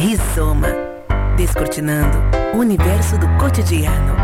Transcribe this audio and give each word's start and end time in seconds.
Rizoma. 0.00 0.68
Descortinando 1.36 2.16
o 2.54 2.60
universo 2.60 3.18
do 3.18 3.26
cotidiano. 3.38 4.16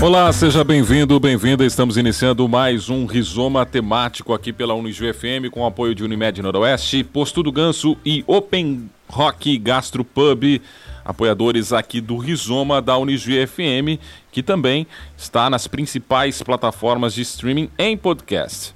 Olá, 0.00 0.32
seja 0.32 0.64
bem-vindo, 0.64 1.20
bem-vinda. 1.20 1.62
Estamos 1.62 1.98
iniciando 1.98 2.48
mais 2.48 2.88
um 2.88 3.04
Rizoma 3.04 3.66
temático 3.66 4.32
aqui 4.32 4.50
pela 4.50 4.72
Unijuí 4.72 5.12
FM 5.12 5.52
com 5.52 5.66
apoio 5.66 5.94
de 5.94 6.02
Unimed 6.02 6.40
Noroeste, 6.40 7.04
Posto 7.04 7.42
do 7.42 7.52
Ganso 7.52 7.98
e 8.02 8.24
Open 8.26 8.88
Rock 9.10 9.58
Gastro 9.58 10.06
Pub, 10.06 10.58
apoiadores 11.04 11.72
aqui 11.72 12.00
do 12.00 12.16
Rizoma 12.16 12.80
da 12.80 12.96
Unijuí 12.96 13.46
FM, 13.46 14.00
que 14.30 14.42
também 14.42 14.86
está 15.16 15.50
nas 15.50 15.66
principais 15.66 16.42
plataformas 16.42 17.14
de 17.14 17.22
streaming 17.22 17.70
em 17.78 17.96
podcast. 17.96 18.74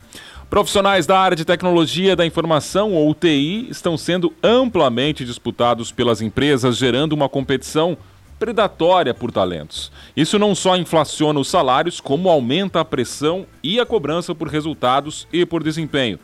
Profissionais 0.51 1.07
da 1.07 1.19
área 1.19 1.37
de 1.37 1.45
tecnologia 1.45 2.15
da 2.15 2.25
informação, 2.25 2.93
ou 2.93 3.13
TI, 3.15 3.67
estão 3.71 3.97
sendo 3.97 4.33
amplamente 4.43 5.25
disputados 5.25 5.91
pelas 5.91 6.21
empresas, 6.21 6.77
gerando 6.77 7.13
uma 7.13 7.29
competição 7.29 7.97
predatória 8.39 9.15
por 9.15 9.33
talentos. 9.33 9.91
Isso 10.17 10.39
não 10.39 10.55
só 10.55 10.77
inflaciona 10.77 11.41
os 11.41 11.49
salários, 11.49 12.01
como 12.01 12.29
aumenta 12.29 12.81
a 12.81 12.85
pressão 12.85 13.47
e 13.63 13.81
a 13.81 13.87
cobrança 13.87 14.35
por 14.35 14.49
resultados 14.49 15.27
e 15.33 15.45
por 15.47 15.63
desempenho. 15.63 16.19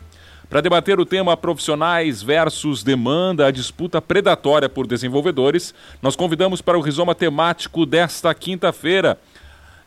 Para 0.51 0.59
debater 0.59 0.99
o 0.99 1.05
tema 1.05 1.37
profissionais 1.37 2.21
versus 2.21 2.83
demanda, 2.83 3.47
a 3.47 3.51
disputa 3.51 4.01
predatória 4.01 4.67
por 4.67 4.85
desenvolvedores, 4.85 5.73
nós 6.01 6.13
convidamos 6.13 6.61
para 6.61 6.77
o 6.77 6.81
rizoma 6.81 7.15
temático 7.15 7.85
desta 7.85 8.35
quinta-feira 8.35 9.17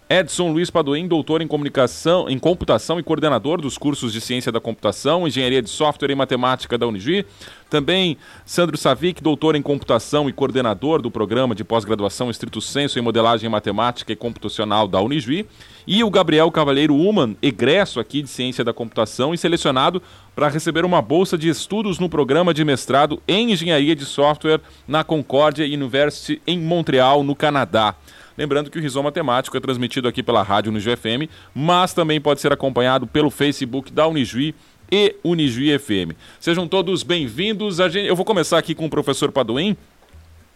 Edson 0.09 0.53
Luiz 0.53 0.69
Padoim, 0.69 1.09
doutor 1.09 1.41
em 1.41 1.47
comunicação, 1.47 2.29
em 2.29 2.39
computação 2.39 3.01
e 3.01 3.03
coordenador 3.03 3.59
dos 3.59 3.79
cursos 3.79 4.13
de 4.13 4.21
ciência 4.21 4.53
da 4.53 4.61
computação, 4.61 5.27
engenharia 5.27 5.63
de 5.63 5.71
software 5.71 6.11
e 6.11 6.15
matemática 6.15 6.77
da 6.77 6.87
Unigi. 6.87 7.25
Também 7.71 8.19
Sandro 8.45 8.77
Savic, 8.77 9.23
doutor 9.23 9.57
em 9.57 9.63
computação 9.63 10.29
e 10.29 10.33
coordenador 10.33 11.01
do 11.01 11.11
programa 11.11 11.55
de 11.55 11.65
pós-graduação 11.65 12.29
estrito 12.31 12.61
senso 12.61 12.99
em 12.99 13.03
modelagem 13.03 13.49
matemática 13.49 14.13
e 14.13 14.17
computacional 14.17 14.87
da 14.87 15.01
Unigi. 15.01 15.47
E 15.87 16.05
o 16.05 16.11
Gabriel 16.11 16.51
Cavalheiro 16.51 16.95
Uman, 16.95 17.35
egresso 17.41 17.99
aqui 17.99 18.21
de 18.21 18.29
ciência 18.29 18.63
da 18.63 18.75
computação 18.75 19.33
e 19.33 19.39
selecionado 19.39 20.03
para 20.37 20.49
receber 20.49 20.85
uma 20.85 21.01
bolsa 21.01 21.39
de 21.39 21.49
estudos 21.49 21.99
no 21.99 22.11
programa 22.11 22.53
de 22.53 22.63
mestrado 22.63 23.23
em 23.27 23.53
engenharia 23.53 23.97
de 23.97 24.05
software 24.05 24.61
na 24.87 25.03
Concordia 25.03 25.65
University 25.65 26.43
em 26.47 26.59
Montreal, 26.59 27.25
no 27.25 27.35
Canadá. 27.35 27.95
Lembrando 28.37 28.69
que 28.69 28.79
o 28.79 28.83
Rizoma 28.83 29.13
Temático 29.13 29.57
é 29.57 29.61
transmitido 29.61 30.09
aqui 30.09 30.23
pela 30.23 30.43
rádio 30.43 30.71
Unijuí 30.71 30.97
FM, 30.97 31.31
mas 31.55 31.95
também 31.95 32.21
pode 32.21 32.41
ser 32.41 32.53
acompanhado 32.53 33.07
pelo 33.07 33.31
Facebook 33.31 33.93
da 33.93 34.09
Unijuí 34.09 34.55
e 34.91 35.15
Unijuí 35.23 35.79
FM. 35.79 36.19
Sejam 36.41 36.67
todos 36.67 37.05
bem-vindos. 37.05 37.79
Eu 37.79 38.17
vou 38.17 38.25
começar 38.25 38.59
aqui 38.59 38.75
com 38.75 38.87
o 38.87 38.91
professor 38.91 39.31
Paduim, 39.31 39.77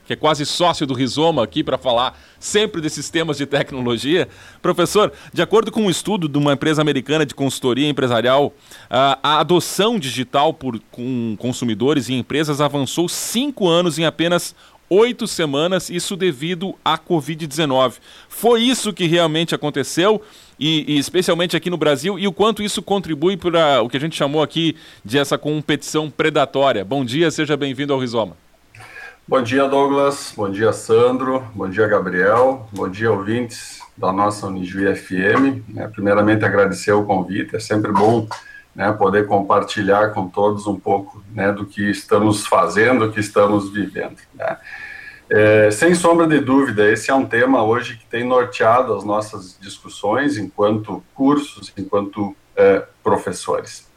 que 0.04 0.12
é 0.12 0.16
quase 0.16 0.44
sócio 0.44 0.86
do 0.86 0.94
Rizoma 0.94 1.44
aqui 1.44 1.62
para 1.62 1.78
falar 1.78 2.18
sempre 2.40 2.80
desses 2.80 3.10
temas 3.10 3.36
de 3.36 3.46
tecnologia. 3.46 4.28
Professor, 4.60 5.12
de 5.32 5.40
acordo 5.40 5.70
com 5.70 5.82
um 5.82 5.90
estudo 5.90 6.28
de 6.28 6.36
uma 6.36 6.54
empresa 6.54 6.82
americana 6.82 7.24
de 7.24 7.34
consultoria 7.34 7.88
empresarial, 7.88 8.52
a 8.90 9.38
adoção 9.38 10.00
digital 10.00 10.52
por 10.52 10.80
com 10.90 11.36
consumidores 11.38 12.08
e 12.08 12.14
empresas 12.14 12.60
avançou 12.60 13.08
cinco 13.08 13.68
anos 13.68 14.00
em 14.00 14.04
apenas 14.04 14.52
oito 14.90 15.26
semanas, 15.26 15.90
isso 15.90 16.16
devido 16.16 16.74
à 16.84 16.98
Covid-19. 16.98 17.94
Foi 18.28 18.62
isso 18.62 18.92
que 18.92 19.06
realmente 19.06 19.54
aconteceu, 19.54 20.22
e, 20.58 20.94
e, 20.94 20.98
especialmente 20.98 21.56
aqui 21.56 21.70
no 21.70 21.76
Brasil, 21.76 22.18
e 22.18 22.26
o 22.26 22.32
quanto 22.32 22.62
isso 22.62 22.82
contribui 22.82 23.36
para 23.36 23.82
o 23.82 23.88
que 23.88 23.96
a 23.96 24.00
gente 24.00 24.16
chamou 24.16 24.42
aqui 24.42 24.76
de 25.04 25.18
essa 25.18 25.38
competição 25.38 26.10
predatória. 26.10 26.84
Bom 26.84 27.04
dia, 27.04 27.30
seja 27.30 27.56
bem-vindo 27.56 27.92
ao 27.92 28.00
Rizoma. 28.00 28.36
Bom 29.26 29.42
dia, 29.42 29.68
Douglas. 29.68 30.32
Bom 30.34 30.50
dia, 30.50 30.72
Sandro. 30.72 31.44
Bom 31.54 31.68
dia, 31.68 31.86
Gabriel. 31.86 32.66
Bom 32.72 32.88
dia, 32.88 33.12
ouvintes 33.12 33.78
da 33.94 34.10
nossa 34.10 34.46
Unijuí 34.46 34.94
FM. 34.94 35.76
É, 35.76 35.86
primeiramente, 35.88 36.44
agradecer 36.46 36.92
o 36.92 37.04
convite. 37.04 37.54
É 37.54 37.60
sempre 37.60 37.92
bom 37.92 38.26
né, 38.78 38.92
poder 38.92 39.26
compartilhar 39.26 40.10
com 40.10 40.28
todos 40.28 40.68
um 40.68 40.78
pouco 40.78 41.20
né, 41.34 41.50
do 41.50 41.66
que 41.66 41.90
estamos 41.90 42.46
fazendo, 42.46 43.08
do 43.08 43.12
que 43.12 43.18
estamos 43.18 43.72
vivendo. 43.72 44.18
Né. 44.32 44.56
É, 45.28 45.68
sem 45.72 45.96
sombra 45.96 46.28
de 46.28 46.38
dúvida, 46.38 46.88
esse 46.88 47.10
é 47.10 47.14
um 47.14 47.26
tema 47.26 47.64
hoje 47.64 47.96
que 47.96 48.06
tem 48.06 48.22
norteado 48.22 48.94
as 48.94 49.02
nossas 49.02 49.58
discussões 49.60 50.38
enquanto 50.38 51.02
cursos, 51.12 51.72
enquanto 51.76 52.36
é, 52.56 52.84
professores. 53.02 53.90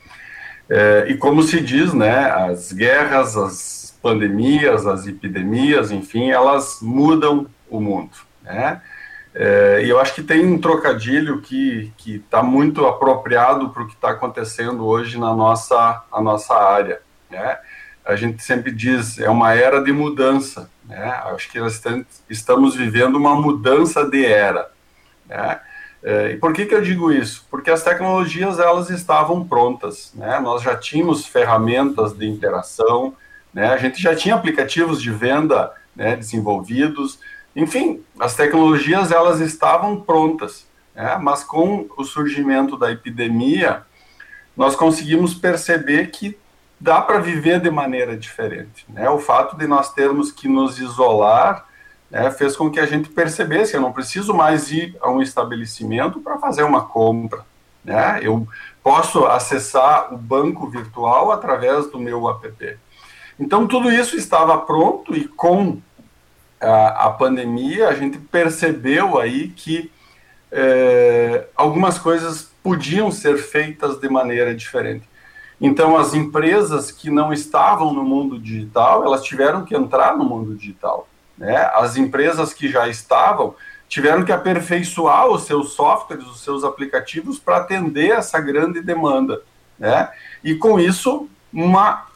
É, 0.68 1.06
e 1.10 1.16
como 1.16 1.44
se 1.44 1.62
diz, 1.62 1.94
né, 1.94 2.32
as 2.32 2.74
guerras, 2.74 3.38
as 3.38 4.00
pandemias, 4.02 4.88
as 4.88 5.06
epidemias, 5.06 5.92
enfim, 5.92 6.32
elas 6.32 6.80
mudam 6.82 7.46
o 7.70 7.80
mundo. 7.80 8.18
Né? 8.42 8.82
É, 9.34 9.82
e 9.84 9.90
eu 9.90 10.00
acho 10.00 10.14
que 10.14 10.24
tem 10.24 10.46
um 10.46 10.60
trocadilho 10.60 11.42
que 11.42 11.92
está 12.06 12.44
muito 12.44 12.86
apropriado 12.86 13.70
para 13.70 13.84
o 13.84 13.88
que 13.88 13.94
está 13.94 14.12
acontecendo 14.12 14.86
hoje 14.86 15.18
na 15.18 15.34
nossa, 15.34 16.04
a 16.12 16.22
nossa 16.22 16.54
área. 16.54 17.02
Né? 17.30 17.58
A 18.06 18.16
gente 18.16 18.44
sempre 18.44 18.72
diz, 18.72 19.20
é 19.20 19.30
uma 19.30 19.54
era 19.54 19.82
de 19.82 19.92
mudança. 19.92 20.70
Né? 20.86 21.04
Acho 21.34 21.50
que 21.50 21.60
nós 21.60 21.82
estamos 22.30 22.76
vivendo 22.76 23.16
uma 23.16 23.36
mudança 23.36 24.04
de 24.04 24.26
era. 24.26 24.70
Né? 25.28 25.60
É, 26.04 26.32
e 26.32 26.38
por 26.38 26.52
que, 26.52 26.66
que 26.66 26.76
eu 26.76 26.82
digo 26.82 27.12
isso? 27.12 27.48
Porque 27.50 27.72
as 27.72 27.84
tecnologias 27.84 28.60
elas 28.60 28.90
estavam 28.90 29.48
prontas. 29.48 30.12
Né? 30.14 30.40
Nós 30.40 30.62
já 30.62 30.76
tínhamos 30.76 31.26
ferramentas 31.26 32.14
de 32.14 32.28
interação, 32.28 33.16
né? 33.54 33.68
a 33.68 33.78
gente 33.78 34.02
já 34.02 34.14
tinha 34.14 34.36
aplicativos 34.36 35.02
de 35.02 35.10
venda 35.10 35.72
né, 35.96 36.16
desenvolvidos, 36.16 37.20
enfim, 37.56 38.04
as 38.20 38.36
tecnologias 38.36 39.12
elas 39.12 39.40
estavam 39.40 40.00
prontas, 40.00 40.68
né? 40.96 41.18
mas 41.22 41.44
com 41.44 41.88
o 41.98 42.04
surgimento 42.04 42.78
da 42.78 42.92
epidemia, 42.92 43.84
nós 44.56 44.76
conseguimos 44.76 45.34
perceber 45.34 46.12
que 46.12 46.38
dá 46.80 47.02
para 47.02 47.20
viver 47.20 47.60
de 47.60 47.70
maneira 47.70 48.18
diferente. 48.18 48.86
Né? 48.90 49.10
O 49.10 49.20
fato 49.20 49.58
de 49.58 49.68
nós 49.68 49.94
termos 49.94 50.32
que 50.32 50.48
nos 50.48 50.80
isolar 50.80 51.66
né, 52.10 52.30
fez 52.32 52.56
com 52.56 52.70
que 52.70 52.80
a 52.80 52.86
gente 52.86 53.10
percebesse: 53.10 53.76
eu 53.76 53.82
não 53.82 53.94
preciso 53.94 54.34
mais 54.34 54.72
ir 54.72 54.98
a 55.02 55.10
um 55.10 55.22
estabelecimento 55.22 56.20
para 56.20 56.38
fazer 56.38 56.64
uma 56.64 56.86
compra. 56.86 57.46
Né? 57.84 58.20
Eu 58.22 58.48
posso 58.84 59.26
acessar 59.26 60.14
o 60.14 60.18
banco 60.18 60.68
virtual 60.68 61.32
através 61.32 61.90
do 61.90 62.00
meu 62.00 62.30
app. 62.30 62.78
Então, 63.40 63.66
tudo 63.68 63.92
isso 63.92 64.16
estava 64.16 64.58
pronto 64.58 65.16
e 65.16 65.28
com 65.28 65.82
a, 66.62 67.08
a 67.08 67.10
pandemia, 67.12 67.90
a 67.90 67.94
gente 67.94 68.18
percebeu 68.18 69.20
aí 69.20 69.50
que 69.50 69.92
é, 70.52 71.46
algumas 71.56 71.98
coisas 71.98 72.52
podiam 72.62 73.12
ser 73.12 73.38
feitas 73.38 74.00
de 74.00 74.08
maneira 74.10 74.54
diferente. 74.54 75.10
Então, 75.60 75.96
as 75.96 76.14
empresas 76.14 76.92
que 76.92 77.10
não 77.10 77.32
estavam 77.32 77.94
no 77.94 78.04
mundo 78.04 78.40
digital, 78.40 79.04
elas 79.04 79.24
tiveram 79.24 79.64
que 79.64 79.76
entrar 79.76 80.18
no 80.18 80.24
mundo 80.24 80.56
digital. 80.56 81.08
Né? 81.38 81.56
As 81.74 81.98
empresas 81.98 82.54
que 82.54 82.68
já 82.68 82.88
estavam 82.88 83.56
tiveram 83.88 84.24
que 84.24 84.32
aperfeiçoar 84.32 85.28
os 85.28 85.44
seus 85.44 85.74
softwares, 85.74 86.26
os 86.26 86.42
seus 86.42 86.64
aplicativos 86.64 87.38
para 87.38 87.58
atender 87.58 88.12
essa 88.12 88.40
grande 88.40 88.82
demanda. 88.82 89.42
Né? 89.78 90.10
E 90.44 90.56
com 90.56 90.80
isso, 90.80 91.28
uma 91.54 92.08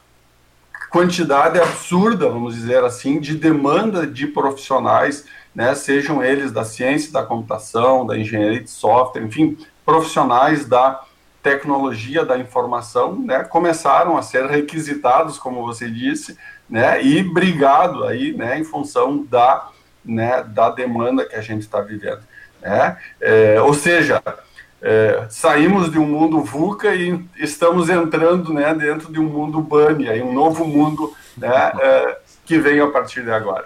quantidade 0.95 1.59
absurda, 1.59 2.29
vamos 2.29 2.55
dizer 2.55 2.81
assim, 2.85 3.19
de 3.19 3.35
demanda 3.35 4.07
de 4.07 4.27
profissionais, 4.27 5.25
né, 5.53 5.75
sejam 5.75 6.23
eles 6.23 6.53
da 6.53 6.63
ciência 6.63 7.11
da 7.11 7.21
computação, 7.21 8.05
da 8.05 8.17
engenharia 8.17 8.63
de 8.63 8.69
software, 8.69 9.21
enfim, 9.21 9.57
profissionais 9.85 10.65
da 10.65 11.03
tecnologia 11.43 12.23
da 12.23 12.37
informação, 12.37 13.19
né, 13.19 13.43
começaram 13.43 14.15
a 14.15 14.21
ser 14.21 14.45
requisitados, 14.45 15.37
como 15.37 15.65
você 15.65 15.91
disse, 15.91 16.37
né, 16.69 17.03
e 17.03 17.21
brigado 17.21 18.05
aí, 18.05 18.31
né, 18.31 18.57
em 18.57 18.63
função 18.63 19.21
da, 19.29 19.67
né, 20.03 20.45
da 20.47 20.69
demanda 20.69 21.25
que 21.25 21.35
a 21.35 21.41
gente 21.41 21.63
está 21.63 21.81
vivendo. 21.81 22.21
Né? 22.61 22.97
É, 23.19 23.61
ou 23.61 23.73
seja, 23.73 24.23
é, 24.85 25.25
saímos 25.31 25.91
de 25.91 25.97
um 25.97 26.05
mundo 26.05 26.41
VUCA 26.43 26.93
e 26.93 27.19
estamos 27.39 27.89
entrando 27.89 28.53
né, 28.53 28.71
dentro 28.75 29.11
de 29.11 29.19
um 29.19 29.23
mundo 29.23 29.59
BANI, 29.59 30.07
aí 30.07 30.21
um 30.21 30.31
novo 30.31 30.63
mundo 30.63 31.11
né, 31.35 31.71
é, 31.79 32.17
que 32.45 32.59
vem 32.59 32.79
a 32.79 32.87
partir 32.87 33.23
de 33.23 33.31
agora. 33.31 33.65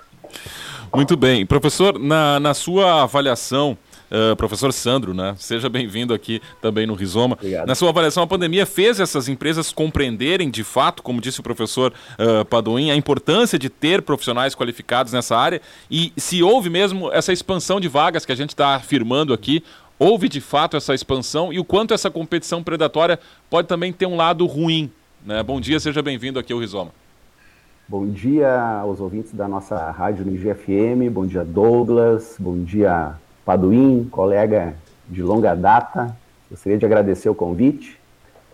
Muito 0.95 1.17
bem. 1.17 1.45
Professor, 1.45 1.99
na, 1.99 2.39
na 2.39 2.53
sua 2.53 3.03
avaliação, 3.03 3.77
Uh, 4.11 4.35
professor 4.35 4.73
Sandro, 4.73 5.13
né? 5.13 5.35
Seja 5.37 5.69
bem-vindo 5.69 6.15
aqui 6.15 6.41
também 6.59 6.87
no 6.87 6.95
Rizoma. 6.95 7.35
Obrigado. 7.35 7.67
Na 7.67 7.75
sua 7.75 7.89
avaliação, 7.89 8.23
a 8.23 8.27
pandemia 8.27 8.65
fez 8.65 8.99
essas 8.99 9.29
empresas 9.29 9.71
compreenderem 9.71 10.49
de 10.49 10.63
fato, 10.63 11.03
como 11.03 11.21
disse 11.21 11.39
o 11.39 11.43
professor 11.43 11.93
uh, 12.17 12.43
Padoim, 12.45 12.89
a 12.89 12.95
importância 12.95 13.59
de 13.59 13.69
ter 13.69 14.01
profissionais 14.01 14.55
qualificados 14.55 15.13
nessa 15.13 15.37
área 15.37 15.61
e 15.91 16.11
se 16.17 16.41
houve 16.41 16.71
mesmo 16.71 17.11
essa 17.11 17.31
expansão 17.31 17.79
de 17.79 17.87
vagas 17.87 18.25
que 18.25 18.31
a 18.31 18.35
gente 18.35 18.49
está 18.49 18.73
afirmando 18.73 19.31
aqui, 19.31 19.63
houve 19.99 20.29
de 20.29 20.39
fato 20.39 20.77
essa 20.77 20.95
expansão 20.95 21.51
e 21.51 21.59
o 21.59 21.65
quanto 21.65 21.93
essa 21.93 22.09
competição 22.09 22.63
predatória 22.63 23.19
pode 23.49 23.67
também 23.67 23.91
ter 23.91 24.05
um 24.05 24.15
lado 24.15 24.45
ruim. 24.45 24.89
Né? 25.25 25.43
Bom 25.43 25.59
dia, 25.59 25.79
seja 25.79 26.01
bem-vindo 26.01 26.39
aqui 26.39 26.53
ao 26.53 26.59
Rizoma. 26.59 26.91
Bom 27.87 28.07
dia 28.07 28.79
aos 28.81 29.01
ouvintes 29.01 29.33
da 29.33 29.47
nossa 29.47 29.91
rádio 29.91 30.23
no 30.23 30.33
IGFM, 30.33 31.09
bom 31.11 31.25
dia 31.25 31.43
Douglas, 31.43 32.35
bom 32.39 32.63
dia 32.63 33.15
Paduim, 33.43 34.07
colega 34.09 34.75
de 35.07 35.21
longa 35.21 35.55
data. 35.55 36.15
Gostaria 36.49 36.77
de 36.77 36.85
agradecer 36.85 37.29
o 37.29 37.35
convite, 37.35 37.99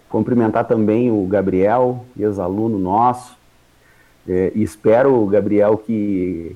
cumprimentar 0.09 0.65
também 0.65 1.12
o 1.12 1.25
Gabriel, 1.27 2.06
ex-aluno 2.18 2.80
nosso, 2.80 3.38
é, 4.27 4.51
e 4.56 4.63
espero, 4.63 5.25
Gabriel, 5.27 5.77
que 5.77 6.56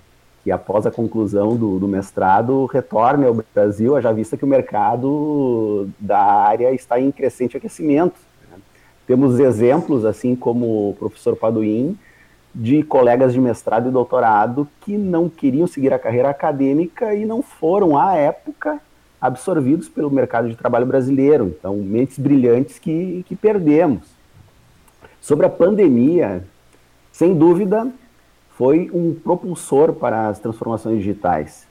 após 0.52 0.86
a 0.86 0.92
conclusão 0.92 1.56
do, 1.56 1.80
do, 1.80 1.88
mestrado 1.88 2.66
retorne 2.66 3.26
ao 3.26 3.38
Brasil, 3.54 3.96
haja 3.96 4.14
vista 4.14 4.38
que 4.38 4.46
o 4.46 4.48
mercado 4.48 5.90
da 6.00 6.20
área 6.20 6.74
está 6.74 7.00
em 7.00 7.12
crescente 7.12 7.58
aquecimento. 7.58 8.16
Né? 8.50 8.58
Temos 9.06 9.40
exemplos, 9.40 10.06
assim 10.06 10.36
como 10.36 10.90
o 10.90 10.96
professor 10.98 11.36
Paduim, 11.36 11.98
de 12.54 12.84
colegas 12.84 13.34
de 13.34 13.40
mestrado 13.40 13.90
e 13.90 13.92
doutorado 13.92 14.68
que 14.82 14.98
não 14.98 15.30
queriam 15.30 15.68
seguir 15.68 15.94
a 15.94 16.00
carreira 16.00 16.30
acadêmica 16.30 17.14
e 17.14 17.26
não 17.26 17.42
foram, 17.42 17.98
à 17.98 18.16
época, 18.16 18.80
absorvidos 19.22 19.90
pelo 19.90 20.10
mercado 20.10 20.50
de 20.50 20.56
trabalho 20.56 20.86
brasileiro. 20.86 21.56
Então, 21.60 21.76
mentes 21.78 22.18
brilhantes 22.18 22.80
que, 22.80 23.24
que 23.28 23.36
perdemos. 23.36 24.08
Sobre 25.22 25.46
a 25.46 25.50
pandemia, 25.50 26.44
sem 27.12 27.36
dúvida, 27.36 27.88
foi 28.60 28.92
um 28.94 29.14
propulsor 29.14 29.94
para 29.94 30.28
as 30.28 30.38
transformações 30.38 30.98
digitais. 30.98 31.66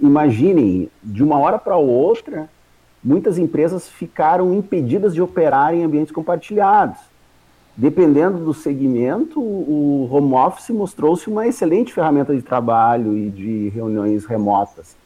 Imaginem, 0.00 0.88
de 1.02 1.20
uma 1.20 1.36
hora 1.36 1.58
para 1.58 1.76
outra, 1.76 2.48
muitas 3.02 3.38
empresas 3.38 3.88
ficaram 3.88 4.54
impedidas 4.54 5.14
de 5.14 5.20
operar 5.20 5.74
em 5.74 5.82
ambientes 5.82 6.12
compartilhados. 6.12 7.00
Dependendo 7.76 8.38
do 8.38 8.54
segmento, 8.54 9.40
o 9.40 10.08
home 10.12 10.34
office 10.34 10.70
mostrou-se 10.70 11.28
uma 11.28 11.48
excelente 11.48 11.92
ferramenta 11.92 12.36
de 12.36 12.42
trabalho 12.42 13.18
e 13.18 13.28
de 13.28 13.68
reuniões 13.70 14.24
remotas. 14.24 14.96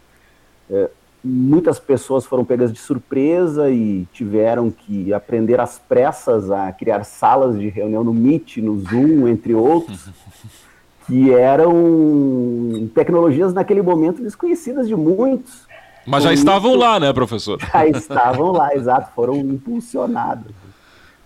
É, 0.71 0.91
muitas 1.25 1.81
pessoas 1.81 2.27
foram 2.27 2.45
pegas 2.45 2.71
de 2.71 2.79
surpresa 2.79 3.71
e 3.71 4.07
tiveram 4.13 4.71
que 4.71 5.15
aprender 5.15 5.61
às 5.61 5.79
pressas 5.79 6.51
a 6.51 6.71
criar 6.73 7.05
salas 7.05 7.59
de 7.59 7.71
reunião 7.71 8.05
no 8.05 8.13
Meet, 8.13 8.59
no 8.59 8.79
Zoom, 8.81 9.27
entre 9.27 9.55
outros. 9.55 10.11
que 11.07 11.33
eram 11.33 12.89
tecnologias 12.95 13.55
naquele 13.55 13.81
momento 13.81 14.23
desconhecidas 14.23 14.89
de 14.89 14.97
muitos. 14.97 15.67
Mas 16.07 16.25
já 16.25 16.33
estavam 16.33 16.73
isso, 16.73 16.81
lá, 16.81 17.01
né, 17.01 17.13
professor? 17.13 17.59
Já 17.73 17.87
estavam 17.87 18.53
lá, 18.53 18.75
exato, 18.75 19.11
foram 19.15 19.37
impulsionados. 19.37 20.53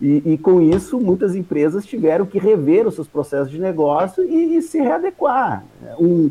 E, 0.01 0.23
e, 0.25 0.39
com 0.39 0.63
isso, 0.63 0.99
muitas 0.99 1.35
empresas 1.35 1.85
tiveram 1.85 2.25
que 2.25 2.39
rever 2.39 2.87
os 2.87 2.95
seus 2.95 3.07
processos 3.07 3.51
de 3.51 3.59
negócio 3.59 4.25
e, 4.25 4.57
e 4.57 4.63
se 4.63 4.81
readequar. 4.81 5.63
Um, 5.99 6.31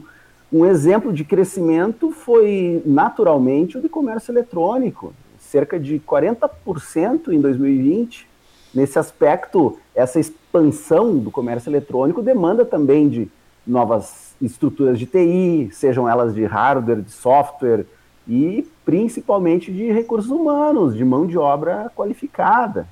um 0.52 0.66
exemplo 0.66 1.14
de 1.14 1.24
crescimento 1.24 2.12
foi, 2.12 2.82
naturalmente, 2.84 3.78
o 3.78 3.82
de 3.82 3.88
comércio 3.88 4.32
eletrônico. 4.32 5.14
Cerca 5.38 5.80
de 5.80 6.00
40% 6.00 7.28
em 7.32 7.40
2020. 7.40 8.28
Nesse 8.74 8.98
aspecto, 8.98 9.78
essa 9.94 10.20
expansão 10.20 11.18
do 11.18 11.30
comércio 11.30 11.70
eletrônico 11.70 12.24
demanda 12.24 12.66
também 12.66 13.08
de 13.08 13.30
novas 13.66 14.34
estruturas 14.42 14.98
de 14.98 15.06
TI, 15.06 15.70
sejam 15.72 16.08
elas 16.08 16.34
de 16.34 16.46
hardware, 16.46 17.02
de 17.02 17.12
software 17.12 17.86
e 18.28 18.68
principalmente 18.86 19.72
de 19.72 19.92
recursos 19.92 20.32
humanos, 20.32 20.96
de 20.96 21.04
mão 21.04 21.26
de 21.26 21.38
obra 21.38 21.92
qualificada. 21.96 22.88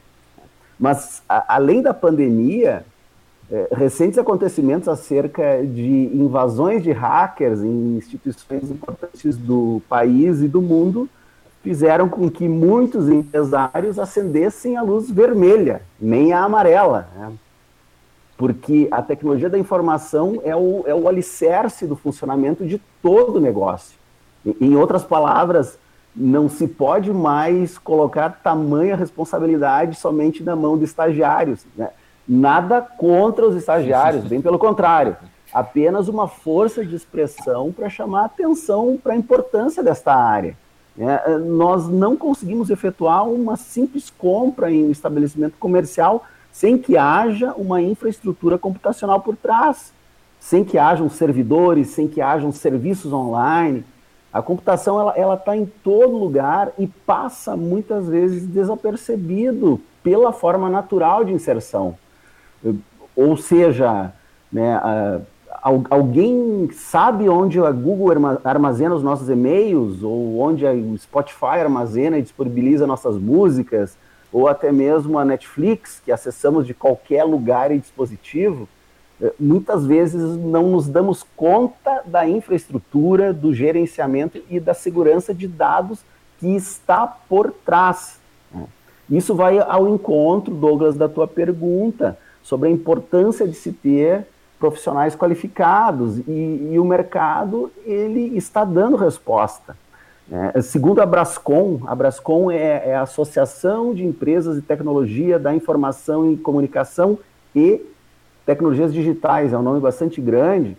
Mas, 0.80 1.22
a, 1.28 1.56
além 1.56 1.82
da 1.82 1.94
pandemia, 1.94 2.86
é, 3.50 3.68
recentes 3.72 4.18
acontecimentos 4.18 4.90
acerca 4.90 5.64
de 5.64 6.12
invasões 6.14 6.84
de 6.84 6.92
hackers 6.92 7.62
em 7.62 7.98
instituições 7.98 8.70
importantes 8.70 9.38
do 9.38 9.82
país 9.88 10.42
e 10.42 10.48
do 10.48 10.62
mundo 10.62 11.10
fizeram 11.64 12.08
com 12.08 12.30
que 12.30 12.48
muitos 12.48 13.10
empresários 13.10 13.98
acendessem 14.00 14.78
a 14.78 14.82
luz 14.82 15.10
vermelha, 15.10 15.82
nem 16.00 16.32
a 16.34 16.44
amarela. 16.44 17.10
Né? 17.16 17.32
Porque 18.38 18.88
a 18.92 19.02
tecnologia 19.02 19.50
da 19.50 19.58
informação 19.58 20.40
é 20.44 20.56
o, 20.56 20.84
é 20.86 20.94
o 20.94 21.08
alicerce 21.08 21.88
do 21.88 21.96
funcionamento 21.96 22.66
de 22.66 22.80
todo 23.02 23.38
o 23.38 23.42
negócio. 23.42 23.98
Em 24.62 24.76
outras 24.76 25.04
palavras, 25.04 25.80
não 26.16 26.48
se 26.48 26.68
pode 26.68 27.12
mais 27.12 27.78
colocar 27.78 28.30
tamanha 28.44 28.96
responsabilidade 28.96 29.96
somente 30.00 30.44
na 30.44 30.56
mão 30.56 30.78
de 30.78 30.86
estagiários. 30.86 31.66
Né? 31.76 31.90
Nada 32.28 32.80
contra 32.82 33.48
os 33.48 33.56
estagiários, 33.56 34.24
bem 34.30 34.40
pelo 34.40 34.60
contrário. 34.60 35.18
Apenas 35.52 36.08
uma 36.08 36.28
força 36.28 36.86
de 36.86 36.96
expressão 36.96 37.72
para 37.72 37.90
chamar 37.90 38.26
atenção 38.26 39.00
para 39.02 39.14
a 39.14 39.18
importância 39.18 39.82
desta 39.82 40.14
área. 40.14 40.56
É, 41.00 41.38
nós 41.38 41.88
não 41.88 42.16
conseguimos 42.16 42.70
efetuar 42.70 43.28
uma 43.28 43.56
simples 43.56 44.10
compra 44.10 44.72
em 44.72 44.86
um 44.86 44.92
estabelecimento 44.92 45.56
comercial 45.60 46.26
sem 46.58 46.76
que 46.76 46.98
haja 46.98 47.54
uma 47.56 47.84
infraestrutura 47.84 48.58
computacional 48.58 49.22
por 49.22 49.36
trás, 49.36 49.94
sem 50.40 50.64
que 50.64 50.76
hajam 50.76 51.08
servidores, 51.08 51.90
sem 51.90 52.08
que 52.08 52.20
hajam 52.20 52.52
serviços 52.52 53.14
online. 53.14 53.86
A 54.34 54.42
computação 54.42 55.14
ela 55.16 55.36
está 55.36 55.56
em 55.56 55.68
todo 55.84 56.18
lugar 56.18 56.72
e 56.80 56.88
passa 56.88 57.56
muitas 57.56 58.08
vezes 58.10 58.48
desapercebido 58.48 59.80
pela 60.02 60.34
forma 60.34 60.68
natural 60.68 61.24
de 61.24 61.32
inserção. 61.32 61.96
Ou 63.16 63.38
seja, 63.38 64.12
né, 64.52 64.82
alguém 65.92 66.72
sabe 66.74 67.30
onde 67.30 67.60
a 67.60 67.70
Google 67.70 68.10
armazena 68.44 68.96
os 68.96 69.04
nossos 69.04 69.30
e-mails, 69.30 70.02
ou 70.02 70.40
onde 70.40 70.66
o 70.66 70.98
Spotify 70.98 71.60
armazena 71.60 72.18
e 72.18 72.24
disponibiliza 72.24 72.88
nossas 72.88 73.16
músicas, 73.16 73.96
ou 74.32 74.48
até 74.48 74.72
mesmo 74.72 75.18
a 75.18 75.26
Netflix, 75.26 76.02
que 76.04 76.12
acessamos 76.12 76.66
de 76.66 76.74
qualquer 76.74 77.24
lugar 77.24 77.72
e 77.72 77.80
dispositivo, 77.80 78.68
eh, 79.22 79.34
muitas 79.40 79.86
vezes 79.86 80.38
não 80.38 80.70
nos 80.70 80.88
damos 80.88 81.26
conta 81.36 82.02
da 82.06 82.28
infraestrutura, 82.28 83.34
do 83.34 83.54
gerenciamento 83.54 84.42
e 84.50 84.60
da 84.60 84.74
segurança 84.74 85.34
de 85.34 85.48
dados 85.48 86.00
que 86.40 86.56
está 86.56 87.08
por 87.08 87.52
trás. 87.66 88.20
Isso 89.10 89.34
vai 89.34 89.58
ao 89.58 89.88
encontro, 89.88 90.54
Douglas, 90.54 90.96
da 90.96 91.08
tua 91.08 91.28
pergunta 91.28 92.18
sobre 92.44 92.70
a 92.70 92.72
importância 92.72 93.48
de 93.48 93.54
se 93.54 93.72
ter 93.72 94.28
profissionais 94.60 95.16
qualificados 95.16 96.20
e, 96.28 96.72
e 96.72 96.80
o 96.80 96.86
mercado 96.86 97.72
ele 97.86 98.36
está 98.38 98.66
dando 98.66 98.98
resposta. 98.98 99.78
É, 100.30 100.62
segundo 100.62 101.00
a 101.00 101.06
Brascom, 101.06 101.80
a 101.88 101.96
Brascom 101.96 102.52
é, 102.52 102.90
é, 102.90 102.96
a 102.96 103.04
Associação 103.04 103.94
de 103.94 104.04
Empresas 104.04 104.58
de 104.58 104.62
Tecnologia 104.62 105.40
da 105.40 105.56
Informação 105.56 106.32
e 106.32 106.36
Comunicação 106.36 107.18
e 107.56 107.82
Tecnologias 108.46 108.94
Digitais, 108.94 109.54
é 109.54 109.58
um 109.58 109.62
nome 109.62 109.80
bastante 109.80 110.20
grande. 110.20 110.76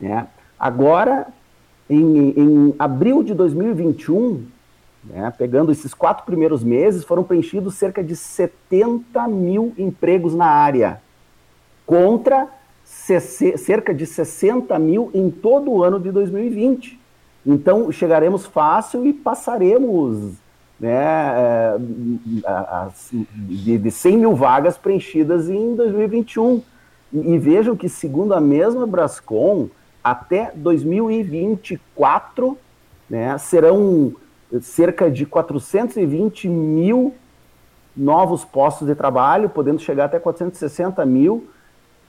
Né? 0.00 0.26
Agora, 0.58 1.26
em, 1.88 2.30
em, 2.30 2.74
abril 2.78 3.22
de 3.22 3.34
2021, 3.34 4.46
né, 5.04 5.32
pegando 5.36 5.70
esses 5.70 5.92
quatro 5.92 6.24
primeiros 6.24 6.64
meses, 6.64 7.04
foram 7.04 7.22
preenchidos 7.22 7.74
cerca 7.74 8.02
de 8.02 8.16
70 8.16 9.28
mil 9.28 9.74
empregos 9.76 10.34
na 10.34 10.46
área, 10.46 11.00
contra 11.84 12.48
cerca 12.84 13.92
de 13.92 14.06
60 14.06 14.78
mil 14.78 15.10
em 15.12 15.30
todo 15.30 15.70
o 15.70 15.84
ano 15.84 16.00
de 16.00 16.10
2020. 16.10 16.97
Então, 17.50 17.90
chegaremos 17.90 18.44
fácil 18.44 19.06
e 19.06 19.12
passaremos 19.14 20.34
né, 20.78 20.92
é, 20.92 21.78
de, 23.34 23.78
de 23.78 23.90
100 23.90 24.18
mil 24.18 24.36
vagas 24.36 24.76
preenchidas 24.76 25.48
em 25.48 25.74
2021. 25.74 26.62
E, 27.10 27.32
e 27.32 27.38
vejam 27.38 27.74
que, 27.74 27.88
segundo 27.88 28.34
a 28.34 28.40
mesma 28.40 28.86
Brascom, 28.86 29.70
até 30.04 30.52
2024 30.54 32.58
né, 33.08 33.38
serão 33.38 34.12
cerca 34.60 35.10
de 35.10 35.24
420 35.24 36.48
mil 36.48 37.14
novos 37.96 38.44
postos 38.44 38.86
de 38.86 38.94
trabalho, 38.94 39.48
podendo 39.48 39.80
chegar 39.80 40.04
até 40.04 40.20
460 40.20 41.02
mil, 41.06 41.48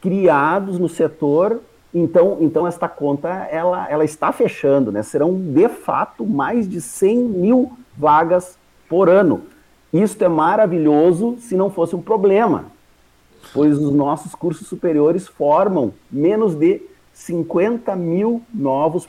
criados 0.02 0.78
no 0.78 0.90
setor 0.90 1.62
então, 1.94 2.38
então 2.40 2.68
esta 2.68 2.88
conta 2.88 3.30
ela, 3.52 3.88
ela 3.90 4.06
está 4.06 4.32
fechando, 4.32 4.92
né? 4.92 5.02
Serão 5.02 5.34
de 5.34 5.68
fato 5.68 6.26
mais 6.26 6.68
de 6.70 6.80
100 6.80 7.18
mil 7.18 7.72
vagas 7.98 8.58
por 8.88 9.10
ano. 9.10 9.44
Isto 9.92 10.24
é 10.24 10.30
maravilhoso 10.30 11.38
se 11.40 11.56
não 11.56 11.72
fosse 11.72 11.96
um 11.96 12.02
problema, 12.02 12.66
pois 13.54 13.78
os 13.78 13.92
nossos 13.92 14.36
cursos 14.36 14.68
superiores 14.68 15.28
formam 15.28 15.94
menos 16.12 16.54
de 16.54 16.82
50 17.12 17.96
mil 17.96 18.42
novos 18.54 19.08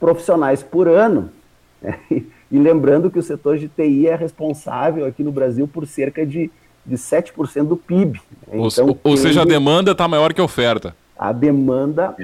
profissionais 0.00 0.62
por 0.62 0.88
ano. 0.88 1.30
Né? 1.80 1.98
E 2.50 2.58
lembrando 2.58 3.10
que 3.10 3.18
o 3.18 3.22
setor 3.22 3.56
de 3.56 3.66
TI 3.66 4.06
é 4.08 4.14
responsável 4.14 5.06
aqui 5.06 5.22
no 5.22 5.32
Brasil 5.32 5.66
por 5.66 5.86
cerca 5.86 6.26
de, 6.26 6.50
de 6.84 6.96
7% 6.96 7.64
do 7.64 7.78
PIB. 7.78 8.20
Então, 8.46 8.88
ou, 8.88 8.98
ou 9.04 9.16
seja, 9.16 9.40
a 9.40 9.44
demanda 9.46 9.92
está 9.92 10.06
maior 10.06 10.34
que 10.34 10.40
a 10.40 10.44
oferta. 10.44 10.94
A 11.22 11.30
demanda 11.30 12.16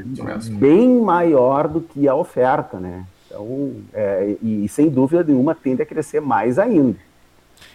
bem 0.59 1.00
maior 1.00 1.69
do 1.69 1.81
que 1.81 2.09
a 2.09 2.17
oferta, 2.17 2.81
né? 2.81 3.05
Então, 3.26 3.75
é, 3.95 4.37
e, 4.43 4.64
e 4.64 4.69
sem 4.69 4.88
dúvida 4.88 5.23
nenhuma 5.23 5.55
tende 5.55 5.83
a 5.83 5.87
crescer 5.87 6.21
mais 6.21 6.59
ainda. 6.59 6.97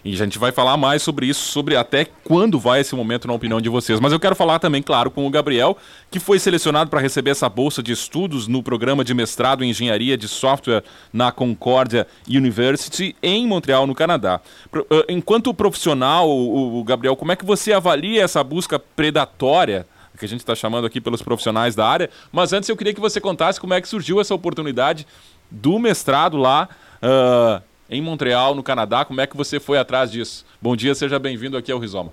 E 0.04 0.14
a 0.14 0.18
gente 0.18 0.38
vai 0.38 0.52
falar 0.52 0.76
mais 0.76 1.02
sobre 1.02 1.26
isso, 1.26 1.50
sobre 1.50 1.78
até 1.78 2.06
quando 2.26 2.60
vai 2.60 2.82
esse 2.82 2.94
momento 2.94 3.26
na 3.26 3.34
opinião 3.34 3.62
de 3.62 3.70
vocês. 3.70 4.02
Mas 4.02 4.12
eu 4.12 4.20
quero 4.20 4.36
falar 4.36 4.60
também, 4.60 4.82
claro, 4.82 5.10
com 5.10 5.26
o 5.26 5.30
Gabriel, 5.30 5.78
que 6.12 6.20
foi 6.20 6.40
selecionado 6.40 6.90
para 6.90 7.00
receber 7.00 7.32
essa 7.32 7.48
bolsa 7.48 7.82
de 7.82 7.94
estudos 7.94 8.46
no 8.46 8.62
programa 8.62 9.02
de 9.04 9.14
mestrado 9.14 9.64
em 9.64 9.70
engenharia 9.70 10.18
de 10.18 10.28
software 10.28 10.84
na 11.14 11.32
Concordia 11.32 12.06
University 12.28 13.16
em 13.24 13.48
Montreal, 13.48 13.88
no 13.88 13.96
Canadá. 13.96 14.42
Eh, 14.76 15.06
enquanto 15.08 15.54
profissional, 15.54 16.30
o 16.30 16.84
Gabriel, 16.84 17.16
como 17.16 17.32
é 17.32 17.38
que 17.38 17.46
você 17.46 17.72
avalia 17.72 18.24
essa 18.24 18.44
busca 18.44 18.78
predatória 18.78 19.88
que 20.18 20.26
a 20.26 20.28
gente 20.28 20.42
está 20.42 20.56
chamando 20.56 20.86
aqui 20.86 21.02
pelos 21.02 21.22
profissionais 21.22 21.76
da 21.76 21.88
área? 21.88 22.10
Mas 22.32 22.54
antes 22.54 22.70
eu 22.70 22.78
queria 22.78 22.94
que 22.94 23.02
você 23.02 23.20
contasse 23.20 23.60
como 23.60 23.74
é 23.74 23.82
que 23.82 23.88
surgiu 23.88 24.22
essa 24.22 24.34
oportunidade 24.34 25.08
do 25.50 25.80
mestrado 25.80 26.38
lá. 26.38 26.70
Uh, 27.02 27.62
em 27.90 28.02
Montreal, 28.02 28.56
no 28.56 28.64
Canadá. 28.64 29.06
Como 29.06 29.22
é 29.22 29.28
que 29.28 29.38
você 29.38 29.60
foi 29.60 29.78
atrás 29.78 30.12
disso? 30.12 30.46
Bom 30.62 30.76
dia, 30.76 30.96
seja 30.96 31.20
bem-vindo 31.20 31.56
aqui 31.56 31.72
ao 31.72 31.80
Rizoma. 31.80 32.12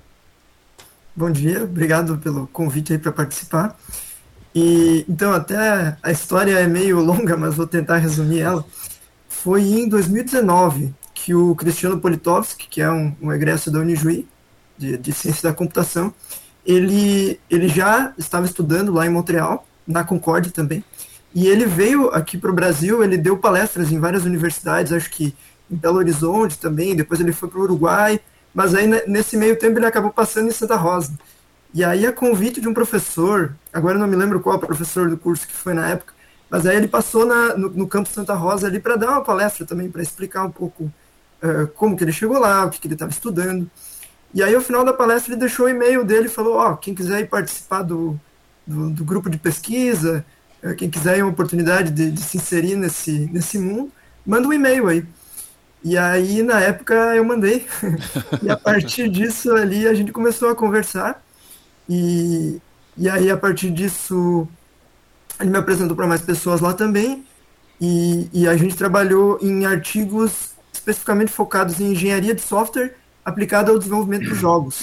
Bom 1.17 1.31
dia, 1.31 1.65
obrigado 1.65 2.19
pelo 2.19 2.47
convite 2.49 2.93
aí 2.93 2.99
para 2.99 3.13
participar. 3.13 3.77
E 4.55 5.05
então 5.09 5.33
até 5.33 5.97
a 6.03 6.11
história 6.11 6.59
é 6.59 6.67
meio 6.67 7.01
longa, 7.03 7.37
mas 7.37 7.55
vou 7.55 7.67
tentar 7.67 7.97
resumir 7.97 8.41
ela. 8.41 8.65
Foi 9.29 9.63
em 9.63 9.89
2019 9.89 10.93
que 11.15 11.35
o 11.35 11.55
Cristiano 11.55 11.99
Politovski, 11.99 12.69
que 12.69 12.81
é 12.81 12.91
um, 12.91 13.15
um 13.21 13.33
egresso 13.33 13.71
da 13.71 13.79
Unijuí, 13.79 14.27
de, 14.77 14.97
de 14.97 15.13
ciência 15.13 15.49
da 15.49 15.55
computação, 15.55 16.13
ele, 16.71 17.41
ele 17.51 17.69
já 17.69 18.13
estava 18.17 18.47
estudando 18.47 18.93
lá 18.93 19.07
em 19.07 19.11
Montreal, 19.11 19.67
na 19.87 20.05
Concorde 20.05 20.51
também, 20.51 20.85
e 21.35 21.47
ele 21.47 21.67
veio 21.67 22.09
aqui 22.11 22.37
para 22.39 22.51
o 22.51 22.55
Brasil, 22.55 23.03
ele 23.03 23.17
deu 23.17 23.37
palestras 23.37 23.91
em 23.91 23.99
várias 23.99 24.25
universidades, 24.25 24.93
acho 24.93 25.11
que 25.11 25.35
em 25.71 25.77
Belo 25.77 25.99
Horizonte 25.99 26.59
também, 26.59 26.95
depois 26.95 27.21
ele 27.21 27.33
foi 27.33 27.49
para 27.49 27.59
o 27.59 27.63
Uruguai, 27.63 28.21
mas 28.55 28.75
aí 28.75 28.87
nesse 29.07 29.37
meio 29.37 29.57
tempo 29.57 29.79
ele 29.79 29.87
acabou 29.87 30.11
passando 30.11 30.49
em 30.49 30.53
Santa 30.53 30.77
Rosa. 30.77 31.13
E 31.73 31.85
aí, 31.85 32.05
a 32.05 32.13
convite 32.13 32.61
de 32.61 32.69
um 32.69 32.75
professor, 32.75 33.55
agora 33.73 33.97
não 33.97 34.09
me 34.09 34.17
lembro 34.17 34.41
qual 34.41 34.59
professor 34.59 35.09
do 35.09 35.17
curso 35.17 35.47
que 35.47 35.55
foi 35.55 35.73
na 35.73 35.89
época, 35.89 36.13
mas 36.51 36.67
aí 36.67 36.77
ele 36.77 36.89
passou 36.89 37.25
na, 37.25 37.57
no, 37.57 37.71
no 37.71 37.87
campo 37.87 38.09
Santa 38.09 38.35
Rosa 38.35 38.67
ali 38.67 38.81
para 38.81 38.97
dar 38.97 39.11
uma 39.11 39.23
palestra 39.23 39.65
também, 39.65 39.89
para 39.89 40.03
explicar 40.03 40.45
um 40.45 40.51
pouco 40.51 40.85
uh, 40.85 41.69
como 41.77 41.97
que 41.97 42.03
ele 42.03 42.13
chegou 42.13 42.41
lá, 42.41 42.67
o 42.67 42.71
que, 42.71 42.81
que 42.81 42.89
ele 42.89 42.95
estava 42.95 43.13
estudando. 43.13 43.71
E 44.33 44.43
aí, 44.43 44.55
ao 44.55 44.61
final 44.61 44.85
da 44.85 44.93
palestra, 44.93 45.33
ele 45.33 45.41
deixou 45.41 45.67
o 45.67 45.69
e-mail 45.69 46.05
dele 46.05 46.29
falou: 46.29 46.55
Ó, 46.55 46.73
oh, 46.73 46.77
quem 46.77 46.95
quiser 46.95 47.21
ir 47.21 47.29
participar 47.29 47.83
do, 47.83 48.19
do, 48.67 48.91
do 48.91 49.05
grupo 49.05 49.29
de 49.29 49.39
pesquisa, 49.39 50.25
uh, 50.63 50.75
quem 50.75 50.89
quiser 50.89 51.23
uma 51.23 51.33
oportunidade 51.33 51.91
de, 51.91 52.11
de 52.11 52.23
se 52.23 52.37
inserir 52.37 52.77
nesse, 52.77 53.29
nesse 53.33 53.59
mundo, 53.59 53.91
manda 54.25 54.47
um 54.47 54.53
e-mail 54.53 54.89
aí. 54.89 55.05
E 55.83 55.97
aí, 55.97 56.43
na 56.43 56.61
época, 56.61 56.95
eu 57.17 57.25
mandei. 57.25 57.67
e 58.43 58.51
a 58.51 58.57
partir 58.57 59.09
disso 59.09 59.53
ali, 59.53 59.89
a 59.89 59.95
gente 59.95 60.13
começou 60.13 60.51
a 60.51 60.55
conversar. 60.55 61.23
E, 61.89 62.61
e 62.97 63.09
aí, 63.09 63.31
a 63.31 63.37
partir 63.37 63.71
disso, 63.71 64.47
ele 65.41 65.51
me 65.51 65.59
apresentou 65.59 65.97
para 65.97 66.07
mais 66.07 66.21
pessoas 66.21 66.61
lá 66.61 66.73
também. 66.75 67.25
E, 67.81 68.29
e 68.33 68.47
a 68.47 68.57
gente 68.57 68.77
trabalhou 68.77 69.39
em 69.41 69.65
artigos 69.65 70.51
especificamente 70.73 71.33
focados 71.33 71.81
em 71.81 71.93
engenharia 71.93 72.35
de 72.35 72.43
software 72.43 72.95
aplicada 73.25 73.71
ao 73.71 73.79
desenvolvimento 73.79 74.25
de 74.25 74.35
jogos. 74.35 74.83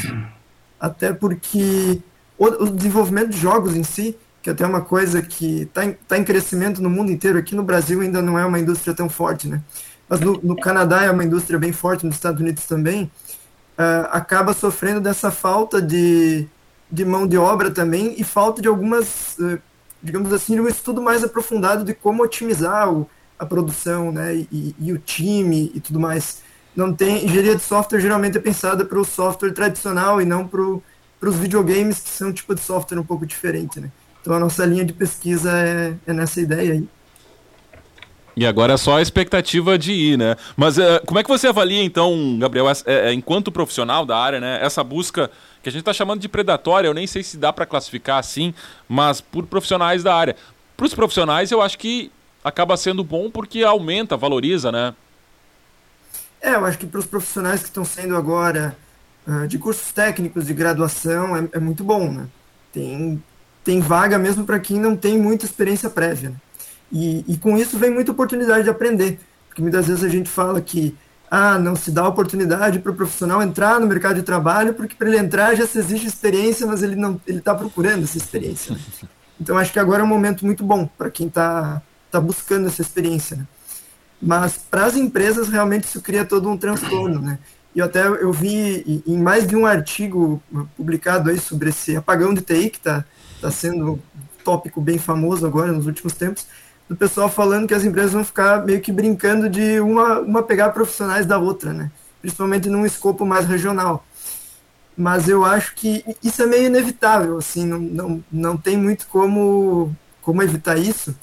Até 0.79 1.13
porque 1.13 2.01
o, 2.38 2.46
o 2.46 2.70
desenvolvimento 2.70 3.29
de 3.29 3.38
jogos 3.38 3.75
em 3.75 3.84
si, 3.84 4.17
que 4.41 4.50
é 4.50 4.53
até 4.53 4.63
é 4.63 4.67
uma 4.67 4.82
coisa 4.82 5.22
que 5.22 5.63
está 5.63 5.86
em, 5.86 5.94
tá 6.08 6.17
em 6.17 6.24
crescimento 6.24 6.82
no 6.82 6.89
mundo 6.89 7.12
inteiro, 7.12 7.38
aqui 7.38 7.56
no 7.56 7.63
Brasil 7.63 8.01
ainda 8.01 8.22
não 8.22 8.38
é 8.38 8.46
uma 8.46 8.60
indústria 8.60 8.94
tão 8.94 9.10
forte, 9.10 9.48
né? 9.48 9.62
mas 10.08 10.20
no, 10.22 10.39
no, 10.41 10.56
Canadá 10.56 11.03
é 11.03 11.12
uma 11.12 11.24
indústria 11.24 11.60
bem 11.60 11.74
forte, 11.74 12.06
nos 12.06 12.15
Estados 12.15 12.39
Unidos 12.39 12.65
também, 12.65 13.12
uh, 13.77 14.08
acaba 14.12 14.53
sofrendo 14.53 15.01
dessa 15.01 15.32
falta 15.32 15.82
de, 15.82 16.48
de 16.89 17.03
mão 17.03 17.27
de 17.27 17.38
obra 17.38 17.70
também 17.70 18.15
e 18.17 18.24
falta 18.24 18.62
de 18.62 18.67
algumas, 18.67 19.38
uh, 19.39 19.60
digamos 20.01 20.32
assim, 20.32 20.56
de 20.56 20.62
um 20.62 20.67
estudo 20.67 21.01
mais 21.01 21.24
aprofundado 21.24 21.84
de 21.84 21.94
como 21.94 22.24
otimizar 22.24 22.91
o, 22.91 23.10
a 23.38 23.46
produção, 23.46 24.12
né, 24.12 24.36
e, 24.36 24.75
e, 24.79 24.94
o 24.94 24.98
time 24.98 25.72
e 25.75 25.79
tudo 25.79 26.00
mais. 26.00 26.41
Não 26.77 26.93
tem 26.93 27.25
engenharia 27.25 27.55
de 27.55 27.63
software 27.63 28.00
geralmente 28.00 28.38
é 28.38 28.39
pensada 28.39 28.86
para 28.86 29.00
o 29.00 29.03
software 29.03 29.51
tradicional 29.51 30.22
e 30.22 30.25
não 30.25 30.48
para 30.48 30.62
os 30.62 31.36
videogames 31.36 32.00
que 32.00 32.10
são 32.10 32.29
um 32.29 32.31
tipo 32.31 32.53
de 32.53 32.62
software 32.62 33.00
um 33.00 33.03
pouco 33.03 33.25
diferente, 33.25 33.79
né? 33.79 33.89
Então 34.22 34.31
a 34.36 34.39
nossa 34.39 34.63
linha 34.63 34.86
de 34.86 34.93
pesquisa 34.93 35.51
é, 35.57 35.96
é 36.05 36.13
nessa 36.13 36.39
ideia 36.39 36.74
aí. 36.74 36.88
E 38.36 38.46
agora 38.46 38.74
é 38.74 38.77
só 38.77 38.98
a 38.98 39.01
expectativa 39.01 39.75
de 39.75 39.91
ir, 39.91 40.19
né? 40.19 40.36
Mas 40.55 40.77
uh, 40.77 41.01
como 41.07 41.17
é 41.17 41.24
que 41.24 41.29
você 41.29 41.48
avalia, 41.48 41.84
então, 41.84 42.38
Gabriel, 42.38 42.69
é, 42.69 42.75
é, 42.86 43.12
enquanto 43.12 43.51
profissional 43.51 44.05
da 44.05 44.15
área, 44.15 44.39
né? 44.39 44.60
Essa 44.62 44.84
busca 44.84 45.31
que 45.63 45.69
a 45.69 45.72
gente 45.72 45.81
está 45.81 45.91
chamando 45.91 46.22
de 46.22 46.29
predatória, 46.29 46.88
eu 46.88 46.93
nem 46.93 47.07
sei 47.07 47.24
se 47.24 47.38
dá 47.38 47.51
para 47.51 47.65
classificar 47.65 48.19
assim, 48.19 48.53
mas 48.88 49.19
por 49.19 49.48
profissionais 49.48 50.03
da 50.03 50.13
área. 50.13 50.36
Para 50.75 50.86
os 50.86 50.93
profissionais, 50.93 51.50
eu 51.50 51.60
acho 51.60 51.79
que 51.79 52.12
acaba 52.43 52.77
sendo 52.77 53.03
bom 53.03 53.31
porque 53.31 53.63
aumenta, 53.63 54.15
valoriza, 54.15 54.72
né? 54.72 54.93
É, 56.41 56.56
eu 56.56 56.65
acho 56.65 56.77
que 56.77 56.86
para 56.86 57.00
os 57.00 57.06
profissionais 57.06 57.62
que 57.62 57.67
estão 57.67 57.84
sendo 57.84 58.15
agora 58.15 58.75
uh, 59.27 59.48
de 59.48 59.58
cursos 59.58 59.91
técnicos 59.91 60.46
de 60.46 60.53
graduação 60.53 61.36
é, 61.36 61.48
é 61.53 61.60
muito 61.60 61.84
bom, 61.84 62.12
né? 62.12 62.27
Tem, 62.72 63.22
tem 63.63 63.79
vaga 63.79 64.17
mesmo 64.17 64.46
para 64.46 64.60
quem 64.60 64.79
não 64.79 64.96
tem 64.96 65.17
muita 65.17 65.46
experiência 65.46 65.89
prévia. 65.89 66.29
Né? 66.29 66.36
E, 66.91 67.25
e 67.27 67.38
com 67.38 67.58
isso 67.58 67.77
vem 67.77 67.91
muita 67.91 68.12
oportunidade 68.12 68.63
de 68.63 68.70
aprender, 68.70 69.20
porque 69.48 69.62
muitas 69.62 69.88
vezes 69.88 70.03
a 70.03 70.10
gente 70.10 70.29
fala 70.29 70.62
que 70.62 70.96
ah, 71.29 71.60
não 71.60 71.75
se 71.75 71.91
dá 71.91 72.08
oportunidade 72.08 72.79
para 72.79 72.91
o 72.91 72.96
profissional 72.96 73.41
entrar 73.41 73.79
no 73.79 73.88
mercado 73.88 74.15
de 74.15 74.24
trabalho, 74.24 74.74
porque 74.74 74.96
para 74.96 75.10
ele 75.10 75.17
entrar 75.17 75.56
já 75.56 75.67
se 75.67 75.77
existe 75.77 76.08
experiência, 76.08 76.65
mas 76.65 76.82
ele 76.82 76.96
não 76.96 77.20
ele 77.27 77.39
está 77.39 77.53
procurando 77.53 78.03
essa 78.03 78.17
experiência. 78.17 78.74
Né? 78.74 78.82
Então 79.39 79.56
acho 79.56 79.72
que 79.72 79.77
agora 79.77 80.01
é 80.01 80.03
um 80.03 80.08
momento 80.08 80.44
muito 80.44 80.63
bom 80.63 80.89
para 80.98 81.12
quem 81.12 81.27
está 81.27 81.79
tá 82.10 82.20
buscando 82.20 82.65
essa 82.65 82.82
experiência. 82.82 83.38
Né? 83.38 83.46
Mas 84.21 84.57
para 84.57 84.86
as 84.86 84.95
empresas 84.95 85.50
realmente 85.50 85.86
isso 85.86 86.01
cria 86.01 86.25
todo 86.25 86.50
um 86.50 86.57
transtorno, 86.57 87.21
né? 87.21 87.39
E 87.75 87.81
até 87.81 88.07
eu 88.07 88.31
vi 88.33 89.03
em 89.05 89.17
mais 89.17 89.45
de 89.45 89.55
um 89.55 89.65
artigo 89.65 90.41
publicado 90.75 91.29
aí 91.29 91.39
sobre 91.39 91.69
esse 91.69 91.95
apagão 91.95 92.33
de 92.33 92.41
TI 92.41 92.69
que 92.71 92.77
está 92.77 93.05
tá 93.39 93.51
sendo 93.51 93.93
um 93.93 94.00
tópico 94.43 94.81
bem 94.81 94.97
famoso 94.97 95.45
agora 95.45 95.71
nos 95.71 95.86
últimos 95.86 96.13
tempos 96.13 96.47
do 96.89 96.95
pessoal 96.95 97.29
falando 97.29 97.67
que 97.67 97.74
as 97.74 97.83
empresas 97.83 98.13
vão 98.13 98.24
ficar 98.24 98.65
meio 98.65 98.79
que 98.79 98.91
brincando 98.91 99.50
de 99.50 99.79
uma, 99.79 100.19
uma 100.19 100.43
pegar 100.43 100.69
profissionais 100.69 101.25
da 101.25 101.38
outra, 101.38 101.74
né? 101.74 101.91
Principalmente 102.21 102.69
num 102.69 102.86
escopo 102.86 103.25
mais 103.25 103.45
regional. 103.45 104.05
Mas 104.97 105.27
eu 105.29 105.45
acho 105.45 105.75
que 105.75 106.03
isso 106.24 106.41
é 106.41 106.45
meio 106.45 106.65
inevitável, 106.65 107.38
assim, 107.38 107.65
não, 107.65 107.79
não, 107.79 108.24
não 108.31 108.57
tem 108.57 108.75
muito 108.75 109.07
como, 109.07 109.95
como 110.21 110.41
evitar 110.41 110.77
isso. 110.77 111.15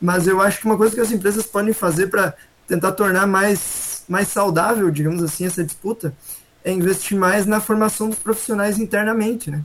Mas 0.00 0.26
eu 0.26 0.40
acho 0.40 0.60
que 0.60 0.66
uma 0.66 0.76
coisa 0.76 0.94
que 0.94 1.00
as 1.00 1.10
empresas 1.10 1.46
podem 1.46 1.72
fazer 1.72 2.08
para 2.08 2.34
tentar 2.66 2.92
tornar 2.92 3.26
mais, 3.26 4.04
mais 4.08 4.28
saudável, 4.28 4.90
digamos 4.90 5.22
assim, 5.22 5.46
essa 5.46 5.64
disputa, 5.64 6.14
é 6.64 6.72
investir 6.72 7.18
mais 7.18 7.46
na 7.46 7.60
formação 7.60 8.08
dos 8.08 8.18
profissionais 8.18 8.78
internamente, 8.78 9.50
né? 9.50 9.62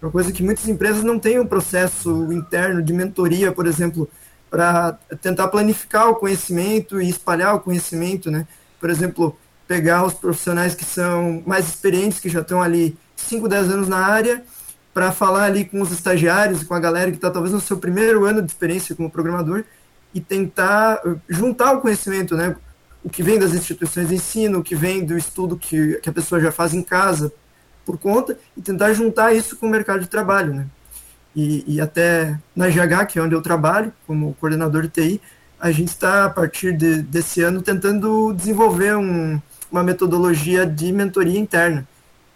Uma 0.00 0.10
coisa 0.10 0.30
que 0.32 0.42
muitas 0.42 0.68
empresas 0.68 1.02
não 1.02 1.18
têm 1.18 1.40
um 1.40 1.46
processo 1.46 2.32
interno 2.32 2.82
de 2.82 2.92
mentoria, 2.92 3.50
por 3.50 3.66
exemplo, 3.66 4.08
para 4.50 4.92
tentar 5.20 5.48
planificar 5.48 6.08
o 6.08 6.14
conhecimento 6.14 7.00
e 7.00 7.08
espalhar 7.08 7.54
o 7.54 7.60
conhecimento, 7.60 8.30
né? 8.30 8.46
Por 8.78 8.90
exemplo, 8.90 9.36
pegar 9.66 10.04
os 10.04 10.14
profissionais 10.14 10.74
que 10.74 10.84
são 10.84 11.42
mais 11.46 11.66
experientes, 11.66 12.20
que 12.20 12.28
já 12.28 12.40
estão 12.40 12.62
ali 12.62 12.96
5, 13.16 13.48
10 13.48 13.70
anos 13.70 13.88
na 13.88 13.98
área, 13.98 14.44
para 14.94 15.12
falar 15.12 15.44
ali 15.44 15.64
com 15.64 15.82
os 15.82 15.90
estagiários, 15.90 16.62
com 16.62 16.72
a 16.72 16.80
galera 16.80 17.10
que 17.10 17.16
está 17.16 17.30
talvez 17.30 17.52
no 17.52 17.60
seu 17.60 17.76
primeiro 17.76 18.24
ano 18.24 18.40
de 18.40 18.50
experiência 18.50 18.94
como 18.94 19.10
programador, 19.10 19.64
e 20.14 20.20
tentar 20.20 21.00
uh, 21.04 21.20
juntar 21.28 21.74
o 21.74 21.80
conhecimento, 21.80 22.36
né? 22.36 22.56
O 23.02 23.10
que 23.10 23.22
vem 23.22 23.38
das 23.38 23.52
instituições 23.52 24.08
de 24.08 24.14
ensino, 24.14 24.60
o 24.60 24.62
que 24.62 24.76
vem 24.76 25.04
do 25.04 25.18
estudo 25.18 25.58
que, 25.58 25.94
que 25.96 26.08
a 26.08 26.12
pessoa 26.12 26.40
já 26.40 26.52
faz 26.52 26.72
em 26.72 26.82
casa 26.82 27.32
por 27.84 27.98
conta, 27.98 28.38
e 28.56 28.62
tentar 28.62 28.94
juntar 28.94 29.34
isso 29.34 29.56
com 29.56 29.66
o 29.66 29.70
mercado 29.70 30.00
de 30.00 30.06
trabalho, 30.06 30.54
né? 30.54 30.66
e, 31.34 31.64
e 31.66 31.80
até 31.80 32.38
na 32.54 32.68
GH, 32.68 33.06
que 33.08 33.18
é 33.18 33.22
onde 33.22 33.34
eu 33.34 33.42
trabalho, 33.42 33.92
como 34.06 34.34
coordenador 34.34 34.82
de 34.82 34.88
TI, 34.88 35.20
a 35.58 35.70
gente 35.70 35.88
está, 35.88 36.26
a 36.26 36.30
partir 36.30 36.76
de, 36.76 37.02
desse 37.02 37.42
ano, 37.42 37.62
tentando 37.62 38.32
desenvolver 38.32 38.96
um, 38.96 39.40
uma 39.70 39.82
metodologia 39.82 40.66
de 40.66 40.92
mentoria 40.92 41.38
interna. 41.38 41.86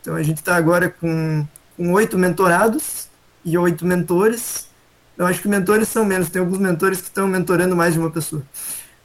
Então, 0.01 0.15
a 0.15 0.23
gente 0.23 0.39
está 0.39 0.57
agora 0.57 0.89
com, 0.89 1.47
com 1.79 1.93
oito 1.93 2.19
mentorados 2.19 3.09
e 3.45 3.57
oito 3.57 3.87
mentores. 3.87 4.67
Eu 5.17 5.25
acho 5.27 5.41
que 5.41 5.49
mentores 5.49 5.89
são 5.89 6.05
menos, 6.05 6.29
tem 6.29 6.41
alguns 6.41 6.59
mentores 6.59 7.01
que 7.01 7.07
estão 7.07 7.29
mentorando 7.29 7.75
mais 7.77 7.95
de 7.95 8.01
uma 8.01 8.11
pessoa. 8.11 8.43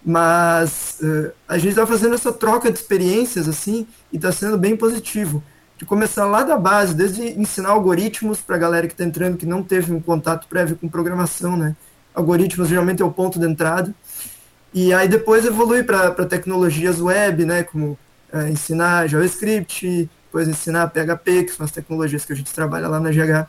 mas 0.06 0.98
uh, 1.02 1.32
a 1.48 1.58
gente 1.58 1.70
está 1.70 1.88
fazendo 1.88 2.16
essa 2.16 2.34
troca 2.34 2.70
de 2.70 2.78
experiências 2.78 3.48
assim 3.48 3.88
e 4.12 4.18
está 4.18 4.32
sendo 4.32 4.58
bem 4.58 4.76
positivo. 4.76 5.42
De 5.78 5.86
começar 5.86 6.26
lá 6.26 6.44
da 6.44 6.58
base, 6.58 6.94
desde 6.94 7.40
ensinar 7.40 7.70
algoritmos 7.70 8.40
para 8.42 8.56
a 8.56 8.60
galera 8.60 8.88
que 8.88 8.94
está 8.94 9.04
entrando 9.04 9.38
que 9.38 9.46
não 9.46 9.64
teve 9.64 9.94
um 9.94 10.02
contato 10.02 10.48
prévio 10.48 10.76
com 10.76 10.90
programação, 10.90 11.56
né? 11.56 11.76
Algoritmos 12.14 12.70
geralmente 12.70 13.02
é 13.02 13.06
o 13.06 13.12
ponto 13.12 13.40
de 13.40 13.46
entrada. 13.46 13.94
E 14.74 14.94
aí 14.94 15.08
depois 15.08 15.46
evolui 15.46 15.84
para 15.84 16.26
tecnologias 16.26 17.00
web, 17.00 17.46
né? 17.46 17.64
Como 17.64 17.98
uh, 18.34 18.48
ensinar 18.50 19.08
JavaScript, 19.08 20.10
depois 20.34 20.48
ensinar 20.48 20.88
PHP, 20.88 21.44
que 21.44 21.52
são 21.52 21.64
as 21.64 21.72
tecnologias 21.72 22.26
que 22.26 22.34
a 22.34 22.36
gente 22.36 22.52
trabalha 22.52 22.88
lá 22.88 23.00
na 23.00 23.12
GH. 23.12 23.48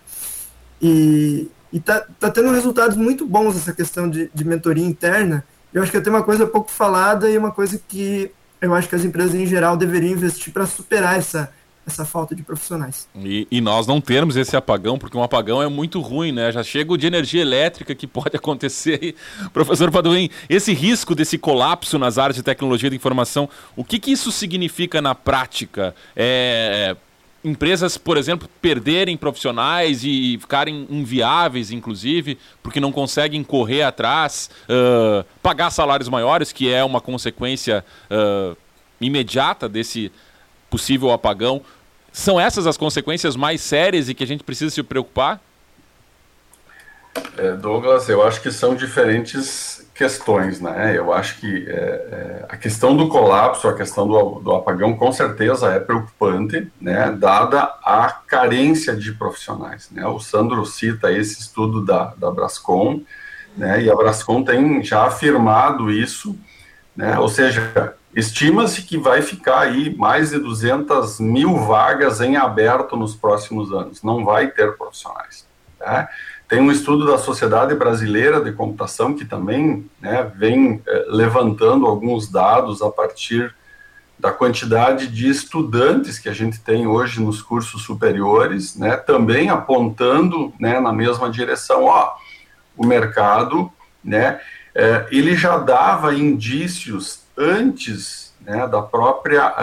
E, 0.83 1.49
e 1.73 1.81
tá, 1.81 2.07
tendo 2.31 2.51
resultados 2.51 2.95
muito 2.95 3.25
bons 3.25 3.57
essa 3.57 3.73
questão 3.73 4.09
de, 4.09 4.31
de 4.35 4.45
mentoria 4.45 4.85
interna, 4.85 5.43
eu 5.73 5.83
acho 5.83 5.91
que 5.91 5.99
tem 5.99 6.13
uma 6.13 6.23
coisa 6.23 6.47
pouco 6.47 6.71
falada 6.71 7.31
e 7.31 7.39
uma 7.39 7.51
coisa 7.51 7.81
que 7.89 8.31
eu 8.61 8.75
acho 8.75 8.87
que 8.87 8.95
as 8.95 9.03
empresas 9.03 9.35
em 9.35 9.47
geral 9.47 9.79
deveriam 9.79 10.13
investir 10.13 10.53
para 10.53 10.67
superar 10.67 11.19
essa, 11.19 11.51
essa 11.87 12.05
falta 12.05 12.35
de 12.35 12.43
profissionais. 12.43 13.09
E, 13.15 13.47
e, 13.51 13.61
nós 13.61 13.87
não 13.87 14.01
termos 14.01 14.37
esse 14.37 14.57
apagão, 14.57 14.99
porque 14.99 15.17
um 15.17 15.23
apagão 15.23 15.63
é 15.63 15.69
muito 15.69 16.01
ruim, 16.01 16.33
né? 16.33 16.51
Já 16.51 16.63
chega 16.63 16.93
o 16.93 16.97
de 16.97 17.07
energia 17.07 17.43
elétrica 17.43 17.95
que 17.95 18.07
pode 18.07 18.35
acontecer. 18.37 19.15
Professor 19.53 19.91
Paduim, 19.91 20.31
esse 20.49 20.73
risco 20.73 21.15
desse 21.15 21.37
colapso 21.37 21.99
nas 21.99 22.17
áreas 22.17 22.37
de 22.37 22.43
tecnologia 22.43 22.89
de 22.89 22.97
informação, 22.97 23.49
o 23.77 23.85
que, 23.85 23.99
que 23.99 24.11
isso 24.11 24.33
significa 24.33 25.03
na 25.03 25.15
prática? 25.15 25.95
É, 26.17 26.97
empresas, 27.45 27.99
por 27.99 28.17
exemplo, 28.17 28.49
perderem 28.63 29.17
profissionais 29.17 30.03
e 30.03 30.39
ficarem 30.41 30.87
inviáveis, 30.89 31.71
inclusive, 31.71 32.39
porque 32.63 32.81
não 32.81 32.91
conseguem 32.91 33.45
correr 33.45 33.83
atrás, 33.83 34.51
uh, 34.65 35.25
pagar 35.43 35.71
salários 35.71 36.09
maiores, 36.09 36.51
que 36.51 36.73
é 36.73 36.83
uma 36.83 37.03
consequência 37.03 37.85
uh, 38.11 38.57
imediata 38.99 39.69
desse 39.69 40.11
possível 40.75 41.13
apagão. 41.13 41.63
São 42.13 42.41
essas 42.41 42.67
as 42.67 42.77
consequências 42.77 43.37
mais 43.37 43.61
sérias 43.61 44.09
e 44.09 44.15
que 44.15 44.25
a 44.25 44.27
gente 44.27 44.43
precisa 44.43 44.75
se 44.75 44.83
preocupar? 44.83 45.41
É, 47.39 47.53
Douglas, 47.53 48.09
eu 48.09 48.27
acho 48.27 48.43
que 48.43 48.51
são 48.51 48.75
diferentes 48.75 49.89
questões, 49.95 50.61
né? 50.61 50.99
Eu 50.99 51.13
acho 51.13 51.39
que 51.39 51.65
é, 51.69 51.73
é, 51.73 52.47
a 52.49 52.57
questão 52.57 52.97
do 52.97 53.09
colapso, 53.09 53.69
a 53.69 53.75
questão 53.77 54.09
do, 54.09 54.41
do, 54.41 54.53
apagão, 54.53 54.97
com 54.97 55.13
certeza 55.13 55.71
é 55.71 55.79
preocupante, 55.79 56.69
né? 56.81 57.17
Dada 57.17 57.61
a 57.85 58.11
carência 58.27 58.97
de 58.97 59.13
profissionais, 59.13 59.89
né? 59.93 60.05
O 60.09 60.19
Sandro 60.19 60.67
cita 60.67 61.13
esse 61.13 61.41
estudo 61.41 61.85
da, 61.85 62.15
da 62.17 62.33
Brascom, 62.33 63.01
né? 63.57 63.81
E 63.81 63.89
a 63.89 63.95
Brascom 63.95 64.43
tem 64.43 64.83
já 64.83 65.05
afirmado 65.05 65.89
isso, 65.89 66.37
né? 66.97 67.17
Ou 67.21 67.29
seja, 67.29 67.95
estima-se 68.15 68.83
que 68.83 68.97
vai 68.97 69.23
ficar 69.23 69.61
aí 69.61 69.95
mais 69.97 70.31
de 70.31 70.39
200 70.39 71.19
mil 71.21 71.57
vagas 71.57 72.21
em 72.21 72.37
aberto 72.37 72.97
nos 72.97 73.15
próximos 73.15 73.73
anos. 73.73 74.03
Não 74.03 74.25
vai 74.25 74.49
ter 74.49 74.77
profissionais, 74.77 75.47
né? 75.81 76.09
Tem 76.47 76.61
um 76.61 76.71
estudo 76.71 77.07
da 77.07 77.19
Sociedade 77.19 77.75
Brasileira 77.75 78.41
de 78.41 78.53
Computação 78.53 79.15
que 79.15 79.25
também 79.25 79.91
né, 80.01 80.31
vem 80.37 80.83
eh, 80.87 81.07
levantando 81.09 81.87
alguns 81.87 82.31
dados 82.31 82.83
a 82.83 82.91
partir 82.91 83.55
da 84.19 84.31
quantidade 84.31 85.09
de 85.09 85.29
estudantes 85.29 86.19
que 86.19 86.29
a 86.29 86.33
gente 86.33 86.61
tem 86.61 86.87
hoje 86.87 87.21
nos 87.21 87.43
cursos 87.43 87.83
superiores, 87.83 88.77
né, 88.77 88.97
também 88.97 89.49
apontando 89.49 90.53
né, 90.61 90.79
na 90.79 90.93
mesma 90.93 91.31
direção. 91.31 91.85
Ó, 91.85 92.13
o 92.77 92.87
mercado, 92.87 93.73
né, 94.05 94.39
eh, 94.75 95.07
ele 95.11 95.35
já 95.35 95.57
dava 95.57 96.15
indícios 96.15 97.24
antes 97.37 98.35
né, 98.41 98.67
da 98.67 98.83
própria 98.83 99.55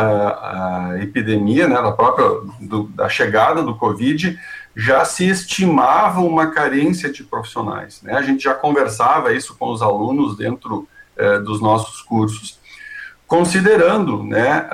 epidemia, 1.01 1.67
né, 1.67 1.75
da 1.75 1.91
própria 1.91 2.27
do, 2.59 2.83
da 2.83 3.07
chegada 3.07 3.61
do 3.61 3.75
Covid, 3.75 4.39
já 4.75 5.03
se 5.05 5.27
estimava 5.27 6.21
uma 6.21 6.51
carência 6.51 7.11
de 7.11 7.23
profissionais. 7.23 8.01
Né? 8.01 8.13
A 8.13 8.21
gente 8.21 8.43
já 8.43 8.53
conversava 8.53 9.33
isso 9.33 9.55
com 9.57 9.71
os 9.71 9.81
alunos 9.81 10.37
dentro 10.37 10.87
eh, 11.17 11.39
dos 11.39 11.61
nossos 11.61 12.01
cursos, 12.01 12.59
considerando 13.27 14.23
né, 14.23 14.67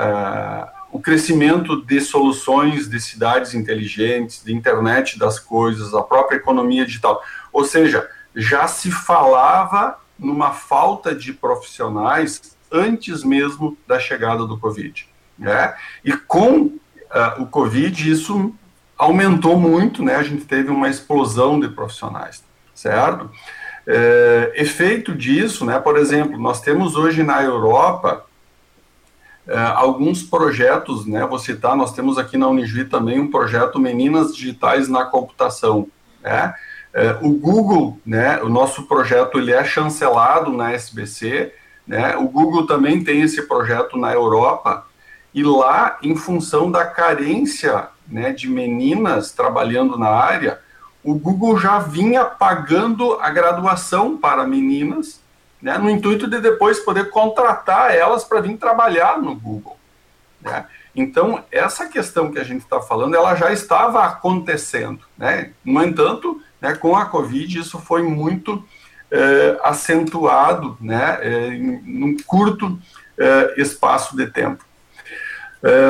o 0.91 0.99
crescimento 0.99 1.83
de 1.85 1.99
soluções 2.01 2.89
de 2.89 2.99
cidades 2.99 3.53
inteligentes, 3.53 4.43
de 4.43 4.53
internet 4.53 5.19
das 5.19 5.39
coisas, 5.39 5.93
a 5.93 6.01
própria 6.01 6.37
economia 6.37 6.85
digital. 6.85 7.21
Ou 7.51 7.63
seja, 7.63 8.07
já 8.35 8.67
se 8.67 8.91
falava 8.91 9.99
numa 10.17 10.51
falta 10.51 11.13
de 11.13 11.33
profissionais 11.33 12.56
antes 12.71 13.23
mesmo 13.23 13.77
da 13.87 13.99
chegada 13.99 14.45
do 14.45 14.57
Covid. 14.57 15.07
Né? 15.37 15.73
E 16.03 16.13
com 16.13 16.61
uh, 16.61 17.41
o 17.41 17.45
Covid, 17.47 18.11
isso 18.11 18.53
aumentou 18.97 19.57
muito, 19.59 20.03
né? 20.03 20.15
A 20.15 20.23
gente 20.23 20.45
teve 20.45 20.71
uma 20.71 20.89
explosão 20.89 21.59
de 21.59 21.67
profissionais, 21.69 22.43
certo? 22.73 23.29
É, 23.85 24.53
efeito 24.55 25.13
disso, 25.13 25.63
né? 25.63 25.79
Por 25.79 25.97
exemplo, 25.97 26.37
nós 26.37 26.59
temos 26.61 26.95
hoje 26.95 27.23
na 27.23 27.43
Europa 27.43 28.25
é, 29.47 29.57
alguns 29.57 30.23
projetos, 30.23 31.05
né? 31.05 31.25
Vou 31.25 31.39
citar, 31.39 31.75
nós 31.75 31.93
temos 31.93 32.17
aqui 32.17 32.37
na 32.37 32.47
Unijuí 32.47 32.85
também 32.85 33.19
um 33.19 33.29
projeto 33.29 33.79
Meninas 33.79 34.35
Digitais 34.35 34.89
na 34.89 35.05
Computação, 35.05 35.87
né? 36.21 36.53
É, 36.93 37.17
o 37.21 37.31
Google, 37.31 37.99
né? 38.05 38.41
O 38.41 38.49
nosso 38.49 38.87
projeto 38.87 39.37
ele 39.37 39.53
é 39.53 39.63
chancelado 39.63 40.51
na 40.51 40.71
SBC, 40.73 41.53
né? 41.87 42.17
O 42.17 42.27
Google 42.27 42.67
também 42.67 43.03
tem 43.03 43.21
esse 43.21 43.43
projeto 43.43 43.97
na 43.97 44.11
Europa 44.11 44.85
e 45.33 45.43
lá, 45.43 45.97
em 46.01 46.15
função 46.15 46.69
da 46.69 46.85
carência 46.85 47.87
né, 48.07 48.31
de 48.31 48.49
meninas 48.49 49.31
trabalhando 49.31 49.97
na 49.97 50.09
área, 50.09 50.59
o 51.03 51.13
Google 51.13 51.57
já 51.57 51.79
vinha 51.79 52.25
pagando 52.25 53.13
a 53.21 53.29
graduação 53.29 54.17
para 54.17 54.45
meninas, 54.45 55.21
né, 55.61 55.77
no 55.77 55.89
intuito 55.89 56.27
de 56.27 56.39
depois 56.41 56.79
poder 56.79 57.09
contratar 57.09 57.95
elas 57.95 58.23
para 58.23 58.41
vir 58.41 58.57
trabalhar 58.57 59.21
no 59.21 59.35
Google. 59.35 59.77
Né? 60.41 60.65
Então, 60.95 61.43
essa 61.51 61.85
questão 61.87 62.31
que 62.31 62.39
a 62.39 62.43
gente 62.43 62.63
está 62.63 62.81
falando, 62.81 63.15
ela 63.15 63.35
já 63.35 63.51
estava 63.53 64.03
acontecendo. 64.03 65.01
Né? 65.17 65.51
No 65.63 65.83
entanto, 65.83 66.41
né, 66.59 66.73
com 66.73 66.95
a 66.95 67.05
Covid, 67.05 67.59
isso 67.59 67.79
foi 67.79 68.01
muito 68.01 68.63
é, 69.09 69.57
acentuado 69.63 70.77
né, 70.81 71.17
é, 71.21 71.47
em 71.47 72.03
um 72.03 72.17
curto 72.25 72.77
é, 73.17 73.53
espaço 73.57 74.15
de 74.15 74.27
tempo. 74.27 74.65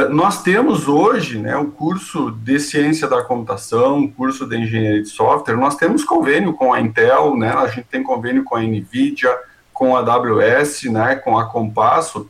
Nós 0.09 0.41
temos 0.41 0.87
hoje 0.87 1.37
né, 1.37 1.55
o 1.55 1.65
curso 1.65 2.31
de 2.31 2.57
ciência 2.57 3.07
da 3.07 3.21
computação, 3.21 3.99
o 3.99 4.11
curso 4.11 4.47
de 4.47 4.57
engenharia 4.57 5.03
de 5.03 5.09
software, 5.09 5.57
nós 5.57 5.75
temos 5.75 6.03
convênio 6.03 6.53
com 6.53 6.73
a 6.73 6.79
Intel, 6.79 7.35
né, 7.37 7.51
a 7.51 7.67
gente 7.67 7.83
tem 7.83 8.01
convênio 8.01 8.43
com 8.43 8.55
a 8.55 8.61
NVIDIA, 8.61 9.37
com 9.73 9.95
a 9.95 9.99
AWS, 9.99 10.83
né, 10.85 11.15
com 11.17 11.37
a 11.37 11.45
Compasso, 11.45 12.27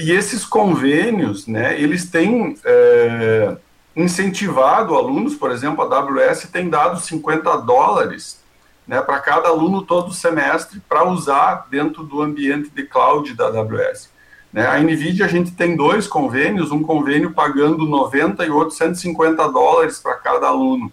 e 0.00 0.10
esses 0.10 0.44
convênios, 0.44 1.46
né, 1.46 1.80
eles 1.80 2.10
têm 2.10 2.56
incentivado 3.96 4.96
alunos, 4.96 5.36
por 5.36 5.50
exemplo, 5.52 5.82
a 5.82 5.96
AWS 5.96 6.50
tem 6.52 6.68
dado 6.68 7.00
50 7.00 7.56
dólares 7.58 8.41
né, 8.86 9.00
para 9.00 9.20
cada 9.20 9.48
aluno 9.48 9.82
todo 9.82 10.12
semestre 10.12 10.80
para 10.88 11.04
usar 11.04 11.66
dentro 11.70 12.02
do 12.02 12.20
ambiente 12.20 12.70
de 12.70 12.82
cloud 12.84 13.34
da 13.34 13.46
AWS. 13.46 14.10
Né? 14.52 14.66
A 14.66 14.78
NVIDIA, 14.80 15.24
a 15.24 15.28
gente 15.28 15.52
tem 15.52 15.76
dois 15.76 16.06
convênios, 16.06 16.70
um 16.70 16.82
convênio 16.82 17.32
pagando 17.32 17.86
90 17.86 18.44
e 18.44 18.50
outro 18.50 18.74
150 18.74 19.48
dólares 19.50 19.98
para 19.98 20.14
cada 20.14 20.48
aluno. 20.48 20.92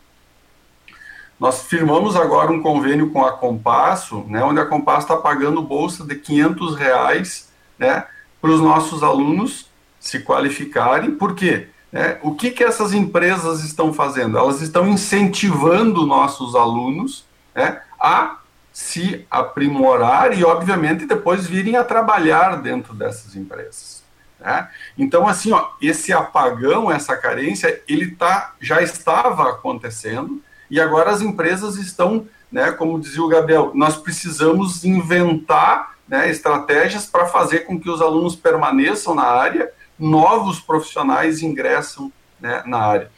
Nós 1.39 1.63
firmamos 1.63 2.15
agora 2.15 2.51
um 2.51 2.61
convênio 2.61 3.11
com 3.11 3.25
a 3.25 3.31
Compasso, 3.31 4.25
né, 4.27 4.43
onde 4.43 4.59
a 4.59 4.65
Compasso 4.65 5.01
está 5.01 5.17
pagando 5.17 5.61
bolsa 5.61 6.05
de 6.05 6.15
500 6.15 6.75
reais 6.75 7.49
né, 7.77 8.05
para 8.41 8.51
os 8.51 8.59
nossos 8.59 9.03
alunos 9.03 9.69
se 9.99 10.19
qualificarem. 10.19 11.11
Por 11.11 11.35
quê? 11.35 11.67
É, 11.91 12.19
o 12.21 12.35
que, 12.35 12.51
que 12.51 12.63
essas 12.63 12.93
empresas 12.93 13.63
estão 13.63 13.91
fazendo? 13.91 14.37
Elas 14.37 14.61
estão 14.61 14.87
incentivando 14.87 16.05
nossos 16.05 16.55
alunos 16.55 17.25
né, 17.59 17.81
a 17.99 18.37
se 18.71 19.27
aprimorar 19.29 20.37
e, 20.37 20.45
obviamente, 20.45 21.05
depois 21.05 21.45
virem 21.45 21.75
a 21.75 21.83
trabalhar 21.83 22.61
dentro 22.61 22.93
dessas 22.93 23.35
empresas. 23.35 24.01
Né? 24.39 24.69
Então, 24.97 25.27
assim, 25.27 25.51
ó, 25.51 25.71
esse 25.81 26.13
apagão, 26.13 26.89
essa 26.89 27.17
carência, 27.17 27.83
ele 27.85 28.11
tá, 28.11 28.53
já 28.61 28.81
estava 28.81 29.49
acontecendo 29.49 30.41
e 30.71 30.79
agora 30.79 31.11
as 31.11 31.21
empresas 31.21 31.75
estão, 31.75 32.25
né, 32.49 32.71
como 32.71 32.99
dizia 32.99 33.21
o 33.21 33.27
Gabriel, 33.27 33.73
nós 33.75 33.97
precisamos 33.97 34.85
inventar 34.85 35.95
né, 36.07 36.29
estratégias 36.29 37.05
para 37.05 37.25
fazer 37.25 37.65
com 37.65 37.77
que 37.77 37.89
os 37.89 38.01
alunos 38.01 38.37
permaneçam 38.37 39.13
na 39.13 39.25
área, 39.25 39.69
novos 39.99 40.61
profissionais 40.61 41.43
ingressam 41.43 42.09
né, 42.39 42.63
na 42.65 42.79
área. 42.79 43.11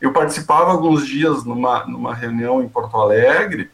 Eu 0.00 0.12
participava 0.12 0.70
alguns 0.70 1.04
dias 1.04 1.42
numa, 1.44 1.84
numa 1.86 2.14
reunião 2.14 2.62
em 2.62 2.68
Porto 2.68 2.96
Alegre, 2.96 3.68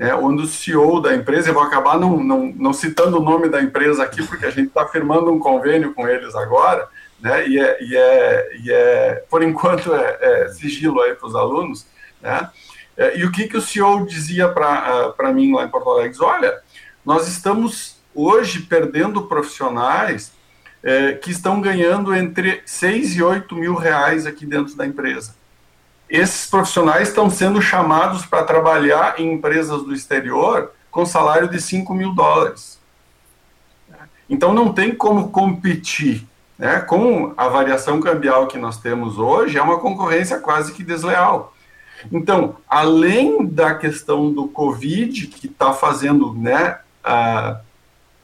né, 0.00 0.14
onde 0.14 0.44
o 0.44 0.46
CEO 0.46 0.98
da 0.98 1.14
empresa, 1.14 1.50
eu 1.50 1.54
vou 1.54 1.62
acabar 1.62 2.00
não, 2.00 2.24
não, 2.24 2.46
não 2.56 2.72
citando 2.72 3.18
o 3.18 3.22
nome 3.22 3.50
da 3.50 3.60
empresa 3.60 4.02
aqui, 4.02 4.26
porque 4.26 4.46
a 4.46 4.50
gente 4.50 4.68
está 4.68 4.86
firmando 4.86 5.30
um 5.30 5.38
convênio 5.38 5.92
com 5.92 6.08
eles 6.08 6.34
agora, 6.34 6.88
né, 7.20 7.46
e, 7.46 7.60
é, 7.60 7.82
e, 7.82 7.94
é, 7.94 8.50
e 8.62 8.72
é, 8.72 9.24
por 9.28 9.42
enquanto, 9.42 9.94
é, 9.94 10.18
é 10.22 10.48
sigilo 10.48 11.02
aí 11.02 11.14
para 11.14 11.28
os 11.28 11.34
alunos, 11.34 11.86
né, 12.18 12.48
é, 12.96 13.18
e 13.18 13.24
o 13.24 13.30
que, 13.30 13.46
que 13.46 13.58
o 13.58 13.60
CEO 13.60 14.06
dizia 14.06 14.48
para 14.48 15.14
uh, 15.18 15.34
mim 15.34 15.54
lá 15.54 15.64
em 15.64 15.68
Porto 15.68 15.90
Alegre? 15.90 16.16
Olha, 16.22 16.58
nós 17.04 17.28
estamos 17.28 17.98
hoje 18.14 18.60
perdendo 18.60 19.26
profissionais 19.26 20.32
é, 20.82 21.12
que 21.12 21.30
estão 21.30 21.60
ganhando 21.60 22.14
entre 22.14 22.62
6 22.64 23.16
e 23.16 23.22
8 23.22 23.54
mil 23.54 23.74
reais 23.74 24.26
aqui 24.26 24.46
dentro 24.46 24.74
da 24.76 24.86
empresa. 24.86 25.34
Esses 26.10 26.50
profissionais 26.50 27.08
estão 27.08 27.30
sendo 27.30 27.62
chamados 27.62 28.26
para 28.26 28.42
trabalhar 28.42 29.20
em 29.20 29.32
empresas 29.32 29.84
do 29.84 29.94
exterior 29.94 30.72
com 30.90 31.06
salário 31.06 31.48
de 31.48 31.60
5 31.60 31.94
mil 31.94 32.12
dólares. 32.12 32.80
Então 34.28 34.52
não 34.52 34.72
tem 34.72 34.92
como 34.92 35.30
competir. 35.30 36.26
Né? 36.58 36.80
Com 36.80 37.32
a 37.36 37.48
variação 37.48 38.00
cambial 38.00 38.48
que 38.48 38.58
nós 38.58 38.76
temos 38.76 39.18
hoje, 39.18 39.56
é 39.56 39.62
uma 39.62 39.78
concorrência 39.78 40.38
quase 40.38 40.72
que 40.72 40.82
desleal. 40.82 41.54
Então, 42.10 42.56
além 42.68 43.46
da 43.46 43.74
questão 43.74 44.32
do 44.32 44.48
Covid, 44.48 45.28
que 45.28 45.46
está 45.46 45.72
fazendo 45.72 46.34
né, 46.34 46.78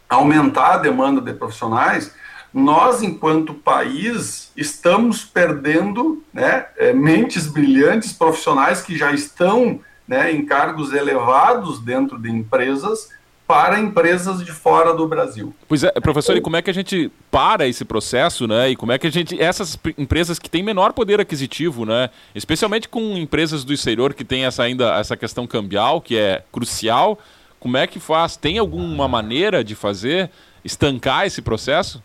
aumentar 0.09 0.75
a 0.75 0.79
demanda 0.79 1.21
de 1.21 1.33
profissionais, 1.33 2.13
nós, 2.57 3.03
enquanto 3.03 3.53
país, 3.53 4.51
estamos 4.57 5.23
perdendo 5.23 6.25
né, 6.33 6.65
é, 6.79 6.91
mentes 6.91 7.47
brilhantes, 7.47 8.15
profissionais 8.15 8.81
que 8.81 8.97
já 8.97 9.13
estão 9.13 9.79
né, 10.09 10.33
em 10.33 10.43
cargos 10.47 10.95
elevados 10.95 11.79
dentro 11.81 12.19
de 12.19 12.31
empresas 12.31 13.11
para 13.47 13.79
empresas 13.79 14.43
de 14.43 14.53
fora 14.53 14.95
do 14.95 15.07
Brasil. 15.07 15.55
Pois 15.69 15.85
é, 15.85 15.91
professor, 16.01 16.35
e 16.35 16.41
como 16.41 16.57
é 16.57 16.63
que 16.63 16.71
a 16.71 16.73
gente 16.73 17.13
para 17.31 17.69
esse 17.69 17.85
processo, 17.85 18.47
né? 18.47 18.71
E 18.71 18.77
como 18.77 18.91
é 18.91 18.99
que 18.99 19.07
a 19.07 19.13
gente 19.13 19.39
essas 19.41 19.79
empresas 19.99 20.39
que 20.39 20.49
têm 20.49 20.63
menor 20.63 20.95
poder 20.95 21.21
aquisitivo, 21.21 21.85
né, 21.85 22.09
especialmente 22.35 22.89
com 22.89 23.19
empresas 23.19 23.65
do 23.65 23.73
exterior 23.73 24.15
que 24.15 24.25
têm 24.25 24.47
essa 24.47 24.63
ainda 24.63 24.99
essa 24.99 25.15
questão 25.15 25.47
cambial 25.47 26.01
que 26.01 26.17
é 26.17 26.43
crucial, 26.51 27.19
como 27.61 27.77
é 27.77 27.87
que 27.87 28.01
faz? 28.01 28.35
Tem 28.35 28.57
alguma 28.57 29.07
maneira 29.07 29.63
de 29.63 29.75
fazer 29.75 30.31
estancar 30.65 31.27
esse 31.27 31.43
processo? 31.43 32.03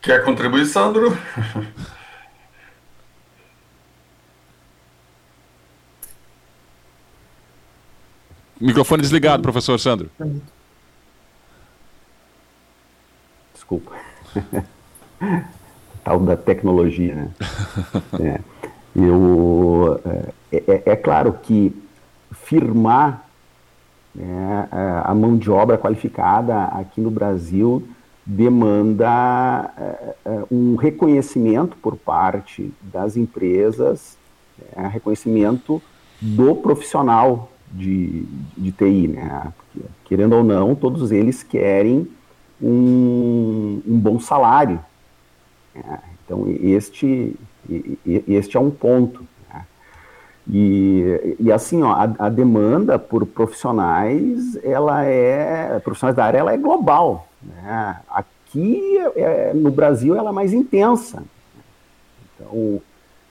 Quer 0.00 0.24
contribuir, 0.24 0.66
Sandro? 0.66 1.16
Microfone 8.60 9.02
desligado, 9.02 9.42
professor 9.42 9.78
Sandro. 9.78 10.10
Desculpa. 13.54 13.92
Tal 16.02 16.20
da 16.20 16.36
tecnologia, 16.36 17.14
né? 17.14 17.30
é. 18.20 18.40
Eu, 18.96 20.00
é, 20.50 20.64
é, 20.66 20.82
é, 20.86 20.96
claro 20.96 21.34
que 21.42 21.72
firmar 22.32 23.24
né, 24.14 24.68
a 25.04 25.14
mão 25.14 25.36
de 25.36 25.48
obra 25.50 25.78
qualificada 25.78 26.64
aqui 26.64 27.00
no 27.00 27.10
Brasil 27.10 27.86
demanda 28.30 29.72
é, 29.78 30.14
é, 30.26 30.44
um 30.50 30.76
reconhecimento 30.76 31.78
por 31.78 31.96
parte 31.96 32.70
das 32.82 33.16
empresas, 33.16 34.18
é, 34.76 34.86
reconhecimento 34.86 35.80
do 36.20 36.54
profissional 36.56 37.50
de, 37.72 38.26
de 38.54 38.70
TI, 38.70 39.08
né? 39.08 39.50
Porque, 39.56 39.88
querendo 40.04 40.34
ou 40.34 40.44
não, 40.44 40.74
todos 40.74 41.10
eles 41.10 41.42
querem 41.42 42.06
um, 42.60 43.80
um 43.86 43.98
bom 43.98 44.20
salário. 44.20 44.78
Né? 45.74 45.98
Então, 46.22 46.44
este, 46.60 47.34
este 48.06 48.58
é 48.58 48.60
um 48.60 48.70
ponto. 48.70 49.24
Né? 49.48 49.64
E, 50.46 51.36
e 51.40 51.50
assim, 51.50 51.82
ó, 51.82 51.92
a, 51.92 52.14
a, 52.18 52.28
demanda 52.28 52.98
por 52.98 53.24
profissionais, 53.24 54.62
ela 54.62 55.02
é, 55.04 55.78
profissionais 55.78 56.14
da 56.14 56.26
área, 56.26 56.38
ela 56.38 56.52
é 56.52 56.58
global. 56.58 57.27
Né? 57.42 58.00
Aqui, 58.08 58.98
é, 59.16 59.52
no 59.54 59.70
Brasil, 59.70 60.16
ela 60.16 60.30
é 60.30 60.32
mais 60.32 60.52
intensa. 60.52 61.22
Então, 62.34 62.80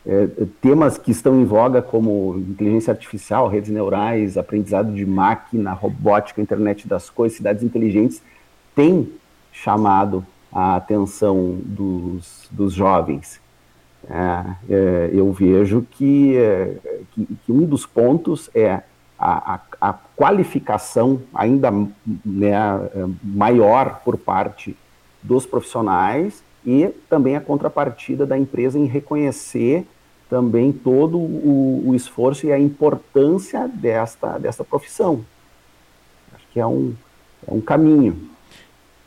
é, 0.05 0.27
temas 0.61 0.97
que 0.97 1.11
estão 1.11 1.39
em 1.39 1.43
voga 1.43 1.81
como 1.81 2.37
inteligência 2.37 2.91
artificial, 2.91 3.47
redes 3.47 3.69
neurais, 3.69 4.37
aprendizado 4.37 4.93
de 4.93 5.05
máquina, 5.05 5.73
robótica, 5.73 6.41
internet 6.41 6.87
das 6.87 7.09
coisas, 7.09 7.37
cidades 7.37 7.63
inteligentes, 7.63 8.21
têm 8.73 9.11
chamado 9.51 10.25
a 10.51 10.75
atenção 10.75 11.59
dos, 11.63 12.47
dos 12.51 12.73
jovens. 12.73 13.41
É, 14.09 14.45
é, 14.69 15.09
eu 15.11 15.31
vejo 15.33 15.85
que, 15.91 16.37
é, 16.37 16.77
que, 17.11 17.27
que, 17.45 17.51
um 17.51 17.65
dos 17.65 17.85
pontos 17.85 18.49
é 18.55 18.81
a, 19.17 19.55
a, 19.55 19.89
a 19.89 19.93
qualificação 20.15 21.21
ainda 21.33 21.71
né, 22.25 22.53
maior 23.23 24.01
por 24.03 24.17
parte 24.17 24.75
dos 25.23 25.45
profissionais 25.45 26.43
e 26.65 26.87
também 27.09 27.35
a 27.35 27.41
contrapartida 27.41 28.25
da 28.25 28.37
empresa 28.37 28.77
em 28.77 28.85
reconhecer 28.85 29.85
também 30.29 30.71
todo 30.71 31.17
o, 31.17 31.83
o 31.87 31.95
esforço 31.95 32.45
e 32.45 32.51
a 32.51 32.59
importância 32.59 33.67
desta, 33.67 34.37
desta 34.37 34.63
profissão. 34.63 35.23
Acho 36.33 36.45
que 36.51 36.59
é 36.59 36.67
um, 36.67 36.93
é 37.47 37.53
um 37.53 37.61
caminho. 37.61 38.29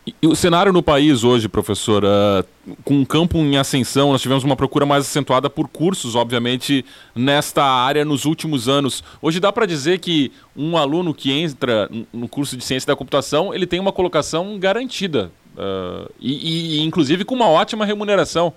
E 0.03 0.27
o 0.27 0.35
cenário 0.35 0.73
no 0.73 0.81
país 0.81 1.23
hoje, 1.23 1.47
professor, 1.47 2.03
uh, 2.03 2.75
com 2.83 2.95
um 2.95 3.05
campo 3.05 3.37
em 3.37 3.55
ascensão, 3.57 4.11
nós 4.11 4.21
tivemos 4.21 4.43
uma 4.43 4.55
procura 4.55 4.83
mais 4.83 5.05
acentuada 5.05 5.47
por 5.47 5.67
cursos, 5.67 6.15
obviamente, 6.15 6.83
nesta 7.15 7.63
área 7.63 8.03
nos 8.03 8.25
últimos 8.25 8.67
anos. 8.67 9.03
Hoje 9.21 9.39
dá 9.39 9.53
para 9.53 9.67
dizer 9.67 9.99
que 9.99 10.31
um 10.57 10.75
aluno 10.75 11.13
que 11.13 11.31
entra 11.31 11.87
no 12.11 12.27
curso 12.27 12.57
de 12.57 12.63
ciência 12.63 12.87
da 12.87 12.95
computação, 12.95 13.53
ele 13.53 13.67
tem 13.67 13.79
uma 13.79 13.91
colocação 13.91 14.57
garantida, 14.57 15.31
uh, 15.55 16.11
e, 16.19 16.79
e, 16.79 16.81
inclusive 16.81 17.23
com 17.23 17.35
uma 17.35 17.47
ótima 17.47 17.85
remuneração. 17.85 18.51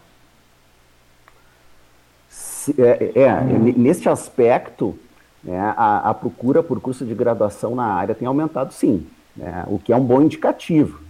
É, 2.78 3.12
é, 3.16 3.22
é 3.22 3.40
neste 3.76 4.09
aspecto, 4.09 4.98
né, 5.42 5.61
a, 5.76 6.09
a 6.09 6.14
procura 6.14 6.62
por 6.62 6.80
curso 6.80 7.04
de 7.04 7.14
graduação 7.14 7.74
na 7.74 7.85
área 7.85 8.14
tem 8.14 8.26
aumentado 8.26 8.72
sim 8.72 9.07
né, 9.37 9.64
o 9.66 9.79
que 9.79 9.92
é 9.92 9.97
um 9.97 10.05
bom 10.05 10.23
indicativo. 10.23 11.01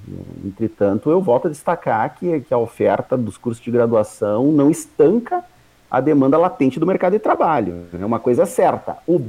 Entretanto, 0.45 1.11
eu 1.11 1.21
volto 1.21 1.47
a 1.47 1.51
destacar 1.51 2.15
que, 2.17 2.41
que 2.41 2.53
a 2.53 2.59
oferta 2.59 3.17
dos 3.17 3.37
cursos 3.37 3.63
de 3.63 3.71
graduação 3.71 4.53
não 4.53 4.71
estanca 4.71 5.45
a 5.91 6.01
demanda 6.01 6.37
latente 6.37 6.81
do 6.81 6.87
mercado 6.87 7.13
de 7.13 7.19
trabalho. 7.19 7.87
É 7.93 8.05
uma 8.05 8.19
coisa 8.19 8.47
certa: 8.47 8.99
o 9.07 9.21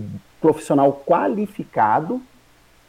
profissional 0.42 1.04
qualificado 1.06 2.22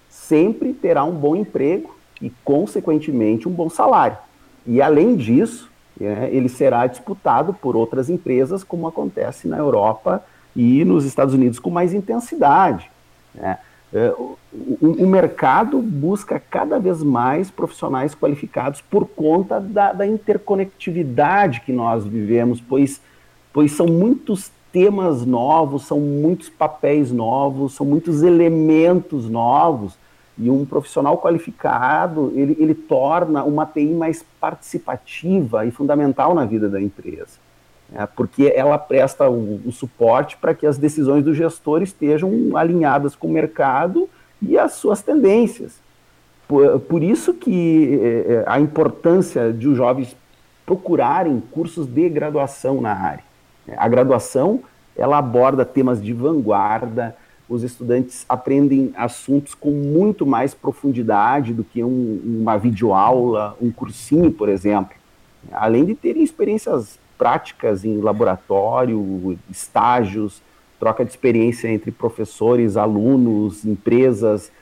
sempre 0.08 0.72
terá 0.72 1.04
um 1.04 1.12
bom 1.12 1.36
emprego 1.36 1.94
e, 2.20 2.30
consequentemente, 2.44 3.48
um 3.48 3.52
bom 3.52 3.68
salário. 3.68 4.16
E, 4.66 4.80
além 4.80 5.14
disso, 5.16 5.70
é, 6.00 6.28
ele 6.32 6.48
será 6.48 6.86
disputado 6.86 7.52
por 7.54 7.76
outras 7.76 8.08
empresas, 8.08 8.64
como 8.64 8.86
acontece 8.86 9.46
na 9.46 9.58
Europa 9.58 10.24
e 10.54 10.84
nos 10.84 11.04
Estados 11.04 11.34
Unidos 11.34 11.58
com 11.58 11.70
mais 11.70 11.92
intensidade. 11.92 12.90
Né? 13.34 13.58
É, 13.92 14.12
o, 14.18 14.36
o, 14.80 15.06
mercado 15.06 15.80
busca 15.80 16.40
cada 16.40 16.78
vez 16.78 17.02
mais 17.02 17.50
profissionais 17.50 18.14
qualificados 18.14 18.80
por 18.80 19.06
conta 19.06 19.60
da, 19.60 19.92
da, 19.92 20.06
interconectividade 20.06 21.60
que 21.60 21.72
nós 21.72 22.04
vivemos, 22.04 22.60
pois, 22.60 23.00
pois 23.52 23.72
são 23.72 23.86
muitos 23.86 24.50
temas 24.72 25.24
novos, 25.24 25.86
são 25.86 26.00
muitos 26.00 26.48
papéis 26.48 27.12
novos, 27.12 27.74
são 27.74 27.86
muitos 27.86 28.22
elementos 28.22 29.28
novos, 29.28 29.96
e 30.36 30.50
um 30.50 30.66
profissional 30.66 31.16
qualificado, 31.16 32.32
ele, 32.34 32.56
ele 32.58 32.74
torna 32.74 33.44
uma 33.44 33.64
TI 33.64 33.86
mais 33.86 34.22
participativa 34.40 35.64
e 35.64 35.70
fundamental 35.70 36.34
na 36.34 36.44
vida 36.44 36.68
da 36.68 36.82
empresa 36.82 37.45
é, 37.94 38.06
porque 38.06 38.52
ela 38.54 38.78
presta 38.78 39.28
o, 39.28 39.60
o 39.64 39.72
suporte 39.72 40.36
para 40.36 40.54
que 40.54 40.66
as 40.66 40.76
decisões 40.76 41.24
do 41.24 41.34
gestor 41.34 41.82
estejam 41.82 42.56
alinhadas 42.56 43.14
com 43.14 43.28
o 43.28 43.32
mercado 43.32 44.08
e 44.42 44.58
as 44.58 44.72
suas 44.72 45.02
tendências. 45.02 45.80
Por, 46.48 46.80
por 46.80 47.02
isso 47.02 47.34
que 47.34 48.00
é, 48.02 48.32
é 48.32 48.44
a 48.46 48.60
importância 48.60 49.52
de 49.52 49.68
os 49.68 49.76
jovens 49.76 50.16
procurarem 50.64 51.40
cursos 51.52 51.86
de 51.86 52.08
graduação 52.08 52.80
na 52.80 52.92
área. 52.92 53.24
A 53.76 53.88
graduação 53.88 54.60
ela 54.96 55.18
aborda 55.18 55.64
temas 55.64 56.02
de 56.02 56.12
vanguarda, 56.12 57.16
os 57.48 57.62
estudantes 57.62 58.24
aprendem 58.28 58.92
assuntos 58.96 59.54
com 59.54 59.70
muito 59.70 60.26
mais 60.26 60.52
profundidade 60.52 61.52
do 61.52 61.62
que 61.62 61.84
um, 61.84 62.20
uma 62.24 62.56
videoaula, 62.56 63.56
um 63.60 63.70
cursinho, 63.70 64.32
por 64.32 64.48
exemplo. 64.48 64.96
Além 65.52 65.84
de 65.84 65.94
terem 65.94 66.24
experiências 66.24 66.98
práticas 67.16 67.84
em 67.84 68.00
laboratório, 68.00 69.38
estágios, 69.50 70.42
troca 70.78 71.04
de 71.04 71.10
experiência 71.10 71.68
entre 71.68 71.90
professores, 71.90 72.76
alunos, 72.76 73.64
empresas. 73.64 74.52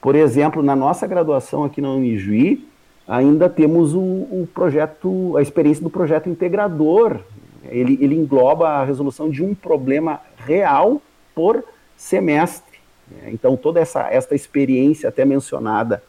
Por 0.00 0.14
exemplo, 0.14 0.62
na 0.62 0.76
nossa 0.76 1.06
graduação 1.06 1.64
aqui 1.64 1.80
na 1.80 1.90
Unijuí, 1.90 2.66
ainda 3.06 3.48
temos 3.48 3.94
o, 3.94 4.00
o 4.00 4.48
projeto, 4.54 5.36
a 5.36 5.42
experiência 5.42 5.82
do 5.82 5.90
projeto 5.90 6.28
integrador. 6.28 7.20
Ele, 7.64 7.98
ele 8.00 8.14
engloba 8.14 8.68
a 8.68 8.84
resolução 8.84 9.30
de 9.30 9.42
um 9.42 9.54
problema 9.54 10.20
real 10.36 11.00
por 11.34 11.64
semestre. 11.96 12.78
Então, 13.26 13.56
toda 13.56 13.80
essa, 13.80 14.08
essa 14.10 14.34
experiência 14.34 15.08
até 15.08 15.24
mencionada 15.24 16.02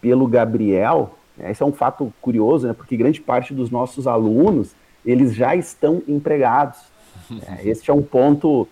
pelo 0.00 0.26
Gabriel, 0.26 1.16
né, 1.36 1.50
esse 1.50 1.62
é 1.62 1.66
um 1.66 1.72
fato 1.72 2.12
curioso, 2.20 2.66
né, 2.66 2.72
porque 2.72 2.96
grande 2.96 3.20
parte 3.20 3.54
dos 3.54 3.70
nossos 3.70 4.06
alunos, 4.06 4.74
eles 5.04 5.34
já 5.34 5.54
estão 5.54 6.02
empregados. 6.06 6.78
É, 7.46 7.68
este 7.68 7.90
é 7.90 7.94
um 7.94 8.02
ponto 8.02 8.68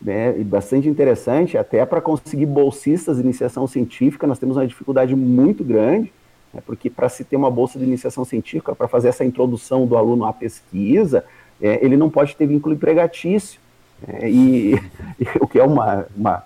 né, 0.00 0.32
bastante 0.44 0.88
interessante, 0.88 1.56
até 1.56 1.84
para 1.86 2.00
conseguir 2.00 2.46
bolsistas 2.46 3.16
de 3.16 3.22
iniciação 3.22 3.66
científica, 3.66 4.26
nós 4.26 4.38
temos 4.38 4.56
uma 4.56 4.66
dificuldade 4.66 5.14
muito 5.14 5.64
grande, 5.64 6.12
né, 6.52 6.62
porque 6.66 6.90
para 6.90 7.08
se 7.08 7.24
ter 7.24 7.36
uma 7.36 7.50
bolsa 7.50 7.78
de 7.78 7.84
iniciação 7.84 8.24
científica, 8.24 8.74
para 8.74 8.86
fazer 8.86 9.08
essa 9.08 9.24
introdução 9.24 9.86
do 9.86 9.96
aluno 9.96 10.26
à 10.26 10.32
pesquisa, 10.32 11.24
é, 11.60 11.84
ele 11.84 11.96
não 11.96 12.10
pode 12.10 12.36
ter 12.36 12.46
vínculo 12.46 12.74
empregatício. 12.74 13.60
É, 14.06 14.28
e, 14.28 14.74
e, 15.18 15.26
o 15.40 15.46
que 15.46 15.58
é 15.58 15.64
uma, 15.64 16.06
uma 16.14 16.44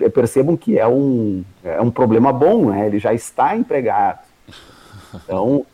é, 0.00 0.08
percebam 0.08 0.56
que 0.56 0.78
é 0.78 0.86
um, 0.86 1.42
é 1.62 1.80
um 1.80 1.90
problema 1.90 2.32
bom, 2.32 2.70
né? 2.70 2.86
ele 2.86 2.98
já 2.98 3.14
está 3.14 3.56
empregado. 3.56 4.20
Então, 5.14 5.64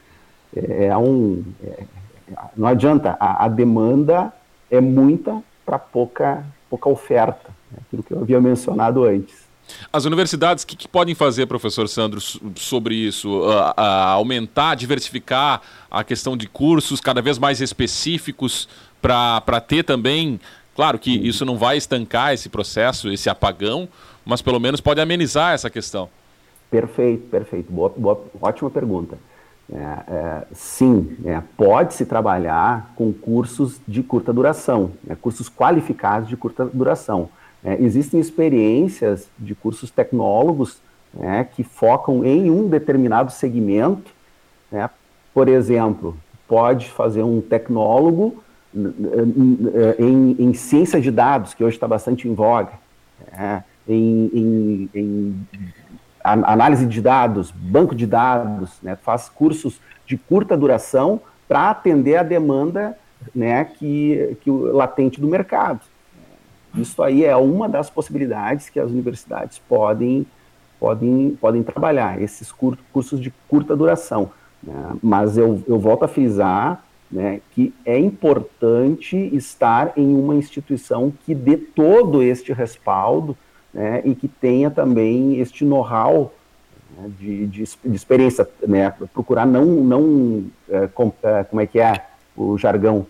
é, 0.55 0.89
é 0.89 0.99
um, 0.99 1.43
é, 1.65 1.85
não 2.57 2.69
adianta, 2.69 3.16
a, 3.21 3.45
a, 3.45 3.49
demanda 3.49 4.33
é 4.71 4.81
muita 4.81 5.43
para 5.64 5.79
pouca, 5.79 6.45
pouca 6.69 6.88
oferta, 6.88 7.51
né? 7.71 7.79
aquilo 7.87 8.03
que 8.03 8.12
eu 8.12 8.21
havia 8.21 8.40
mencionado 8.40 9.05
antes. 9.05 9.49
As 9.93 10.05
universidades, 10.05 10.64
o 10.64 10.66
que, 10.66 10.77
que, 10.77 10.88
podem 10.88 11.14
fazer, 11.14 11.47
professor 11.47 11.88
Sandro, 11.88 12.21
sobre 12.57 12.95
isso? 12.95 13.31
Uh, 13.40 13.71
uh, 13.71 13.75
aumentar, 14.14 14.75
diversificar 14.75 15.62
a 15.88 16.03
questão 16.03 16.37
de 16.37 16.49
cursos 16.49 17.01
cada 17.01 17.23
vez 17.23 17.38
mais 17.38 17.61
específicos 17.61 18.69
para 19.01 19.61
ter 19.61 19.85
também 19.85 20.40
Claro 20.81 20.99
que 20.99 21.11
isso 21.11 21.45
não 21.45 21.59
vai 21.59 21.77
estancar 21.77 22.33
esse 22.33 22.49
processo, 22.49 23.11
esse 23.12 23.29
apagão, 23.29 23.87
mas 24.25 24.40
pelo 24.40 24.59
menos 24.59 24.81
pode 24.81 24.99
amenizar 24.99 25.53
essa 25.53 25.69
questão. 25.69 26.09
Perfeito, 26.71 27.27
perfeito. 27.29 27.71
Boa, 27.71 27.93
boa 27.95 28.25
ótima 28.40 28.71
pergunta. 28.71 29.19
É, 29.72 30.12
é, 30.12 30.46
sim, 30.52 31.16
é, 31.24 31.40
pode-se 31.56 32.04
trabalhar 32.04 32.92
com 32.96 33.12
cursos 33.12 33.80
de 33.87 34.02
curta 34.02 34.33
duração, 34.33 34.90
né, 35.04 35.16
cursos 35.20 35.48
qualificados 35.48 36.28
de 36.28 36.37
curta 36.37 36.64
duração. 36.64 37.28
É, 37.62 37.80
existem 37.80 38.18
experiências 38.18 39.28
de 39.38 39.54
cursos 39.54 39.88
tecnólogos 39.90 40.78
né, 41.14 41.44
que 41.54 41.62
focam 41.62 42.24
em 42.24 42.50
um 42.50 42.68
determinado 42.68 43.30
segmento. 43.30 44.11
Né, 44.72 44.90
por 45.33 45.48
exemplo, 45.48 46.16
pode 46.48 46.90
fazer 46.90 47.22
um 47.22 47.40
tecnólogo 47.40 48.42
em, 49.98 50.37
em, 50.38 50.54
ciência 50.54 51.00
de 51.00 51.11
dados, 51.11 51.54
que 51.54 51.62
hoje 51.62 51.76
está 51.76 51.87
bastante 51.87 52.28
em 52.28 52.35
voga, 52.35 52.72
em, 53.88 54.30
em, 54.33 54.90
em, 54.94 55.46
análise 56.22 56.87
de 56.87 57.00
dados, 57.00 57.50
banco 57.50 57.94
de 57.94 58.06
dados, 58.06 58.78
né, 58.83 58.96
faz 58.96 59.28
cursos 59.28 59.80
de 60.06 60.16
curta 60.16 60.56
duração 60.56 61.20
para 61.48 61.70
atender 61.70 62.16
a 62.16 62.22
demanda 62.22 62.96
né, 63.35 63.64
que, 63.64 64.37
que 64.40 64.50
latente 64.50 65.20
do 65.20 65.26
mercado. 65.26 65.80
Isso 66.74 67.02
aí 67.02 67.24
é 67.24 67.35
uma 67.37 67.68
das 67.68 67.90
possibilidades 67.90 68.68
que 68.68 68.78
as 68.78 68.90
universidades 68.90 69.59
podem, 69.68 70.26
podem, 70.78 71.37
podem 71.40 71.62
trabalhar, 71.62 72.20
esses 72.22 72.52
cursos 72.52 73.20
de 73.20 73.33
curta 73.48 73.76
duração. 73.76 74.30
Né? 74.62 74.74
Mas 75.02 75.37
eu, 75.37 75.62
eu 75.66 75.78
volto 75.78 76.04
a 76.04 76.09
frisar 76.09 76.85
né, 77.11 77.40
que 77.50 77.74
é 77.85 77.98
importante 77.98 79.16
estar 79.35 79.92
em 79.96 80.14
uma 80.14 80.35
instituição 80.37 81.12
que 81.24 81.35
dê 81.35 81.56
todo 81.56 82.22
este 82.22 82.52
respaldo 82.52 83.37
né, 83.72 84.02
e 84.04 84.14
que 84.14 84.28
tenha 84.28 84.70
também 84.70 85.38
este 85.38 85.64
know-how 85.64 86.33
né, 86.96 87.11
de, 87.18 87.46
de, 87.46 87.64
de, 87.64 87.96
experiência, 87.96 88.48
né, 88.66 88.92
procurar 89.12 89.46
não, 89.46 89.64
não 89.64 90.44
é, 90.68 90.87
com, 90.88 91.12
é, 91.22 91.44
como 91.44 91.61
é 91.61 91.66
que 91.66 91.78
é 91.78 92.06
o 92.37 92.56
jargão, 92.59 93.06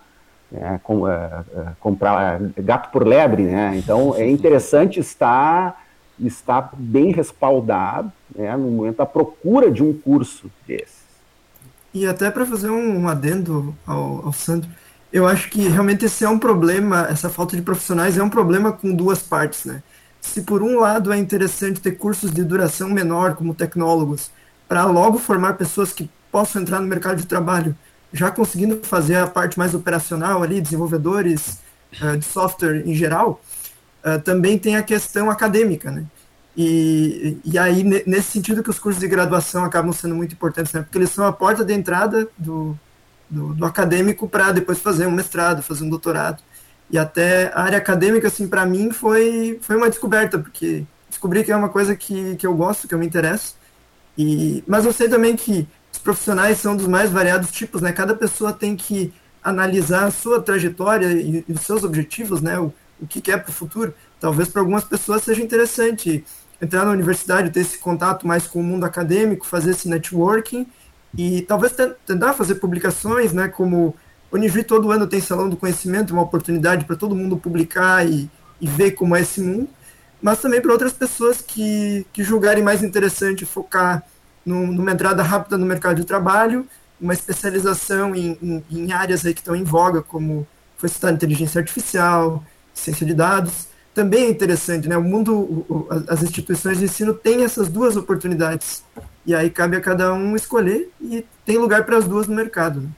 é, 0.52 0.78
com, 0.82 1.08
é, 1.08 1.44
é, 1.54 1.66
comprar 1.78 2.40
gato 2.58 2.90
por 2.90 3.06
lebre, 3.06 3.44
né? 3.44 3.76
Então 3.76 4.16
é 4.16 4.28
interessante 4.28 4.98
estar, 4.98 5.80
estar 6.18 6.72
bem 6.76 7.12
respaldado 7.12 8.12
né, 8.34 8.56
no 8.56 8.70
momento 8.70 8.96
da 8.96 9.06
procura 9.06 9.70
de 9.70 9.82
um 9.82 9.92
curso 9.92 10.50
desse. 10.66 11.00
E 11.94 12.06
até 12.06 12.30
para 12.30 12.46
fazer 12.46 12.70
um, 12.70 13.08
adendo 13.08 13.74
ao, 13.86 14.26
ao 14.26 14.32
Sandro, 14.32 14.68
eu 15.12 15.26
acho 15.26 15.50
que 15.50 15.68
realmente 15.68 16.04
esse 16.04 16.24
é 16.24 16.28
um 16.28 16.38
problema, 16.38 17.06
essa 17.08 17.28
falta 17.28 17.56
de 17.56 17.62
profissionais 17.62 18.16
é 18.16 18.22
um 18.22 18.30
problema 18.30 18.72
com 18.72 18.94
duas 18.94 19.20
partes, 19.20 19.64
né? 19.64 19.82
Se 20.20 20.42
por 20.42 20.62
um 20.62 20.78
lado 20.80 21.12
é 21.12 21.18
interessante 21.18 21.80
ter 21.80 21.92
cursos 21.92 22.30
de 22.30 22.44
duração 22.44 22.88
menor, 22.88 23.34
como 23.34 23.54
tecnólogos, 23.54 24.30
para 24.68 24.84
logo 24.84 25.18
formar 25.18 25.54
pessoas 25.54 25.92
que 25.92 26.10
possam 26.30 26.62
entrar 26.62 26.80
no 26.80 26.86
mercado 26.86 27.16
de 27.16 27.26
trabalho, 27.26 27.76
já 28.12 28.30
conseguindo 28.30 28.80
fazer 28.82 29.16
a 29.16 29.26
parte 29.26 29.58
mais 29.58 29.74
operacional 29.74 30.42
ali, 30.42 30.60
desenvolvedores 30.60 31.58
uh, 32.00 32.16
de 32.16 32.24
software 32.24 32.82
em 32.86 32.94
geral, 32.94 33.40
uh, 34.04 34.20
também 34.20 34.58
tem 34.58 34.76
a 34.76 34.82
questão 34.82 35.30
acadêmica, 35.30 35.90
né? 35.90 36.04
E, 36.56 37.38
e 37.44 37.58
aí, 37.58 37.82
nesse 37.82 38.32
sentido 38.32 38.62
que 38.62 38.70
os 38.70 38.78
cursos 38.78 39.00
de 39.00 39.08
graduação 39.08 39.64
acabam 39.64 39.92
sendo 39.92 40.14
muito 40.14 40.34
importantes, 40.34 40.72
né? 40.72 40.82
porque 40.82 40.98
eles 40.98 41.10
são 41.10 41.24
a 41.24 41.32
porta 41.32 41.64
de 41.64 41.72
entrada 41.72 42.28
do, 42.36 42.76
do, 43.28 43.54
do 43.54 43.64
acadêmico 43.64 44.28
para 44.28 44.52
depois 44.52 44.78
fazer 44.80 45.06
um 45.06 45.12
mestrado, 45.12 45.62
fazer 45.62 45.84
um 45.84 45.88
doutorado. 45.88 46.42
E 46.90 46.98
até 46.98 47.52
a 47.54 47.62
área 47.62 47.78
acadêmica, 47.78 48.26
assim, 48.28 48.48
para 48.48 48.66
mim 48.66 48.90
foi, 48.90 49.58
foi 49.62 49.76
uma 49.76 49.88
descoberta, 49.88 50.38
porque 50.38 50.84
descobri 51.08 51.44
que 51.44 51.52
é 51.52 51.56
uma 51.56 51.68
coisa 51.68 51.94
que, 51.94 52.36
que 52.36 52.46
eu 52.46 52.54
gosto, 52.54 52.88
que 52.88 52.94
eu 52.94 52.98
me 52.98 53.06
interesso. 53.06 53.54
E, 54.18 54.64
mas 54.66 54.84
eu 54.84 54.92
sei 54.92 55.08
também 55.08 55.36
que 55.36 55.68
os 55.92 55.98
profissionais 55.98 56.58
são 56.58 56.76
dos 56.76 56.86
mais 56.86 57.10
variados 57.10 57.50
tipos, 57.50 57.80
né? 57.80 57.92
Cada 57.92 58.14
pessoa 58.14 58.52
tem 58.52 58.76
que 58.76 59.12
analisar 59.42 60.04
a 60.04 60.10
sua 60.10 60.40
trajetória 60.40 61.06
e, 61.06 61.44
e 61.48 61.52
os 61.52 61.62
seus 61.62 61.84
objetivos, 61.84 62.40
né? 62.40 62.58
O, 62.58 62.72
o 63.00 63.06
que 63.06 63.20
quer 63.20 63.42
para 63.42 63.50
o 63.50 63.54
futuro. 63.54 63.94
Talvez 64.20 64.48
para 64.48 64.60
algumas 64.60 64.84
pessoas 64.84 65.22
seja 65.22 65.42
interessante 65.42 66.24
entrar 66.60 66.84
na 66.84 66.90
universidade, 66.90 67.50
ter 67.50 67.60
esse 67.60 67.78
contato 67.78 68.26
mais 68.26 68.46
com 68.46 68.60
o 68.60 68.64
mundo 68.64 68.84
acadêmico, 68.84 69.46
fazer 69.46 69.70
esse 69.70 69.88
networking 69.88 70.66
e 71.16 71.42
talvez 71.42 71.74
tentar 72.06 72.34
fazer 72.34 72.56
publicações, 72.56 73.32
né, 73.32 73.48
como 73.48 73.96
o 74.30 74.36
Unijuí 74.36 74.62
todo 74.62 74.90
ano 74.90 75.06
tem 75.06 75.20
Salão 75.20 75.48
do 75.48 75.56
Conhecimento, 75.56 76.12
uma 76.12 76.22
oportunidade 76.22 76.84
para 76.84 76.96
todo 76.96 77.16
mundo 77.16 77.36
publicar 77.36 78.06
e, 78.06 78.30
e, 78.60 78.66
ver 78.66 78.92
como 78.92 79.16
é 79.16 79.22
esse 79.22 79.40
mundo, 79.40 79.68
mas 80.22 80.40
também 80.40 80.60
para 80.60 80.72
outras 80.72 80.92
pessoas 80.92 81.40
que, 81.40 82.06
que 82.12 82.22
julgarem 82.22 82.62
mais 82.62 82.82
interessante 82.82 83.44
focar 83.44 84.04
no, 84.44 84.66
numa 84.66 84.92
entrada 84.92 85.22
rápida 85.22 85.58
no 85.58 85.66
mercado 85.66 85.96
de 85.96 86.04
trabalho, 86.04 86.66
uma 87.00 87.14
especialização 87.14 88.14
em, 88.14 88.38
em, 88.42 88.64
em 88.70 88.92
áreas 88.92 89.24
aí 89.24 89.34
que 89.34 89.40
estão 89.40 89.56
em 89.56 89.64
voga, 89.64 90.02
como 90.02 90.46
foi 90.76 90.88
citar 90.88 91.12
inteligência 91.12 91.58
artificial, 91.58 92.44
ciência 92.72 93.06
de 93.06 93.14
dados, 93.14 93.68
também 93.94 94.26
é 94.26 94.30
interessante, 94.30 94.88
né? 94.88 94.96
O 94.96 95.02
mundo, 95.02 95.86
as 96.08 96.22
instituições 96.22 96.78
de 96.78 96.84
ensino 96.84 97.12
têm 97.12 97.42
essas 97.42 97.68
duas 97.68 97.96
oportunidades. 97.96 98.84
E 99.26 99.34
aí 99.34 99.50
cabe 99.50 99.76
a 99.76 99.80
cada 99.80 100.14
um 100.14 100.34
escolher 100.34 100.88
e 101.00 101.24
tem 101.44 101.58
lugar 101.58 101.84
para 101.84 101.98
as 101.98 102.06
duas 102.06 102.26
no 102.26 102.34
mercado. 102.34 102.88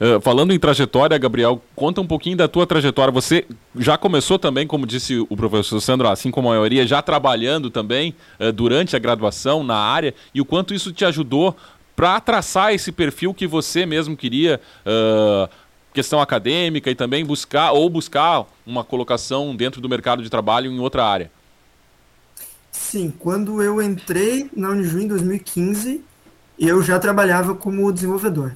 Uh, 0.00 0.20
falando 0.20 0.52
em 0.52 0.58
trajetória, 0.58 1.18
Gabriel, 1.18 1.60
conta 1.74 2.00
um 2.00 2.06
pouquinho 2.06 2.36
da 2.36 2.46
tua 2.46 2.66
trajetória. 2.66 3.12
Você 3.12 3.44
já 3.76 3.98
começou 3.98 4.38
também, 4.38 4.66
como 4.66 4.86
disse 4.86 5.18
o 5.28 5.36
professor 5.36 5.80
Sandro, 5.80 6.08
assim 6.08 6.30
como 6.30 6.48
a 6.48 6.52
maioria, 6.52 6.86
já 6.86 7.02
trabalhando 7.02 7.68
também 7.68 8.14
uh, 8.38 8.52
durante 8.52 8.94
a 8.94 8.98
graduação 8.98 9.64
na 9.64 9.76
área 9.76 10.14
e 10.32 10.40
o 10.40 10.44
quanto 10.44 10.72
isso 10.72 10.92
te 10.92 11.04
ajudou 11.04 11.56
para 11.96 12.20
traçar 12.20 12.72
esse 12.72 12.92
perfil 12.92 13.34
que 13.34 13.46
você 13.46 13.84
mesmo 13.84 14.16
queria. 14.16 14.60
Uh, 14.86 15.48
questão 15.92 16.20
acadêmica 16.20 16.90
e 16.90 16.94
também 16.94 17.22
buscar 17.22 17.72
ou 17.72 17.88
buscar 17.90 18.46
uma 18.66 18.82
colocação 18.82 19.54
dentro 19.54 19.80
do 19.80 19.88
mercado 19.88 20.22
de 20.22 20.30
trabalho 20.30 20.72
em 20.72 20.80
outra 20.80 21.04
área? 21.04 21.30
Sim, 22.92 23.10
quando 23.18 23.62
eu 23.62 23.80
entrei 23.80 24.50
na 24.54 24.68
Unijuí 24.68 25.04
em 25.04 25.08
2015, 25.08 26.04
eu 26.58 26.82
já 26.82 26.98
trabalhava 26.98 27.54
como 27.54 27.90
desenvolvedor. 27.90 28.54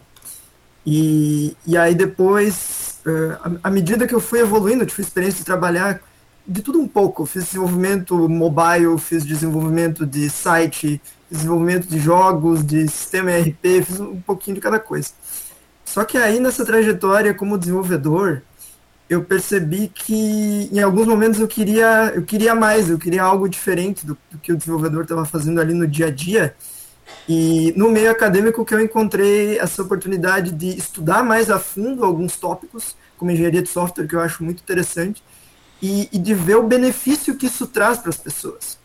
E, 0.84 1.56
e 1.66 1.74
aí 1.74 1.94
depois, 1.94 3.00
uh, 3.06 3.58
à 3.64 3.70
medida 3.70 4.06
que 4.06 4.14
eu 4.14 4.20
fui 4.20 4.40
evoluindo, 4.40 4.82
eu 4.82 4.86
tive 4.86 5.00
experiência 5.00 5.38
de 5.38 5.46
trabalhar 5.46 6.02
de 6.46 6.60
tudo 6.60 6.78
um 6.78 6.86
pouco. 6.86 7.22
Eu 7.22 7.26
fiz 7.26 7.46
desenvolvimento 7.46 8.28
mobile, 8.28 8.98
fiz 8.98 9.24
desenvolvimento 9.24 10.04
de 10.04 10.28
site, 10.28 11.00
desenvolvimento 11.30 11.86
de 11.86 11.98
jogos, 11.98 12.62
de 12.62 12.86
sistema 12.88 13.32
ERP, 13.32 13.86
fiz 13.86 14.00
um 14.00 14.20
pouquinho 14.20 14.56
de 14.56 14.60
cada 14.60 14.78
coisa. 14.78 15.12
Só 15.82 16.04
que 16.04 16.18
aí 16.18 16.40
nessa 16.40 16.62
trajetória 16.62 17.32
como 17.32 17.56
desenvolvedor, 17.56 18.42
eu 19.08 19.22
percebi 19.22 19.88
que 19.88 20.68
em 20.72 20.80
alguns 20.80 21.06
momentos 21.06 21.40
eu 21.40 21.46
queria, 21.46 22.12
eu 22.14 22.22
queria 22.22 22.54
mais, 22.54 22.90
eu 22.90 22.98
queria 22.98 23.22
algo 23.22 23.48
diferente 23.48 24.04
do, 24.04 24.18
do 24.30 24.38
que 24.38 24.52
o 24.52 24.56
desenvolvedor 24.56 25.02
estava 25.02 25.24
fazendo 25.24 25.60
ali 25.60 25.72
no 25.72 25.86
dia 25.86 26.06
a 26.06 26.10
dia. 26.10 26.54
E 27.28 27.72
no 27.76 27.90
meio 27.90 28.10
acadêmico 28.10 28.64
que 28.64 28.74
eu 28.74 28.80
encontrei 28.80 29.58
essa 29.58 29.82
oportunidade 29.82 30.50
de 30.50 30.76
estudar 30.76 31.22
mais 31.22 31.50
a 31.50 31.58
fundo 31.58 32.04
alguns 32.04 32.36
tópicos, 32.36 32.96
como 33.16 33.30
engenharia 33.30 33.62
de 33.62 33.68
software, 33.68 34.08
que 34.08 34.14
eu 34.14 34.20
acho 34.20 34.42
muito 34.42 34.60
interessante, 34.60 35.22
e, 35.80 36.08
e 36.12 36.18
de 36.18 36.34
ver 36.34 36.56
o 36.56 36.66
benefício 36.66 37.36
que 37.36 37.46
isso 37.46 37.66
traz 37.66 37.98
para 37.98 38.10
as 38.10 38.16
pessoas. 38.16 38.78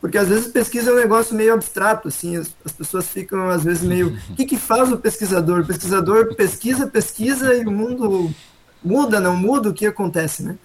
Porque 0.00 0.18
às 0.18 0.28
vezes 0.28 0.48
pesquisa 0.48 0.90
é 0.90 0.92
um 0.92 0.96
negócio 0.96 1.34
meio 1.34 1.54
abstrato, 1.54 2.08
assim, 2.08 2.36
as, 2.36 2.54
as 2.64 2.72
pessoas 2.72 3.08
ficam 3.08 3.48
às 3.48 3.64
vezes 3.64 3.82
meio. 3.82 4.16
O 4.30 4.36
que, 4.36 4.44
que 4.44 4.56
faz 4.56 4.92
o 4.92 4.98
pesquisador? 4.98 5.60
O 5.60 5.66
pesquisador 5.66 6.34
pesquisa, 6.34 6.86
pesquisa 6.86 7.54
e 7.54 7.64
o 7.64 7.70
mundo 7.72 8.32
muda, 8.82 9.20
não 9.20 9.36
muda, 9.36 9.68
o 9.68 9.74
que 9.74 9.86
acontece, 9.86 10.42
né? 10.42 10.56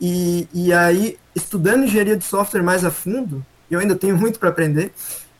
E, 0.00 0.48
e 0.54 0.72
aí, 0.72 1.18
estudando 1.34 1.84
engenharia 1.84 2.16
de 2.16 2.24
software 2.24 2.62
mais 2.62 2.84
a 2.84 2.90
fundo, 2.90 3.44
eu 3.70 3.80
ainda 3.80 3.96
tenho 3.96 4.16
muito 4.16 4.38
para 4.38 4.48
aprender, 4.48 4.92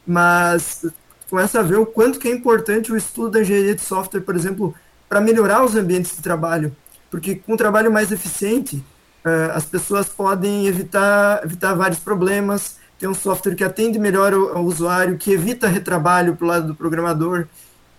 mas 0.07 0.85
começa 1.31 1.61
a 1.61 1.63
ver 1.63 1.77
o 1.77 1.87
quanto 1.87 2.19
que 2.19 2.29
é 2.29 2.33
importante 2.33 2.93
o 2.93 2.97
estudo 2.97 3.33
da 3.33 3.41
engenharia 3.41 3.75
de 3.75 3.83
software, 3.83 4.21
por 4.21 4.35
exemplo, 4.35 4.75
para 5.09 5.21
melhorar 5.21 5.65
os 5.65 5.77
ambientes 5.77 6.17
de 6.17 6.23
trabalho, 6.23 6.75
porque 7.11 7.37
com 7.37 7.55
um 7.55 7.57
trabalho 7.57 7.93
mais 7.93 8.11
eficiente, 8.13 8.77
uh, 9.25 9.53
as 9.55 9.65
pessoas 9.65 10.09
podem 10.09 10.67
evitar, 10.67 11.43
evitar 11.45 11.75
vários 11.75 12.01
problemas, 12.01 12.77
ter 12.99 13.09
um 13.09 13.15
software 13.15 13.55
que 13.55 13.65
atende 13.65 13.99
melhor 13.99 14.35
o, 14.35 14.61
usuário, 14.61 15.17
que 15.17 15.33
evita 15.33 15.69
retrabalho 15.69 16.35
para 16.35 16.45
o 16.45 16.49
lado 16.49 16.67
do 16.69 16.75
programador, 16.75 17.47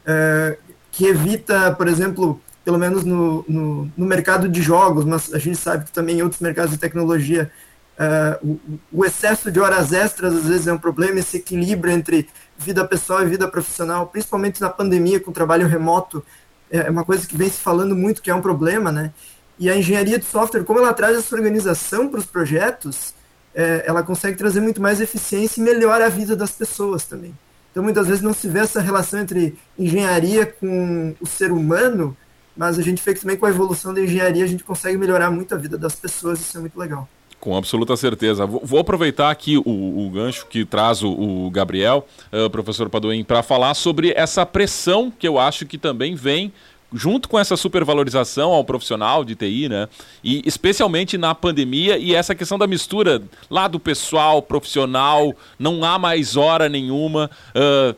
uh, 0.04 0.58
que 0.92 1.06
evita, 1.06 1.72
por 1.72 1.88
exemplo, 1.88 2.42
pelo 2.70 2.78
menos 2.78 3.04
no, 3.04 3.44
no, 3.50 3.92
no, 3.98 4.06
mercado 4.06 4.48
de 4.48 4.62
jogos, 4.62 5.04
mas 5.04 5.34
a 5.34 5.40
gente 5.40 5.58
sabe 5.58 5.86
que 5.86 5.92
também 5.92 6.20
em 6.20 6.22
outros 6.22 6.40
mercados 6.40 6.70
de 6.70 6.78
tecnologia, 6.78 7.50
uh, 7.98 8.48
o, 8.48 8.80
o, 9.00 9.04
excesso 9.04 9.50
de 9.50 9.60
horas 9.60 9.92
extras 9.92 10.36
às 10.36 10.46
vezes 10.46 10.68
é 10.68 10.74
um 10.74 10.78
problema, 10.78 11.18
esse 11.18 11.38
equilíbrio 11.38 11.92
entre 11.92 12.30
vida 12.60 12.86
pessoal 12.86 13.24
e 13.24 13.26
vida 13.26 13.48
profissional, 13.48 14.06
principalmente 14.06 14.62
na 14.62 14.70
pandemia 14.70 15.20
com 15.20 15.32
o 15.32 15.34
trabalho 15.34 15.66
remoto, 15.66 16.24
é 16.70 16.92
uma 16.92 17.04
coisa 17.04 17.26
que 17.26 17.36
vem 17.36 17.50
se 17.50 17.60
falando 17.60 17.96
muito 17.96 18.22
que 18.22 18.30
é 18.30 18.36
um 18.36 18.42
problema, 18.42 18.92
né? 18.92 19.12
E 19.58 19.68
a 19.68 19.76
engenharia 19.76 20.20
de 20.20 20.26
software, 20.26 20.64
como 20.64 20.78
ela 20.78 20.94
traz 20.94 21.18
essa 21.18 21.36
organização 21.36 22.08
para 22.08 22.20
os 22.20 22.28
projetos, 22.28 23.16
é, 23.56 23.84
ela 23.88 24.04
consegue 24.04 24.38
trazer 24.38 24.62
muito 24.62 24.80
mais 24.80 25.02
eficiência 25.02 25.60
e 25.60 25.64
melhora 25.64 26.06
a 26.06 26.10
vida 26.10 26.36
das 26.36 26.52
pessoas 26.52 27.04
também. 27.04 27.34
Então, 27.72 27.82
muitas 27.82 28.08
vezes 28.08 28.22
não 28.22 28.34
se 28.34 28.48
vê 28.48 28.60
essa 28.60 28.80
relação 28.80 29.20
entre 29.20 29.58
engenharia 29.78 30.46
com 30.46 31.16
o 31.20 31.26
ser 31.26 31.52
humano, 31.52 32.16
mas 32.60 32.78
a 32.78 32.82
gente 32.82 33.02
vê 33.02 33.14
que 33.14 33.22
também 33.22 33.38
com 33.38 33.46
a 33.46 33.50
evolução 33.50 33.94
da 33.94 34.02
engenharia 34.02 34.44
a 34.44 34.48
gente 34.48 34.66
consegue 34.66 34.98
melhorar 34.98 35.32
muito 35.32 35.56
a 35.56 35.58
vida 35.58 35.78
das 35.78 35.96
pessoas, 35.96 36.42
isso 36.42 36.58
é 36.58 36.60
muito 36.60 36.78
legal. 36.78 37.08
Com 37.40 37.56
absoluta 37.56 37.96
certeza. 37.96 38.46
Vou, 38.46 38.82
aproveitar 38.82 39.32
aqui 39.32 39.58
o, 39.58 39.64
o, 39.64 40.10
gancho 40.14 40.46
que 40.46 40.66
traz 40.66 41.02
o, 41.02 41.10
o 41.10 41.50
Gabriel, 41.52 42.06
uh, 42.34 42.50
professor 42.50 42.90
Padoim, 42.90 43.24
para 43.24 43.42
falar 43.42 43.74
sobre 43.76 44.12
essa 44.14 44.46
pressão 44.46 45.10
que 45.10 45.26
eu 45.26 45.40
acho 45.40 45.66
que 45.66 45.78
também 45.78 46.16
vem 46.16 46.52
junto 46.92 47.30
com 47.30 47.40
essa 47.40 47.56
supervalorização 47.56 48.52
ao 48.52 48.66
profissional 48.66 49.24
de 49.24 49.36
TI, 49.36 49.70
né? 49.70 49.88
E 50.22 50.42
especialmente 50.46 51.18
na 51.18 51.34
pandemia 51.34 51.98
e 51.98 52.14
essa 52.14 52.36
questão 52.36 52.58
da 52.58 52.68
mistura 52.68 53.22
lá 53.50 53.70
do 53.70 53.80
pessoal, 53.80 54.42
profissional, 54.42 55.34
não 55.58 55.86
há 55.86 55.98
mais 55.98 56.36
hora 56.36 56.68
nenhuma. 56.68 57.32
Uh, 57.56 57.96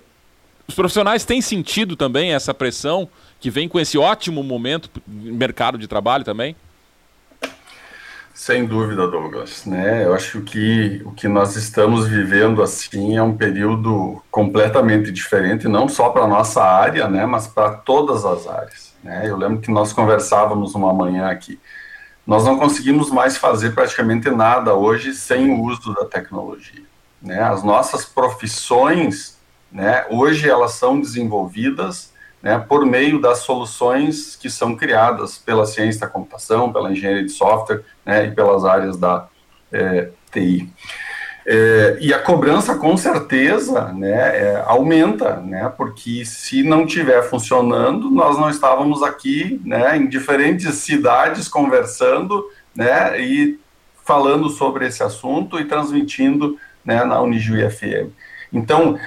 os 0.67 0.75
profissionais 0.75 1.25
têm 1.25 1.41
sentido 1.41 1.95
também 1.95 2.31
essa 2.31 2.53
pressão 2.53 3.09
que 3.41 3.49
vem 3.49 3.67
com 3.67 3.79
esse 3.79 3.97
ótimo 3.97 4.43
momento 4.43 4.89
mercado 5.07 5.77
de 5.77 5.87
trabalho 5.87 6.23
também? 6.23 6.55
Sem 8.35 8.65
dúvida, 8.65 9.07
Douglas. 9.07 9.65
Né? 9.65 10.05
Eu 10.05 10.13
acho 10.13 10.41
que 10.41 11.01
o 11.03 11.11
que 11.11 11.27
nós 11.27 11.55
estamos 11.55 12.07
vivendo 12.07 12.61
assim 12.61 13.17
é 13.17 13.23
um 13.23 13.35
período 13.35 14.21
completamente 14.29 15.11
diferente, 15.11 15.67
não 15.67 15.89
só 15.89 16.09
para 16.09 16.23
a 16.23 16.27
nossa 16.27 16.63
área, 16.63 17.09
né, 17.09 17.25
mas 17.25 17.47
para 17.47 17.71
todas 17.71 18.23
as 18.25 18.47
áreas. 18.47 18.93
Né? 19.03 19.23
Eu 19.25 19.35
lembro 19.35 19.59
que 19.59 19.71
nós 19.71 19.91
conversávamos 19.91 20.75
uma 20.75 20.93
manhã 20.93 21.27
aqui. 21.27 21.59
Nós 22.25 22.45
não 22.45 22.59
conseguimos 22.59 23.09
mais 23.09 23.37
fazer 23.37 23.71
praticamente 23.71 24.29
nada 24.29 24.75
hoje 24.75 25.15
sem 25.15 25.51
o 25.51 25.63
uso 25.63 25.93
da 25.95 26.05
tecnologia. 26.05 26.83
Né? 27.19 27.41
As 27.41 27.63
nossas 27.63 28.05
profissões, 28.05 29.39
né, 29.71 30.05
hoje 30.11 30.47
elas 30.47 30.73
são 30.73 31.01
desenvolvidas 31.01 32.10
né, 32.41 32.63
por 32.67 32.85
meio 32.85 33.19
das 33.19 33.39
soluções 33.39 34.35
que 34.35 34.49
são 34.49 34.75
criadas 34.75 35.37
pela 35.37 35.65
ciência 35.65 36.01
da 36.01 36.07
computação, 36.07 36.73
pela 36.73 36.91
engenharia 36.91 37.25
de 37.25 37.31
software 37.31 37.83
né, 38.05 38.25
e 38.25 38.31
pelas 38.31 38.65
áreas 38.65 38.97
da 38.97 39.27
é, 39.71 40.09
TI. 40.31 40.69
É, 41.45 41.97
e 41.99 42.13
a 42.13 42.19
cobrança, 42.19 42.75
com 42.75 42.95
certeza, 42.95 43.91
né, 43.93 44.37
é, 44.37 44.63
aumenta, 44.65 45.37
né, 45.37 45.71
porque 45.75 46.23
se 46.23 46.63
não 46.63 46.85
estiver 46.85 47.23
funcionando, 47.23 48.11
nós 48.11 48.37
não 48.37 48.49
estávamos 48.49 49.01
aqui 49.01 49.59
né, 49.65 49.97
em 49.97 50.07
diferentes 50.07 50.75
cidades 50.75 51.47
conversando 51.47 52.45
né, 52.75 53.19
e 53.19 53.59
falando 54.05 54.49
sobre 54.49 54.87
esse 54.87 55.03
assunto 55.03 55.59
e 55.59 55.65
transmitindo 55.65 56.57
né, 56.85 57.03
na 57.03 57.21
Unijuí 57.21 57.67
FM. 57.69 58.11
Então, 58.53 58.99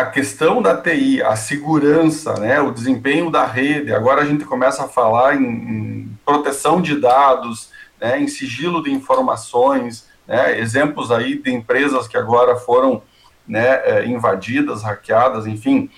a 0.00 0.06
questão 0.06 0.62
da 0.62 0.76
TI, 0.76 1.22
a 1.22 1.36
segurança, 1.36 2.34
né, 2.34 2.60
o 2.60 2.70
desempenho 2.70 3.30
da 3.30 3.44
rede, 3.44 3.92
agora 3.92 4.22
a 4.22 4.24
gente 4.24 4.44
começa 4.44 4.84
a 4.84 4.88
falar 4.88 5.36
em, 5.36 5.44
em 5.44 6.18
proteção 6.24 6.80
de 6.80 6.98
dados, 6.98 7.70
né, 8.00 8.20
em 8.20 8.26
sigilo 8.26 8.82
de 8.82 8.90
informações, 8.90 10.08
né, 10.26 10.58
exemplos 10.58 11.10
aí 11.10 11.40
de 11.40 11.52
empresas 11.52 12.08
que 12.08 12.16
agora 12.16 12.56
foram 12.56 13.02
né, 13.46 13.80
é, 13.84 14.06
invadidas, 14.06 14.82
hackeadas, 14.82 15.46
enfim, 15.46 15.90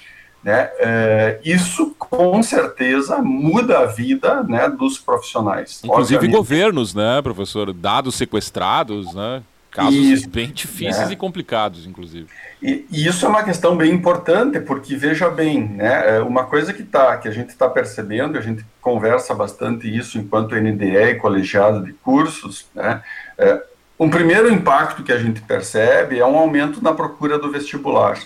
né, 0.43 0.71
é, 0.79 1.41
isso 1.45 1.95
com 1.97 2.43
certeza 2.43 3.19
muda 3.19 3.81
a 3.81 3.87
vida 3.87 4.43
né, 4.43 4.69
dos 4.69 4.99
profissionais. 4.99 5.81
Inclusive 5.85 6.17
Obviamente. 6.17 6.37
governos, 6.37 6.95
né, 6.95 7.23
professor? 7.23 7.73
Dados 7.73 8.17
sequestrados, 8.17 9.15
né? 9.15 9.43
Casos 9.73 10.27
bem 10.27 10.51
difíceis 10.51 11.09
né? 11.09 11.15
e 11.15 11.17
complicados, 11.17 11.87
inclusive. 11.87 12.29
E, 12.63 12.87
e, 12.91 13.07
isso 13.07 13.25
é 13.25 13.29
uma 13.29 13.43
questão 13.43 13.75
bem 13.75 13.91
importante, 13.91 14.61
porque 14.61 14.95
veja 14.95 15.31
bem, 15.31 15.67
né, 15.67 16.17
é 16.17 16.21
uma 16.21 16.45
coisa 16.45 16.75
que, 16.75 16.83
tá, 16.83 17.17
que 17.17 17.27
a 17.27 17.31
gente 17.31 17.49
está 17.49 17.71
percebendo, 17.71 18.37
a 18.37 18.43
gente 18.43 18.65
conversa 18.83 19.35
bastante 19.35 19.89
isso 19.89 20.19
enquanto 20.19 20.55
NDE 20.55 20.97
e 20.97 21.15
colegiado 21.15 21.83
de 21.83 21.95
cursos, 21.95 22.67
né, 22.75 23.03
é, 23.39 23.63
um 23.99 24.11
primeiro 24.11 24.53
impacto 24.53 25.03
que 25.03 25.13
a 25.13 25.19
gente 25.19 25.41
percebe 25.41 26.19
é 26.19 26.27
um 26.27 26.37
aumento 26.37 26.83
na 26.83 26.93
procura 26.93 27.39
do 27.39 27.51
vestibular. 27.51 28.19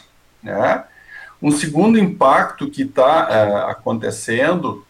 Né? 0.43 0.83
Um 1.41 1.51
segundo 1.51 1.99
impacto 1.99 2.71
que 2.71 2.83
está 2.83 3.29
é, 3.31 3.71
acontecendo, 3.71 4.85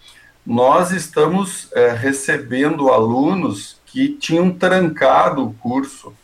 nós 0.47 0.93
estamos 0.93 1.69
é, 1.75 1.91
recebendo 1.91 2.89
alunos 2.91 3.81
que 3.85 4.11
tinham 4.11 4.51
trancado 4.53 5.45
o 5.45 5.55
curso, 5.55 6.15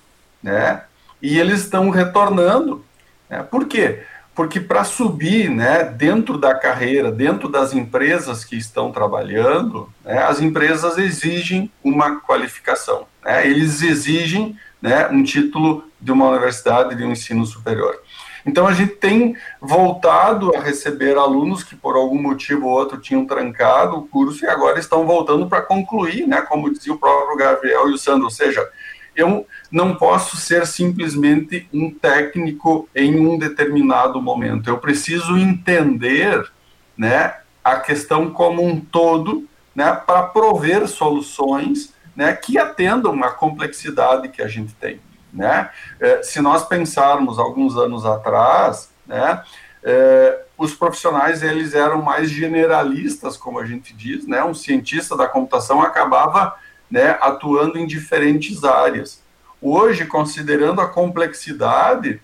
né? 0.43 0.83
E 1.21 1.39
eles 1.39 1.61
estão 1.61 1.89
retornando. 1.91 2.85
Né? 3.29 3.43
Por 3.43 3.67
quê? 3.67 4.03
Porque 4.35 4.59
para 4.59 4.83
subir 4.83 5.51
né, 5.51 5.85
dentro 5.85 6.39
da 6.39 6.55
carreira, 6.55 7.13
dentro 7.13 7.49
das 7.49 7.75
empresas 7.75 8.45
que 8.45 8.57
estão 8.57 8.91
trabalhando, 8.91 9.93
né, 10.05 10.23
as 10.23 10.41
empresas 10.41 10.97
exigem 10.97 11.71
uma 11.85 12.21
qualificação. 12.21 13.07
Né? 13.23 13.47
Eles 13.47 13.83
exigem 13.83 14.59
né, 14.81 15.07
um 15.09 15.23
título 15.23 15.85
de 16.01 16.11
uma 16.11 16.31
universidade 16.31 16.95
de 16.95 17.05
um 17.05 17.13
ensino 17.13 17.45
superior. 17.45 18.01
Então 18.45 18.67
a 18.67 18.73
gente 18.73 18.95
tem 18.97 19.37
voltado 19.61 20.57
a 20.57 20.61
receber 20.61 21.17
alunos 21.17 21.63
que 21.63 21.77
por 21.77 21.95
algum 21.95 22.21
motivo 22.21 22.67
ou 22.67 22.73
outro 22.73 22.99
tinham 22.99 23.25
trancado 23.25 23.97
o 23.97 24.09
curso 24.09 24.45
e 24.45 24.49
agora 24.49 24.81
estão 24.81 25.07
voltando 25.07 25.47
para 25.47 25.63
concluir, 25.63 26.27
né, 26.27 26.41
como 26.41 26.73
dizia 26.73 26.93
o 26.93 26.99
próprio 26.99 27.37
Gabriel 27.37 27.89
e 27.89 27.95
o 27.95 27.99
Sandro, 27.99 28.25
ou 28.25 28.31
seja, 28.31 28.69
eu 29.15 29.47
não 29.71 29.95
posso 29.95 30.37
ser 30.37 30.67
simplesmente 30.67 31.69
um 31.73 31.91
técnico 31.91 32.89
em 32.95 33.19
um 33.27 33.39
determinado 33.39 34.21
momento. 34.21 34.69
Eu 34.69 34.79
preciso 34.79 35.37
entender, 35.37 36.51
né, 36.97 37.37
a 37.63 37.77
questão 37.77 38.31
como 38.31 38.65
um 38.65 38.81
todo, 38.81 39.47
né, 39.75 39.93
para 40.07 40.23
prover 40.25 40.87
soluções, 40.89 41.95
né, 42.17 42.33
que 42.35 42.59
atendam 42.59 43.23
a 43.23 43.31
complexidade 43.31 44.29
que 44.29 44.43
a 44.43 44.49
gente 44.49 44.75
tem, 44.75 45.01
né? 45.33 45.71
É, 45.99 46.23
se 46.23 46.43
nós 46.43 46.67
pensarmos 46.67 47.39
alguns 47.39 47.77
anos 47.77 48.05
atrás, 48.05 48.91
né, 49.07 49.43
é, 49.83 50.43
os 50.59 50.75
profissionais 50.75 51.43
eles 51.43 51.75
eram 51.75 52.03
mais 52.03 52.31
generalistas, 52.31 53.37
como 53.37 53.59
a 53.59 53.65
gente 53.65 53.95
diz, 53.95 54.27
né? 54.27 54.45
Um 54.45 54.55
cientista 54.55 55.17
da 55.17 55.27
computação 55.27 55.83
acabava 55.83 56.55
né, 56.93 57.17
atuando 57.23 57.79
em 57.79 57.87
diferentes 57.87 58.65
áreas. 58.65 59.23
Hoje, 59.63 60.05
considerando 60.05 60.83
a 60.83 60.87
complexidade, 60.87 62.21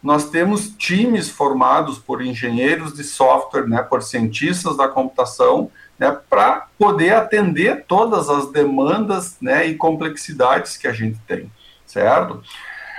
nós 0.00 0.30
temos 0.30 0.68
times 0.70 1.28
formados 1.28 1.98
por 1.98 2.22
engenheiros 2.22 2.94
de 2.94 3.02
software, 3.02 3.66
né, 3.66 3.82
por 3.82 4.00
cientistas 4.00 4.76
da 4.76 4.86
computação, 4.86 5.72
né, 5.98 6.16
para 6.30 6.68
poder 6.78 7.14
atender 7.14 7.84
todas 7.88 8.28
as 8.28 8.48
demandas 8.52 9.38
né, 9.40 9.66
e 9.66 9.74
complexidades 9.74 10.76
que 10.76 10.86
a 10.86 10.92
gente 10.92 11.18
tem, 11.26 11.50
certo? 11.84 12.44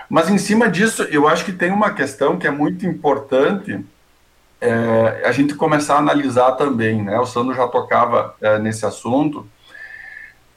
Mas 0.09 0.29
em 0.29 0.37
cima 0.37 0.69
disso, 0.69 1.03
eu 1.03 1.25
acho 1.25 1.45
que 1.45 1.53
tem 1.53 1.71
uma 1.71 1.91
questão 1.93 2.37
que 2.37 2.45
é 2.45 2.51
muito 2.51 2.85
importante 2.85 3.79
é, 4.59 5.23
a 5.25 5.31
gente 5.31 5.55
começar 5.55 5.95
a 5.95 5.99
analisar 5.99 6.53
também, 6.53 7.01
né? 7.01 7.17
O 7.19 7.25
Sandro 7.25 7.53
já 7.53 7.67
tocava 7.67 8.35
é, 8.41 8.59
nesse 8.59 8.85
assunto. 8.85 9.47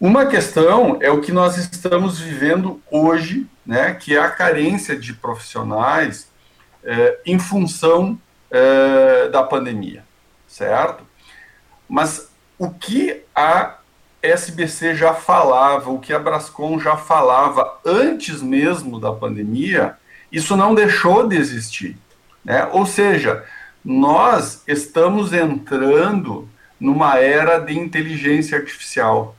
Uma 0.01 0.27
questão 0.27 0.99
é 1.01 1.11
o 1.11 1.21
que 1.21 1.33
nós 1.33 1.57
estamos 1.57 2.19
vivendo 2.21 2.83
hoje, 2.91 3.47
né? 3.65 3.95
Que 3.95 4.17
é 4.17 4.21
a 4.21 4.31
carência 4.31 4.97
de 4.97 5.15
profissionais 5.15 6.29
é, 6.85 7.19
em 7.25 7.39
função 7.39 8.19
é, 8.51 9.29
da 9.29 9.43
pandemia, 9.43 10.05
certo? 10.47 11.03
Mas 11.89 12.31
o 12.59 12.71
que 12.71 13.23
a 13.35 13.79
SBC 14.23 14.95
já 14.95 15.15
falava, 15.15 15.91
o 15.91 15.99
que 15.99 16.13
a 16.13 16.19
Brascom 16.19 16.79
já 16.79 16.97
falava 16.97 17.79
antes 17.85 18.43
mesmo 18.43 18.99
da 18.99 19.13
pandemia, 19.13 19.97
isso 20.31 20.57
não 20.57 20.75
deixou 20.75 21.27
de 21.27 21.37
existir. 21.37 21.97
Né? 22.45 22.69
Ou 22.73 22.87
seja, 22.87 23.45
nós 23.85 24.63
estamos 24.67 25.33
entrando 25.33 26.49
numa 26.79 27.19
era 27.19 27.59
de 27.59 27.79
inteligência 27.79 28.59
artificial. 28.59 29.36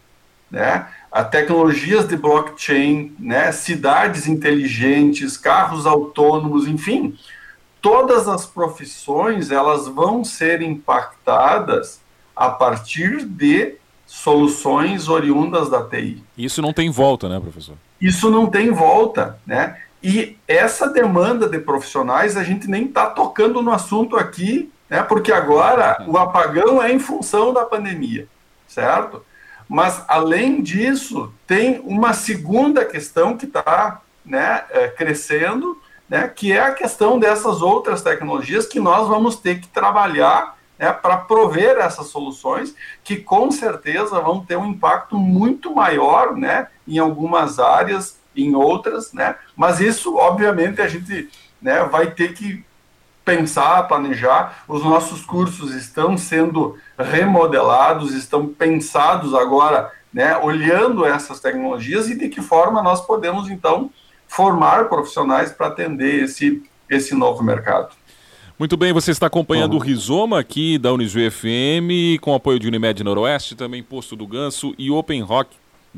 Né? 0.49 0.87
A 1.11 1.23
tecnologias 1.23 2.07
de 2.07 2.15
blockchain, 2.15 3.15
né? 3.19 3.51
cidades 3.51 4.27
inteligentes, 4.27 5.37
carros 5.37 5.85
autônomos, 5.85 6.67
enfim, 6.67 7.17
todas 7.81 8.27
as 8.27 8.45
profissões 8.45 9.51
elas 9.51 9.87
vão 9.87 10.23
ser 10.23 10.61
impactadas 10.61 12.01
a 12.35 12.49
partir 12.49 13.25
de 13.25 13.75
soluções 14.05 15.09
oriundas 15.09 15.69
da 15.69 15.83
TI. 15.83 16.23
Isso 16.37 16.61
não 16.61 16.71
tem 16.71 16.89
volta, 16.89 17.27
né, 17.27 17.39
professor? 17.39 17.75
Isso 17.99 18.29
não 18.29 18.47
tem 18.47 18.71
volta, 18.71 19.39
né? 19.45 19.77
E 20.01 20.37
essa 20.47 20.87
demanda 20.87 21.49
de 21.49 21.59
profissionais, 21.59 22.37
a 22.37 22.43
gente 22.43 22.69
nem 22.69 22.85
está 22.85 23.07
tocando 23.07 23.61
no 23.61 23.71
assunto 23.71 24.15
aqui, 24.15 24.71
né? 24.89 25.03
Porque 25.03 25.31
agora 25.31 26.05
o 26.07 26.17
apagão 26.17 26.81
é 26.81 26.91
em 26.91 26.99
função 26.99 27.51
da 27.53 27.65
pandemia, 27.65 28.27
certo? 28.67 29.25
Mas, 29.67 30.03
além 30.07 30.61
disso, 30.61 31.33
tem 31.45 31.81
uma 31.83 32.13
segunda 32.13 32.85
questão 32.85 33.35
que 33.37 33.45
está 33.45 34.01
né, 34.25 34.63
é, 34.69 34.87
crescendo, 34.87 35.81
né, 36.09 36.27
que 36.27 36.51
é 36.51 36.61
a 36.61 36.73
questão 36.73 37.19
dessas 37.19 37.61
outras 37.61 38.01
tecnologias 38.01 38.65
que 38.65 38.79
nós 38.79 39.07
vamos 39.07 39.35
ter 39.37 39.59
que 39.59 39.67
trabalhar 39.67 40.57
né, 40.79 40.91
para 40.91 41.17
prover 41.17 41.77
essas 41.77 42.07
soluções 42.07 42.73
que 43.03 43.17
com 43.17 43.51
certeza 43.51 44.21
vão 44.21 44.45
ter 44.45 44.57
um 44.57 44.67
impacto 44.67 45.17
muito 45.17 45.73
maior 45.73 46.35
né, 46.35 46.67
em 46.87 46.97
algumas 46.97 47.59
áreas, 47.59 48.17
em 48.35 48.55
outras, 48.55 49.11
né, 49.11 49.35
mas 49.55 49.79
isso, 49.79 50.15
obviamente, 50.15 50.81
a 50.81 50.87
gente 50.87 51.29
né, 51.61 51.83
vai 51.83 52.11
ter 52.11 52.33
que 52.33 52.63
pensar, 53.27 53.83
planejar. 53.89 54.63
Os 54.69 54.81
nossos 54.81 55.25
cursos 55.25 55.75
estão 55.75 56.17
sendo 56.17 56.77
remodelados, 56.97 58.13
estão 58.13 58.47
pensados 58.47 59.33
agora, 59.33 59.91
né, 60.13 60.37
olhando 60.37 61.05
essas 61.05 61.41
tecnologias 61.41 62.09
e 62.09 62.17
de 62.17 62.29
que 62.29 62.41
forma 62.41 62.81
nós 62.81 63.05
podemos, 63.05 63.49
então, 63.49 63.91
formar 64.29 64.85
profissionais 64.87 65.51
para 65.51 65.67
atender 65.67 66.23
esse, 66.23 66.63
esse 66.89 67.13
novo 67.13 67.43
mercado. 67.43 67.89
Muito 68.57 68.77
bem, 68.77 68.93
você 68.93 69.11
está 69.11 69.27
acompanhando 69.27 69.73
uhum. 69.73 69.79
o 69.79 69.81
Rizoma 69.81 70.39
aqui 70.39 70.77
da 70.77 70.93
Unisu 70.93 71.19
FM, 71.29 72.19
com 72.21 72.33
apoio 72.33 72.57
de 72.57 72.67
Unimed 72.67 73.03
Noroeste, 73.03 73.55
também 73.55 73.83
Posto 73.83 74.15
do 74.15 74.25
Ganso 74.25 74.73
e 74.79 74.89
Open 74.89 75.21
Rock 75.21 75.49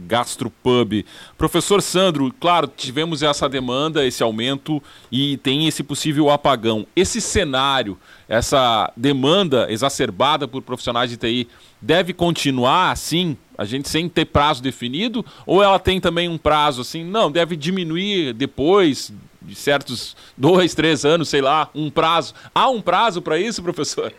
Gastropub. 0.08 1.06
Professor 1.38 1.82
Sandro, 1.82 2.34
claro, 2.40 2.68
tivemos 2.68 3.22
essa 3.24 3.48
demanda, 3.48 4.06
esse 4.06 4.24
aumento 4.24 4.82
e 5.12 5.38
tem 5.38 5.68
esse 5.68 5.84
possível 5.84 6.30
apagão. 6.30 6.86
Esse 6.96 7.20
cenário, 7.20 7.98
essa 8.28 8.92
demanda 8.96 9.68
exacerbada 9.70 10.48
por 10.48 10.62
profissionais 10.62 11.10
de 11.10 11.18
TI, 11.18 11.48
deve 11.82 12.14
continuar 12.14 12.92
assim, 12.92 13.38
a 13.58 13.66
gente 13.66 13.90
sem 13.90 14.08
ter 14.08 14.26
prazo 14.26 14.62
definido? 14.62 15.26
Ou 15.46 15.62
ela 15.62 15.80
tem 15.80 16.00
também 16.00 16.30
um 16.30 16.38
prazo 16.38 16.82
assim, 16.82 17.04
não, 17.04 17.32
deve 17.32 17.56
diminuir 17.56 18.34
depois, 18.34 19.12
de 19.42 19.56
certos 19.56 20.16
dois, 20.38 20.74
três 20.74 21.06
anos, 21.06 21.30
sei 21.30 21.42
lá, 21.42 21.70
um 21.74 21.90
prazo. 21.90 22.34
Há 22.54 22.70
um 22.70 22.82
prazo 22.82 23.22
para 23.22 23.38
isso, 23.38 23.62
professor? 23.64 24.14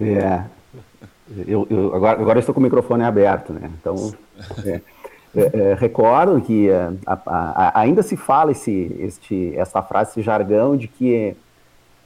É. 0.00 0.44
Eu, 1.46 1.66
eu, 1.70 1.94
agora, 1.94 2.20
agora 2.20 2.38
eu 2.38 2.40
estou 2.40 2.54
com 2.54 2.60
o 2.60 2.62
microfone 2.62 3.02
aberto, 3.02 3.52
né? 3.52 3.70
Então, 3.80 4.14
é, 4.64 4.80
é, 5.36 5.70
é, 5.70 5.74
recordo 5.74 6.40
que 6.40 6.68
é, 6.68 6.92
a, 7.06 7.18
a, 7.26 7.80
ainda 7.80 8.02
se 8.02 8.16
fala 8.16 8.52
esse, 8.52 8.94
este, 9.00 9.52
essa 9.56 9.82
frase, 9.82 10.12
esse 10.12 10.22
jargão 10.22 10.76
de 10.76 10.86
que 10.86 11.36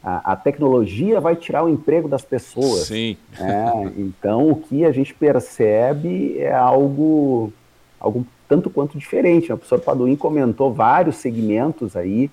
a, 0.03 0.33
a, 0.33 0.37
tecnologia 0.37 1.21
vai 1.21 1.37
tirar 1.37 1.65
o 1.65 1.69
emprego 1.69 2.09
das 2.09 2.23
pessoas. 2.23 2.87
Sim. 2.87 3.17
Né? 3.39 3.93
Então, 3.97 4.51
o 4.51 4.57
que 4.57 4.85
a 4.85 4.93
gente 4.93 5.13
percebe 5.13 6.39
é 6.39 6.53
algo, 6.53 7.53
algo 8.01 8.27
tanto 8.49 8.71
quanto 8.71 8.97
diferente. 8.97 9.53
O 9.53 9.59
professor 9.59 9.81
Paduim 9.81 10.17
comentou 10.17 10.73
vários 10.73 11.17
segmentos 11.17 11.97
aí, 11.97 12.31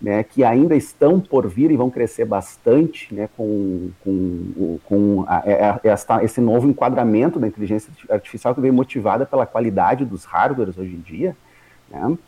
né, 0.00 0.22
que 0.22 0.44
ainda 0.44 0.76
estão 0.76 1.18
por 1.18 1.48
vir 1.48 1.70
e 1.70 1.76
vão 1.76 1.90
crescer 1.90 2.24
bastante 2.24 3.14
né, 3.14 3.28
com, 3.36 3.90
com, 4.04 4.78
com 4.84 5.24
a, 5.26 5.38
a, 5.38 5.42
é, 5.46 5.52
é, 5.52 5.88
esta, 5.88 6.22
esse 6.22 6.40
novo 6.40 6.68
enquadramento 6.68 7.38
da 7.38 7.46
inteligência 7.46 7.90
artificial 8.10 8.54
que 8.54 8.60
vem 8.60 8.70
motivada 8.70 9.24
pela 9.24 9.46
qualidade 9.46 10.04
dos 10.04 10.24
hardwares 10.24 10.76
hoje 10.76 10.94
em 10.94 11.00
dia. 11.00 11.36
Né? 11.90 12.18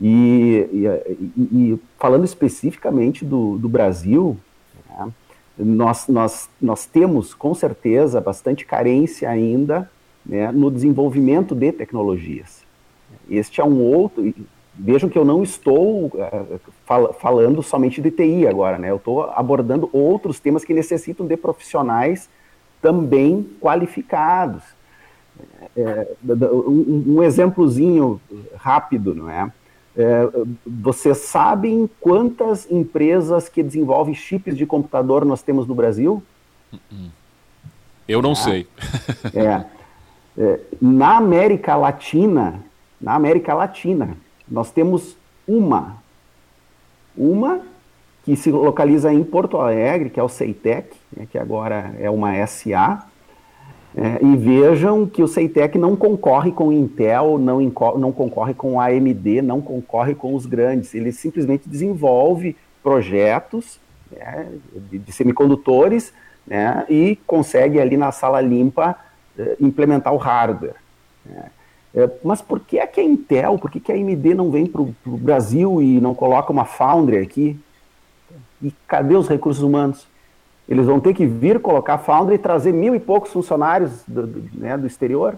E, 0.00 0.68
e, 0.72 1.42
e, 1.42 1.80
falando 1.98 2.24
especificamente 2.24 3.24
do, 3.24 3.58
do 3.58 3.68
Brasil, 3.68 4.36
né, 4.88 5.12
nós, 5.58 6.06
nós, 6.06 6.48
nós 6.62 6.86
temos 6.86 7.34
com 7.34 7.52
certeza 7.52 8.20
bastante 8.20 8.64
carência 8.64 9.28
ainda 9.28 9.90
né, 10.24 10.52
no 10.52 10.70
desenvolvimento 10.70 11.52
de 11.52 11.72
tecnologias. 11.72 12.62
Este 13.28 13.60
é 13.60 13.64
um 13.64 13.82
outro, 13.82 14.32
Vejam 14.78 15.10
que 15.10 15.18
eu 15.18 15.24
não 15.24 15.42
estou 15.42 16.06
uh, 16.06 16.60
fal 16.86 17.12
falando 17.12 17.62
somente 17.64 18.00
de 18.00 18.12
TI 18.12 18.46
agora, 18.46 18.78
né? 18.78 18.90
Eu 18.90 18.96
estou 18.96 19.24
abordando 19.24 19.90
outros 19.92 20.38
temas 20.38 20.64
que 20.64 20.72
necessitam 20.72 21.26
de 21.26 21.36
profissionais 21.36 22.28
também 22.80 23.42
qualificados. 23.60 24.62
É, 25.76 26.08
um, 26.24 27.16
um, 27.16 27.22
exemplozinho 27.22 28.20
rápido, 28.56 29.14
não 29.14 29.28
é? 29.28 29.52
é? 29.96 30.28
Vocês 30.64 31.18
sabem 31.18 31.88
quantas 32.00 32.70
empresas 32.70 33.48
que 33.48 33.62
desenvolvem 33.62 34.14
chips 34.14 34.56
de 34.56 34.64
computador 34.64 35.24
nós 35.24 35.42
temos 35.42 35.66
no 35.66 35.74
Brasil? 35.74 36.22
Eu 38.06 38.22
não 38.22 38.32
ah, 38.32 38.36
sei. 38.36 38.66
é, 39.34 39.64
é, 40.38 40.60
na 40.80 41.16
América 41.16 41.76
Latina, 41.76 42.64
na 43.00 43.14
América 43.14 43.54
Latina, 43.54 44.16
nós 44.50 44.70
temos 44.70 45.16
uma, 45.46 45.96
uma 47.16 47.60
que 48.24 48.36
se 48.36 48.50
localiza 48.50 49.12
em 49.12 49.24
Porto 49.24 49.58
Alegre, 49.58 50.10
que 50.10 50.20
é 50.20 50.22
o 50.22 50.28
Ceitec, 50.28 50.94
né, 51.16 51.26
que 51.30 51.38
agora 51.38 51.94
é 51.98 52.10
uma 52.10 52.34
SA, 52.46 53.06
é, 53.96 54.24
e 54.24 54.36
vejam 54.36 55.06
que 55.06 55.22
o 55.22 55.28
Ceitec 55.28 55.78
não 55.78 55.96
concorre 55.96 56.52
com 56.52 56.70
Intel, 56.70 57.38
não, 57.38 57.58
não 57.96 58.12
concorre 58.12 58.54
com 58.54 58.80
a 58.80 58.86
AMD, 58.86 59.40
não 59.42 59.60
concorre 59.60 60.14
com 60.14 60.34
os 60.34 60.44
grandes. 60.44 60.94
Ele 60.94 61.10
simplesmente 61.10 61.68
desenvolve 61.68 62.54
projetos 62.82 63.80
né, 64.10 64.46
de, 64.90 64.98
de, 64.98 65.12
semicondutores 65.12 66.12
né, 66.46 66.84
e 66.88 67.18
consegue 67.26 67.80
ali 67.80 67.96
na 67.96 68.12
sala 68.12 68.40
limpa 68.40 68.94
eh, 69.38 69.56
implementar 69.58 70.12
o 70.12 70.18
hardware. 70.18 70.76
Né. 71.24 71.50
É, 71.98 72.08
mas 72.22 72.40
por 72.40 72.60
que, 72.60 72.78
é 72.78 72.86
que 72.86 73.00
a 73.00 73.02
Intel, 73.02 73.58
por 73.58 73.72
que, 73.72 73.80
que 73.80 73.90
a 73.90 73.94
AMD 73.96 74.32
não 74.32 74.52
vem 74.52 74.66
para 74.66 74.80
o 74.80 74.94
Brasil 75.04 75.82
e 75.82 76.00
não 76.00 76.14
coloca 76.14 76.52
uma 76.52 76.64
Foundry 76.64 77.18
aqui? 77.18 77.58
E 78.62 78.72
cadê 78.86 79.16
os 79.16 79.26
recursos 79.26 79.64
humanos? 79.64 80.06
Eles 80.68 80.86
vão 80.86 81.00
ter 81.00 81.12
que 81.12 81.26
vir 81.26 81.58
colocar 81.58 81.98
Foundry 81.98 82.36
e 82.36 82.38
trazer 82.38 82.72
mil 82.72 82.94
e 82.94 83.00
poucos 83.00 83.32
funcionários 83.32 84.04
do, 84.06 84.28
do, 84.28 84.50
né, 84.56 84.78
do 84.78 84.86
exterior. 84.86 85.36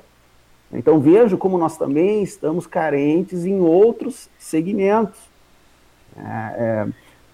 Então 0.70 1.00
vejo 1.00 1.38
como 1.38 1.56
nós 1.56 1.78
também 1.78 2.22
estamos 2.22 2.66
carentes 2.66 3.46
em 3.46 3.58
outros 3.60 4.28
segmentos. 4.38 5.18
É, 6.14 6.86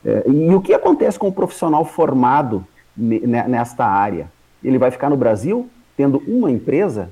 é, 0.05 0.09
é 0.09 0.31
e 0.31 0.55
o 0.55 0.61
que 0.61 0.73
acontece 0.73 1.19
com 1.19 1.27
o 1.27 1.33
profissional 1.33 1.85
formado 1.85 2.65
nesta 2.97 3.85
área? 3.85 4.31
Ele 4.63 4.79
vai 4.79 4.93
ficar 4.93 5.11
no 5.11 5.17
Brasil 5.17 5.69
tendo 5.97 6.23
uma 6.29 6.49
empresa 6.49 7.11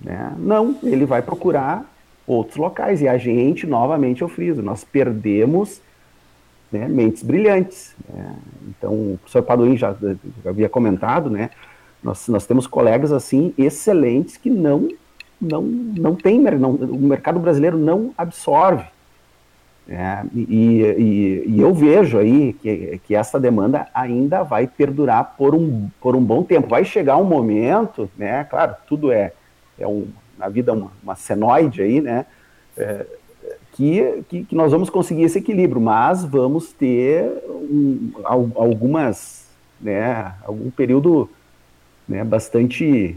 né? 0.00 0.34
Não, 0.38 0.76
ele 0.82 1.04
vai 1.04 1.22
procurar 1.22 1.84
outros 2.26 2.56
locais. 2.56 3.00
E 3.00 3.08
a 3.08 3.16
gente, 3.16 3.66
novamente, 3.66 4.22
eu 4.22 4.28
friso, 4.28 4.62
nós 4.62 4.84
perdemos 4.84 5.80
né, 6.70 6.88
mentes 6.88 7.22
brilhantes. 7.22 7.94
Né? 8.08 8.36
Então, 8.68 8.92
o 8.92 9.18
professor 9.18 9.42
Padoim 9.42 9.76
já, 9.76 9.94
já, 9.94 10.50
havia 10.50 10.68
comentado, 10.68 11.30
né, 11.30 11.50
nós, 12.02 12.28
nós 12.28 12.46
temos 12.46 12.66
colegas 12.66 13.12
assim 13.12 13.52
excelentes 13.56 14.36
que 14.36 14.50
não 14.50 14.88
não 15.38 15.62
não 15.62 16.14
tem 16.14 16.40
não, 16.40 16.70
o 16.70 16.98
mercado 16.98 17.38
brasileiro 17.38 17.76
não 17.76 18.14
absorve 18.16 18.86
é, 19.88 20.24
e, 20.34 20.42
e, 20.42 21.44
e, 21.46 21.60
eu 21.60 21.72
vejo 21.72 22.18
aí 22.18 22.52
que, 22.54 23.00
que 23.06 23.14
essa 23.14 23.38
demanda 23.38 23.86
ainda 23.94 24.42
vai 24.42 24.66
perdurar 24.66 25.36
por 25.38 25.54
um, 25.54 25.88
por 26.00 26.16
um 26.16 26.20
bom 26.20 26.42
tempo. 26.42 26.68
Vai 26.68 26.84
chegar 26.84 27.16
um 27.18 27.24
momento, 27.24 28.10
né? 28.18 28.42
Claro, 28.44 28.74
tudo 28.88 29.12
é, 29.12 29.32
é 29.78 29.86
um, 29.86 30.06
na 30.38 30.48
vida 30.48 30.72
uma, 30.72 30.90
uma 31.02 31.16
senoide 31.16 31.82
aí, 31.82 32.00
né? 32.00 32.26
É, 32.76 33.06
que, 33.72 34.24
que, 34.28 34.44
que, 34.44 34.54
nós 34.54 34.72
vamos 34.72 34.88
conseguir 34.88 35.22
esse 35.22 35.38
equilíbrio, 35.38 35.80
mas 35.80 36.24
vamos 36.24 36.72
ter 36.72 37.30
um, 37.46 38.12
algumas, 38.54 39.48
né? 39.80 40.34
Algum 40.44 40.70
período, 40.70 41.28
né? 42.08 42.24
Bastante, 42.24 43.16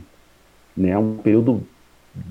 né? 0.76 0.98
Um 0.98 1.18
período 1.18 1.64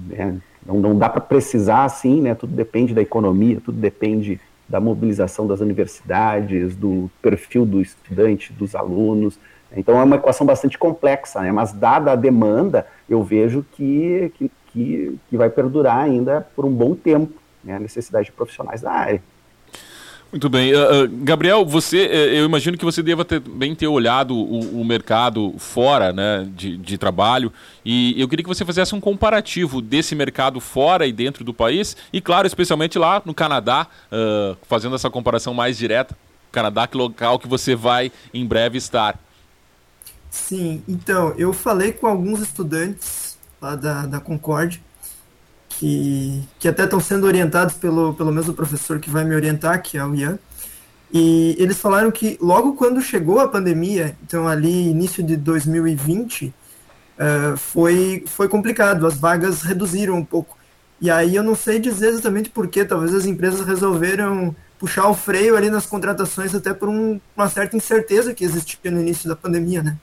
né, 0.09 0.39
não, 0.65 0.81
não 0.81 0.99
dá 0.99 1.09
para 1.09 1.21
precisar 1.21 1.85
assim, 1.85 2.21
né? 2.21 2.35
Tudo 2.35 2.55
depende 2.55 2.93
da 2.93 3.01
economia, 3.01 3.61
tudo 3.65 3.79
depende 3.79 4.41
da 4.69 4.79
mobilização 4.79 5.47
das 5.47 5.61
universidades, 5.61 6.77
do 6.77 7.11
perfil 7.23 7.65
do 7.65 7.81
estudante, 7.81 8.53
dos 8.53 8.75
alunos. 8.75 9.39
Então 9.77 9.99
é 9.99 10.03
uma 10.03 10.17
equação 10.17 10.47
bastante 10.47 10.79
complexa, 10.79 11.41
né? 11.41 11.53
Mas 11.53 11.73
dada 11.73 12.13
a 12.13 12.17
demanda, 12.17 12.87
eu 13.09 13.23
vejo 13.23 13.65
que, 13.73 14.33
que, 14.37 14.51
que, 15.29 15.37
vai 15.37 15.51
perdurar 15.51 15.99
ainda 15.99 16.47
por 16.57 16.65
um 16.65 16.73
bom 16.73 16.95
tempo 16.95 17.35
né? 17.63 17.77
a 17.77 17.79
necessidade 17.79 18.27
de 18.27 18.33
profissionais 18.33 18.81
da 18.81 18.91
área. 18.91 19.23
Muito 20.31 20.51
bem. 20.51 20.75
Uh, 20.75 21.09
Gabriel, 21.23 21.65
você, 21.65 22.05
uh, 22.05 22.11
eu 22.11 22.45
imagino 22.45 22.77
que 22.77 22.85
você 22.85 23.03
deva 23.03 23.25
ter, 23.25 23.41
bem 23.41 23.75
ter 23.75 23.87
olhado 23.87 24.35
o, 24.37 24.81
o 24.81 24.85
mercado 24.85 25.55
fora 25.57 26.13
né, 26.13 26.47
de, 26.55 26.77
de, 26.77 26.99
trabalho 26.99 27.51
e 27.83 28.15
eu 28.21 28.29
queria 28.29 28.43
que 28.43 28.49
você 28.49 28.63
fizesse 28.63 28.95
um 28.95 29.01
comparativo 29.01 29.81
desse 29.81 30.15
mercado 30.15 30.61
fora 30.61 31.07
e 31.07 31.13
dentro 31.13 31.45
do 31.45 31.55
país 31.55 31.97
e, 32.13 32.21
claro, 32.21 32.47
especialmente 32.47 32.99
lá 32.99 33.23
no 33.25 33.33
Canadá, 33.33 33.87
fazendo 34.69 34.95
essa 34.95 35.09
comparação 35.09 35.55
mais 35.55 35.79
direta. 35.79 36.15
Canadá, 36.53 36.87
que 36.87 36.97
local 36.97 37.39
que 37.39 37.49
você 37.49 37.75
vai 37.75 38.13
em 38.35 38.45
breve 38.45 38.77
estar. 38.77 39.19
Sim, 40.31 40.83
então, 40.87 41.35
eu 41.37 41.53
falei 41.53 41.93
com 41.93 42.07
alguns 42.07 42.41
estudantes 42.41 43.39
lá 43.61 43.75
da, 43.75 44.07
da 44.07 44.21
Concorde 44.21 44.83
que, 45.69 46.43
que 46.59 46.69
até 46.69 46.85
estão 46.85 47.01
sendo 47.01 47.27
orientados 47.27 47.75
pelo, 47.75 48.15
pelo 48.15 48.33
mesmo 48.33 48.53
professor 48.53 48.99
que 48.99 49.11
vai 49.11 49.25
me 49.25 49.35
orientar, 49.35 49.83
que 49.83 49.97
é 49.97 50.05
o 50.05 50.15
Ian. 50.15 50.39
E 51.13 51.57
eles 51.59 51.79
falaram 51.79 52.11
que 52.11 52.37
logo 52.41 52.75
quando 52.75 53.01
chegou 53.01 53.41
a 53.41 53.49
pandemia, 53.49 54.17
então 54.23 54.47
ali 54.47 54.91
início 54.91 55.23
de 55.23 55.37
2020, 55.37 56.47
uh, 56.47 56.53
eh, 57.19 57.57
foi, 57.57 58.25
foi 58.27 58.49
complicado, 58.49 59.07
as 59.07 59.17
vagas 59.17 59.63
reduziram 59.63 60.17
um 60.17 60.25
pouco. 60.25 60.59
E 61.01 61.11
aí 61.11 61.37
eu 61.37 61.43
não 61.43 61.55
sei 61.55 61.79
dizer 61.79 62.09
exatamente 62.09 62.51
por 62.51 62.69
que, 62.69 62.85
talvez 62.85 63.15
as 63.15 63.25
empresas 63.25 63.67
resolveram 63.67 64.55
puxar 64.79 65.09
o 65.09 65.15
freio 65.15 65.57
ali 65.57 65.71
nas 65.71 65.87
contratações 65.87 66.55
até 66.55 66.75
por 66.75 66.89
um, 66.89 67.21
uma 67.37 67.49
certa 67.49 67.77
incerteza 67.77 68.35
que 68.35 68.45
existia 68.45 68.91
no 68.91 69.01
início 69.01 69.29
da 69.29 69.37
pandemia, 69.37 69.83
né? 69.83 69.97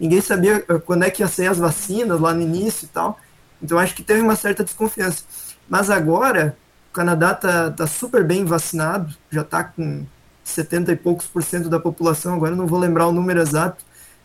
Ninguém 0.00 0.22
sabia 0.22 0.64
eh, 0.66 0.78
quando 0.78 1.04
é 1.04 1.10
que 1.10 1.22
ia 1.22 1.28
ser 1.28 1.46
as 1.46 1.58
vacinas 1.58 2.18
lá 2.18 2.32
no 2.32 2.40
início 2.40 2.86
e 2.86 2.88
tal. 2.88 3.20
Então 3.62 3.78
acho 3.78 3.94
que 3.94 4.02
teve 4.02 4.22
uma 4.22 4.34
certa 4.34 4.64
desconfiança. 4.64 5.24
Mas 5.68 5.90
agora, 5.90 6.56
o 6.90 6.92
Canadá 6.94 7.32
está 7.32 7.70
tá 7.70 7.86
super 7.86 8.24
bem 8.24 8.44
vacinado, 8.44 9.14
já 9.30 9.42
está 9.42 9.62
com 9.62 10.06
70 10.42 10.92
e 10.92 10.96
poucos 10.96 11.26
por 11.26 11.42
cento 11.42 11.68
da 11.68 11.78
população, 11.78 12.34
agora 12.34 12.56
não 12.56 12.66
vou 12.66 12.78
lembrar 12.78 13.06
o 13.06 13.12
número 13.12 13.40
exato, 13.40 13.84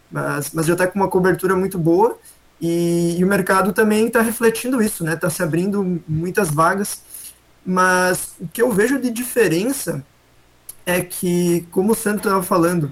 mas, 0.10 0.52
mas 0.54 0.66
já 0.66 0.74
está 0.74 0.88
com 0.88 0.98
uma 0.98 1.10
cobertura 1.10 1.56
muito 1.56 1.78
boa 1.78 2.18
e, 2.60 3.18
e 3.20 3.24
o 3.24 3.28
mercado 3.28 3.74
também 3.74 4.08
está 4.08 4.22
refletindo 4.22 4.82
isso, 4.82 5.04
né? 5.04 5.14
Está 5.14 5.30
se 5.30 5.44
abrindo 5.44 6.02
muitas 6.08 6.50
vagas, 6.50 7.02
mas 7.66 8.36
o 8.40 8.48
que 8.48 8.62
eu 8.62 8.72
vejo 8.72 8.98
de 8.98 9.12
diferença 9.12 10.04
é 10.86 11.02
que, 11.02 11.68
como 11.72 11.92
o 11.92 11.96
Santo 11.96 12.18
estava 12.18 12.42
falando, 12.42 12.92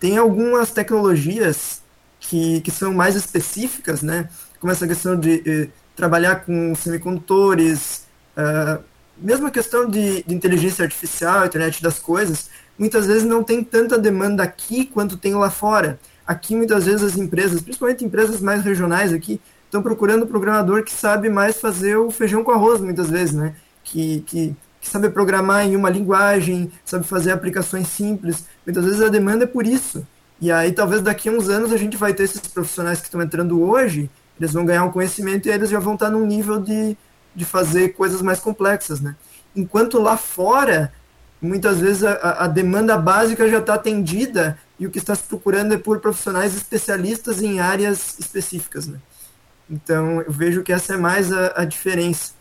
tem 0.00 0.18
algumas 0.18 0.70
tecnologias 0.72 1.83
que, 2.28 2.60
que 2.62 2.70
são 2.70 2.92
mais 2.92 3.14
específicas, 3.16 4.02
né? 4.02 4.28
Como 4.60 4.72
essa 4.72 4.86
questão 4.86 5.18
de 5.18 5.42
eh, 5.46 5.68
trabalhar 5.94 6.44
com 6.44 6.74
semicondutores, 6.74 8.06
uh, 8.36 8.82
mesmo 9.18 9.46
a 9.46 9.50
questão 9.50 9.88
de, 9.88 10.22
de, 10.22 10.34
inteligência 10.34 10.84
artificial, 10.84 11.44
internet 11.44 11.82
das 11.82 11.98
coisas, 11.98 12.48
muitas 12.78 13.06
vezes 13.06 13.24
não 13.24 13.44
tem 13.44 13.62
tanta 13.62 13.98
demanda 13.98 14.42
aqui 14.42 14.86
quanto 14.86 15.18
tem 15.18 15.34
lá 15.34 15.50
fora. 15.50 16.00
Aqui, 16.26 16.56
muitas 16.56 16.86
vezes, 16.86 17.02
as 17.02 17.16
empresas, 17.18 17.60
principalmente 17.60 18.04
empresas 18.04 18.40
mais 18.40 18.62
regionais 18.62 19.12
aqui, 19.12 19.40
estão 19.66 19.82
procurando 19.82 20.24
um 20.24 20.28
programador 20.28 20.82
que 20.82 20.92
sabe 20.92 21.28
mais 21.28 21.60
fazer 21.60 21.96
o 21.96 22.10
feijão 22.10 22.42
com 22.42 22.52
arroz, 22.52 22.80
muitas 22.80 23.10
vezes, 23.10 23.34
né? 23.34 23.54
Que, 23.84 24.20
que, 24.22 24.56
que 24.80 24.88
sabe 24.88 25.10
programar 25.10 25.66
em 25.66 25.76
uma 25.76 25.90
linguagem, 25.90 26.72
sabe 26.84 27.06
fazer 27.06 27.32
aplicações 27.32 27.88
simples. 27.88 28.46
Muitas 28.64 28.84
vezes 28.84 29.02
a 29.02 29.08
demanda 29.10 29.44
é 29.44 29.46
por 29.46 29.66
isso. 29.66 30.06
E 30.40 30.50
aí, 30.50 30.72
talvez 30.72 31.00
daqui 31.00 31.28
a 31.28 31.32
uns 31.32 31.48
anos, 31.48 31.72
a 31.72 31.76
gente 31.76 31.96
vai 31.96 32.12
ter 32.12 32.24
esses 32.24 32.40
profissionais 32.40 32.98
que 32.98 33.06
estão 33.06 33.22
entrando 33.22 33.60
hoje 33.62 34.10
eles 34.38 34.52
vão 34.52 34.64
ganhar 34.64 34.84
um 34.84 34.90
conhecimento 34.90 35.46
e 35.46 35.50
eles 35.50 35.70
já 35.70 35.78
vão 35.78 35.94
estar 35.94 36.10
num 36.10 36.26
nível 36.26 36.60
de, 36.60 36.96
de 37.34 37.44
fazer 37.44 37.90
coisas 37.90 38.20
mais 38.20 38.40
complexas, 38.40 39.00
né? 39.00 39.14
Enquanto 39.54 40.00
lá 40.00 40.16
fora, 40.16 40.92
muitas 41.40 41.78
vezes 41.78 42.02
a, 42.02 42.44
a 42.44 42.46
demanda 42.48 42.96
básica 42.96 43.48
já 43.48 43.58
está 43.58 43.74
atendida 43.74 44.58
e 44.78 44.86
o 44.86 44.90
que 44.90 44.98
está 44.98 45.14
se 45.14 45.22
procurando 45.22 45.74
é 45.74 45.78
por 45.78 46.00
profissionais 46.00 46.56
especialistas 46.56 47.40
em 47.40 47.60
áreas 47.60 48.18
específicas, 48.18 48.86
né? 48.88 48.98
Então, 49.70 50.20
eu 50.20 50.32
vejo 50.32 50.62
que 50.62 50.72
essa 50.72 50.94
é 50.94 50.96
mais 50.96 51.32
a, 51.32 51.62
a 51.62 51.64
diferença. 51.64 52.32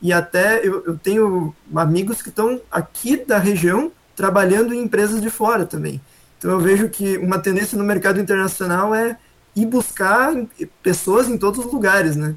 E 0.00 0.12
até 0.12 0.66
eu, 0.66 0.84
eu 0.86 0.98
tenho 0.98 1.54
amigos 1.74 2.22
que 2.22 2.30
estão 2.30 2.60
aqui 2.70 3.16
da 3.16 3.38
região 3.38 3.92
trabalhando 4.14 4.74
em 4.74 4.82
empresas 4.82 5.20
de 5.20 5.30
fora 5.30 5.66
também. 5.66 6.00
Então, 6.46 6.60
eu 6.60 6.60
vejo 6.60 6.88
que 6.88 7.18
uma 7.18 7.40
tendência 7.40 7.76
no 7.76 7.82
mercado 7.82 8.20
internacional 8.20 8.94
é 8.94 9.16
e 9.56 9.66
buscar 9.66 10.32
pessoas 10.80 11.28
em 11.28 11.36
todos 11.36 11.66
os 11.66 11.72
lugares, 11.72 12.14
né? 12.14 12.36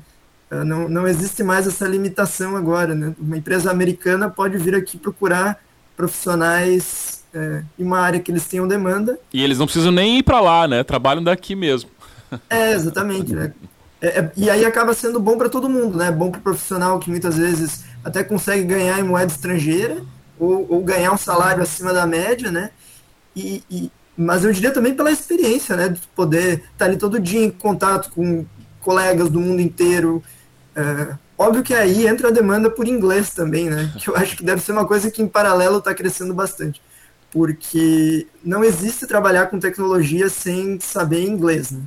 Ah, 0.49 0.66
não, 0.66 0.89
não 0.89 1.07
existe 1.07 1.43
mais 1.43 1.68
essa 1.68 1.88
limitação 1.88 2.57
agora, 2.57 2.95
né? 2.95 3.14
Uma 3.20 3.38
empresa 3.38 3.70
americana 3.70 4.28
pode 4.28 4.57
vir 4.57 4.74
aqui 4.74 4.97
procurar 4.97 5.64
profissionais 5.95 7.24
é, 7.32 7.62
em 7.78 7.84
uma 7.84 7.99
área 7.99 8.20
que 8.20 8.32
eles 8.32 8.47
tenham 8.47 8.68
demanda. 8.68 9.20
E 9.32 9.43
eles 9.43 9.60
não 9.60 9.68
precisam 9.68 9.91
nem 9.91 10.18
ir 10.18 10.24
para 10.24 10.41
lá, 10.41 10.68
né? 10.68 10.84
Trabalham 10.84 11.24
daqui 11.24 11.55
mesmo. 11.55 11.91
É, 12.49 12.72
exatamente, 12.72 13.36
né? 13.36 13.53
É, 14.01 14.07
é, 14.07 14.32
e 14.36 14.49
aí 14.49 14.66
acaba 14.66 14.95
sendo 14.95 15.20
bom 15.20 15.38
para 15.38 15.49
todo 15.49 15.70
mundo, 15.70 15.99
né? 15.99 16.12
Bom 16.12 16.32
para 16.32 16.39
o 16.39 16.43
profissional 16.43 16.97
que 16.97 17.12
muitas 17.12 17.38
vezes 17.38 17.84
até 18.03 18.24
consegue 18.24 18.64
ganhar 18.64 18.99
em 18.99 19.03
moeda 19.03 19.32
estrangeira 19.32 20.01
ou, 20.39 20.66
ou 20.68 20.84
ganhar 20.84 21.12
um 21.12 21.18
salário 21.18 21.62
acima 21.62 21.93
da 21.93 22.07
média, 22.07 22.51
né? 22.51 22.72
E, 23.36 23.64
e, 23.70 23.91
mas 24.20 24.43
eu 24.43 24.51
diria 24.51 24.72
também 24.72 24.93
pela 24.93 25.09
experiência, 25.09 25.78
né, 25.78 25.88
de 25.88 26.01
poder 26.13 26.55
estar 26.55 26.72
tá 26.80 26.86
ali 26.86 26.97
todo 26.97 27.22
dia 27.22 27.41
em 27.41 27.49
contato 27.49 28.11
com 28.11 28.45
colegas 28.82 29.30
do 29.30 29.39
mundo 29.39 29.61
inteiro. 29.61 30.22
É, 30.76 31.15
óbvio 31.38 31.63
que 31.63 31.74
aí 31.74 32.05
entra 32.05 32.28
a 32.28 32.32
demanda 32.32 32.70
por 32.70 32.86
inglês 32.86 33.30
também, 33.30 33.70
né, 33.70 33.93
que 33.97 34.09
eu 34.09 34.17
acho 34.17 34.36
que 34.36 34.43
deve 34.43 34.61
ser 34.61 34.74
uma 34.74 34.86
coisa 34.86 35.09
que 35.09 35.22
em 35.22 35.28
paralelo 35.28 35.78
está 35.78 35.95
crescendo 35.95 36.34
bastante, 36.34 36.82
porque 37.32 38.28
não 38.43 38.61
existe 38.61 39.07
trabalhar 39.07 39.47
com 39.47 39.57
tecnologia 39.57 40.30
sem 40.30 40.78
saber 40.82 41.26
inglês, 41.26 41.72
né? 41.72 41.82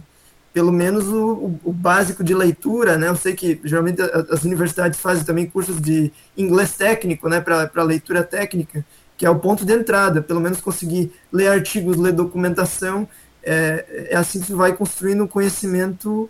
Pelo 0.55 0.73
menos 0.73 1.09
o, 1.09 1.59
o, 1.65 1.73
básico 1.73 2.23
de 2.23 2.35
leitura, 2.35 2.99
né? 2.99 3.09
Eu 3.09 3.17
sei 3.17 3.35
que 3.35 3.59
geralmente 3.65 4.03
as 4.03 4.45
universidades 4.45 5.01
fazem 5.01 5.25
também 5.25 5.47
cursos 5.47 5.81
de 5.81 6.13
inglês 6.37 6.73
técnico, 6.73 7.27
né, 7.27 7.41
para 7.41 7.83
leitura 7.83 8.23
técnica 8.23 8.85
que 9.17 9.27
é 9.27 9.31
o 9.31 9.39
ponto 9.39 9.65
de 9.65 9.73
entrada, 9.73 10.21
pelo 10.21 10.41
menos 10.41 10.61
conseguir 10.61 11.13
ler 11.33 11.49
artigos, 11.49 11.97
ler 11.97 12.13
documentação, 12.13 13.09
é, 13.43 14.09
é 14.11 14.17
assim 14.17 14.41
que 14.41 14.47
você 14.47 14.55
vai 14.55 14.73
construindo 14.73 15.25
um 15.25 15.27
conhecimento 15.27 16.29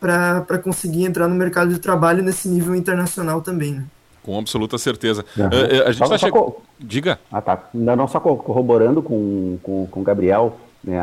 para 0.00 0.58
conseguir 0.62 1.04
entrar 1.04 1.26
no 1.26 1.34
mercado 1.34 1.72
de 1.72 1.80
trabalho 1.80 2.22
nesse 2.22 2.48
nível 2.48 2.74
internacional 2.74 3.40
também. 3.40 3.74
Né? 3.74 3.84
Com 4.22 4.38
absoluta 4.38 4.78
certeza. 4.78 5.24
Uhum. 5.36 5.46
Uh, 5.46 5.86
a 5.86 5.92
gente 5.92 6.08
tá 6.08 6.18
che... 6.18 6.30
co... 6.30 6.62
Diga. 6.78 7.18
Ah, 7.32 7.40
tá. 7.40 7.68
Não, 7.74 8.06
só 8.06 8.20
corroborando 8.20 9.02
com, 9.02 9.58
com, 9.62 9.86
com 9.86 10.00
o 10.00 10.02
Gabriel, 10.04 10.58
né, 10.84 11.00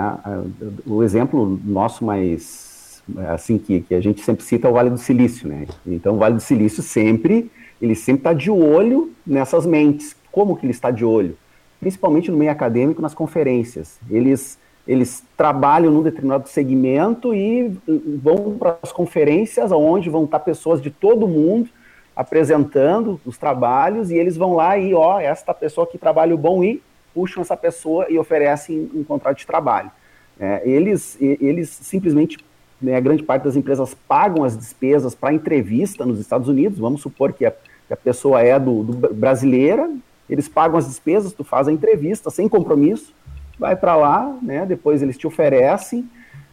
o 0.86 1.04
exemplo 1.04 1.60
nosso 1.66 2.06
mais 2.06 3.04
assim 3.28 3.58
que, 3.58 3.82
que 3.82 3.94
a 3.94 4.02
gente 4.02 4.22
sempre 4.22 4.44
cita 4.44 4.68
é 4.68 4.72
o 4.72 4.74
Vale 4.74 4.90
do 4.90 4.98
Silício, 4.98 5.48
né? 5.48 5.68
Então 5.86 6.16
o 6.16 6.18
Vale 6.18 6.36
do 6.36 6.42
Silício 6.42 6.82
sempre 6.82 7.52
ele 7.82 7.94
sempre 7.94 8.22
está 8.22 8.34
de 8.34 8.50
olho 8.50 9.12
nessas 9.28 9.66
mentes 9.66 10.16
como 10.36 10.58
que 10.58 10.66
ele 10.66 10.72
está 10.72 10.92
de 10.92 11.06
olho? 11.06 11.38
Principalmente 11.80 12.30
no 12.30 12.36
meio 12.36 12.52
acadêmico, 12.52 13.02
nas 13.02 13.14
conferências. 13.14 13.98
Eles, 14.12 14.60
eles 14.86 15.24
trabalham 15.38 15.90
num 15.90 16.04
determinado 16.04 16.50
segmento 16.50 17.34
e 17.34 17.74
vão 18.22 18.58
para 18.60 18.78
as 18.84 18.92
conferências, 18.92 19.72
onde 19.72 20.10
vão 20.10 20.26
estar 20.26 20.40
pessoas 20.42 20.82
de 20.82 20.92
todo 20.92 21.26
mundo 21.26 21.70
apresentando 22.14 23.18
os 23.26 23.38
trabalhos, 23.38 24.12
e 24.12 24.16
eles 24.16 24.36
vão 24.36 24.56
lá 24.56 24.78
e, 24.78 24.94
ó, 24.94 25.22
esta 25.22 25.54
pessoa 25.54 25.88
que 25.88 25.98
trabalho 25.98 26.38
bom 26.38 26.62
e 26.62 26.82
puxam 27.14 27.42
essa 27.42 27.56
pessoa 27.56 28.08
e 28.10 28.20
oferecem 28.20 28.92
um 28.94 29.06
contrato 29.06 29.38
de 29.38 29.48
trabalho. 29.48 29.90
É, 30.38 30.62
eles, 30.66 31.18
eles 31.22 31.70
simplesmente, 31.70 32.38
né, 32.82 32.98
a 32.98 33.00
grande 33.00 33.24
parte 33.24 33.44
das 33.44 33.56
empresas 33.56 33.96
pagam 34.06 34.44
as 34.44 34.58
despesas 34.58 35.16
para 35.16 35.34
entrevista 35.34 36.06
nos 36.06 36.20
Estados 36.20 36.50
Unidos, 36.50 36.78
vamos 36.78 37.02
supor 37.02 37.32
que 37.32 37.46
a, 37.46 37.52
que 37.52 37.94
a 37.94 37.98
pessoa 37.98 38.42
é 38.42 38.60
do, 38.60 38.84
do, 38.84 39.14
brasileira, 39.14 39.90
eles 40.30 40.48
pagam 40.48 40.78
as 40.78 40.88
despesas, 40.88 41.34
tu 41.34 41.44
faz 41.44 41.68
a 41.68 41.72
entrevista 41.72 42.30
sem 42.30 42.50
compromisso, 42.50 43.14
vai 43.60 43.76
para 43.76 43.96
lá, 43.96 44.38
né, 44.42 44.66
depois 44.66 45.02
eles 45.02 45.18
te 45.18 45.28
oferecem 45.28 46.10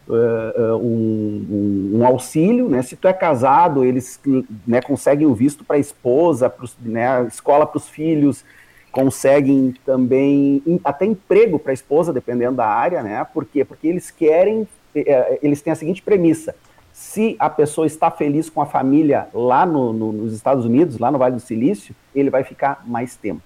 uh, 0.07 0.75
um, 0.75 1.45
um, 1.49 1.99
um, 1.99 2.05
auxílio, 2.05 2.69
né, 2.69 2.81
se 2.81 2.95
tu 2.95 3.07
é 3.07 3.13
casado, 3.13 3.83
eles 3.83 4.19
né, 4.65 4.81
conseguem 4.81 5.27
o 5.27 5.33
visto 5.33 5.63
para 5.63 5.75
a 5.75 5.79
esposa, 5.79 6.49
pros, 6.49 6.77
né, 6.81 7.25
escola 7.27 7.65
para 7.65 7.77
os 7.77 7.89
filhos, 7.89 8.45
conseguem 8.93 9.73
também 9.83 10.61
até 10.83 11.03
emprego 11.03 11.57
para 11.57 11.71
a 11.71 11.73
esposa, 11.73 12.13
dependendo 12.13 12.57
da 12.57 12.67
área, 12.67 13.01
né? 13.01 13.25
Por 13.33 13.43
quê? 13.43 13.65
Porque 13.65 13.87
eles 13.87 14.11
querem, 14.11 14.67
é, 14.95 15.39
eles 15.41 15.63
têm 15.63 15.73
a 15.73 15.75
seguinte 15.75 16.03
premissa: 16.03 16.55
se 16.93 17.35
a 17.39 17.49
pessoa 17.49 17.87
está 17.87 18.11
feliz 18.11 18.51
com 18.51 18.61
a 18.61 18.67
família 18.67 19.27
lá 19.33 19.65
no, 19.65 19.91
no, 19.91 20.11
nos 20.11 20.33
Estados 20.33 20.63
Unidos, 20.63 20.99
lá 20.99 21.11
no 21.11 21.17
Vale 21.17 21.35
do 21.35 21.41
Silício, 21.41 21.95
ele 22.13 22.29
vai 22.29 22.43
ficar 22.43 22.83
mais 22.85 23.15
tempo. 23.15 23.41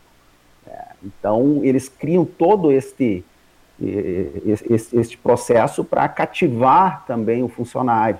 É, 1.03 1.07
então, 1.07 1.61
eles 1.63 1.89
criam 1.89 2.25
todo 2.25 2.71
este, 2.71 3.23
este, 4.69 4.97
este 4.97 5.17
processo 5.17 5.83
para 5.83 6.07
cativar 6.09 7.05
também 7.05 7.43
o 7.43 7.47
funcionário. 7.47 8.19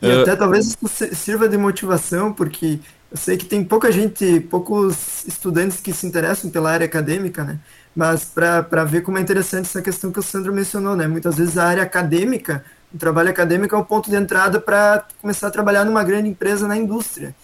E 0.00 0.06
uh, 0.06 0.22
até 0.22 0.36
talvez 0.36 0.66
isso 0.66 1.14
sirva 1.14 1.48
de 1.48 1.56
motivação, 1.56 2.32
porque 2.32 2.78
eu 3.10 3.16
sei 3.16 3.36
que 3.36 3.44
tem 3.44 3.64
pouca 3.64 3.90
gente, 3.90 4.40
poucos 4.40 5.26
estudantes 5.26 5.80
que 5.80 5.92
se 5.92 6.06
interessam 6.06 6.50
pela 6.50 6.70
área 6.70 6.84
acadêmica, 6.84 7.42
né? 7.42 7.58
Mas 7.94 8.24
para 8.24 8.84
ver 8.84 9.02
como 9.02 9.18
é 9.18 9.20
interessante 9.20 9.66
essa 9.66 9.82
questão 9.82 10.12
que 10.12 10.20
o 10.20 10.22
Sandro 10.22 10.52
mencionou, 10.52 10.94
né? 10.94 11.08
Muitas 11.08 11.36
vezes 11.36 11.58
a 11.58 11.66
área 11.66 11.82
acadêmica, 11.82 12.64
o 12.94 12.98
trabalho 12.98 13.30
acadêmico 13.30 13.74
é 13.74 13.78
o 13.78 13.84
ponto 13.84 14.08
de 14.08 14.16
entrada 14.16 14.60
para 14.60 15.04
começar 15.20 15.48
a 15.48 15.50
trabalhar 15.50 15.84
numa 15.84 16.04
grande 16.04 16.28
empresa 16.28 16.68
na 16.68 16.76
indústria. 16.76 17.34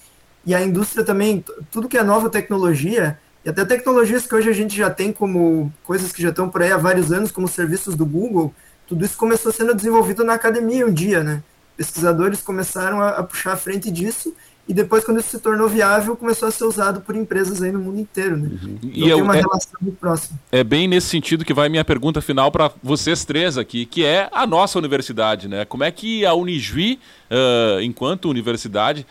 E 0.44 0.54
a 0.54 0.62
indústria 0.62 1.04
também, 1.04 1.44
tudo 1.72 1.88
que 1.88 1.98
é 1.98 2.04
nova 2.04 2.30
tecnologia, 2.30 3.18
e 3.46 3.48
até 3.48 3.64
tecnologias 3.64 4.26
que 4.26 4.34
hoje 4.34 4.50
a 4.50 4.52
gente 4.52 4.76
já 4.76 4.90
tem 4.90 5.12
como 5.12 5.72
coisas 5.84 6.10
que 6.10 6.20
já 6.20 6.30
estão 6.30 6.48
por 6.48 6.62
aí 6.62 6.72
há 6.72 6.76
vários 6.76 7.12
anos, 7.12 7.30
como 7.30 7.46
serviços 7.46 7.94
do 7.94 8.04
Google, 8.04 8.52
tudo 8.88 9.04
isso 9.04 9.16
começou 9.16 9.52
sendo 9.52 9.72
desenvolvido 9.72 10.24
na 10.24 10.34
academia 10.34 10.84
um 10.84 10.92
dia, 10.92 11.22
né? 11.22 11.42
pesquisadores 11.76 12.40
começaram 12.40 13.00
a, 13.00 13.10
a, 13.10 13.22
puxar 13.22 13.52
a 13.52 13.56
frente 13.56 13.90
disso 13.90 14.34
e 14.68 14.74
depois 14.74 15.04
quando 15.04 15.20
isso 15.20 15.30
se 15.30 15.38
tornou 15.38 15.68
viável 15.68 16.16
começou 16.16 16.48
a 16.48 16.50
ser 16.50 16.64
usado 16.64 17.00
por 17.00 17.14
empresas 17.14 17.62
aí 17.62 17.70
no 17.70 17.78
mundo 17.78 18.00
inteiro, 18.00 18.36
né? 18.36 18.48
Uhum. 18.48 18.78
Então, 18.82 18.90
e 18.90 19.02
tem 19.02 19.22
uma 19.22 19.36
é, 19.36 19.40
relação 19.40 19.72
muito 19.80 19.96
próxima. 19.96 20.36
É 20.50 20.64
bem 20.64 20.88
nesse 20.88 21.06
sentido 21.06 21.44
que 21.44 21.54
vai 21.54 21.68
minha 21.68 21.84
pergunta 21.84 22.20
final 22.20 22.50
para 22.50 22.72
vocês 22.82 23.24
três 23.24 23.56
aqui, 23.56 23.86
que 23.86 24.04
é 24.04 24.28
a 24.32 24.44
nossa 24.44 24.76
universidade, 24.76 25.46
né? 25.46 25.64
Como 25.64 25.84
é 25.84 25.90
que 25.92 26.26
a 26.26 26.34
Unijuí, 26.34 26.98
uh, 27.30 27.80
enquanto 27.80 28.28
universidade, 28.28 29.06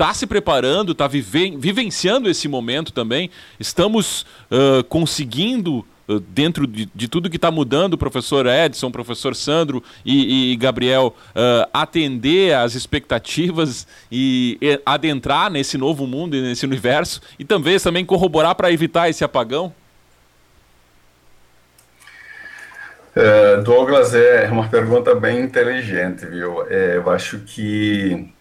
está 0.00 0.14
se 0.14 0.26
preparando, 0.26 0.92
está 0.92 1.06
vive 1.06 1.58
vivenciando 1.58 2.30
esse 2.30 2.48
momento 2.48 2.90
também? 2.90 3.30
Estamos 3.58 4.22
uh, 4.50 4.82
conseguindo 4.84 5.84
dentro 6.28 6.66
de, 6.66 6.90
de 6.92 7.06
tudo 7.06 7.30
que 7.30 7.36
está 7.36 7.50
mudando, 7.50 7.96
professor 7.96 8.46
Edson, 8.46 8.90
professor 8.90 9.36
Sandro 9.36 9.84
e, 10.04 10.52
e 10.52 10.56
Gabriel, 10.56 11.14
uh, 11.28 11.68
atender 11.72 12.56
às 12.56 12.74
expectativas 12.74 13.86
e, 14.10 14.58
e, 14.60 14.80
adentrar 14.84 15.50
nesse 15.50 15.78
novo 15.78 16.06
mundo 16.06 16.34
e 16.34 16.42
nesse 16.42 16.64
universo 16.64 17.20
e 17.38 17.44
também, 17.44 17.78
também 17.78 18.04
corroborar 18.04 18.54
para 18.54 18.72
evitar 18.72 19.08
esse 19.08 19.22
apagão? 19.22 19.72
É, 23.14 23.56
Douglas, 23.58 24.14
é 24.14 24.48
uma 24.50 24.68
pergunta 24.68 25.14
bem 25.14 25.40
inteligente, 25.40 26.26
viu? 26.26 26.64
É, 26.68 26.96
eu 26.96 27.10
acho 27.10 27.40
que 27.40 28.32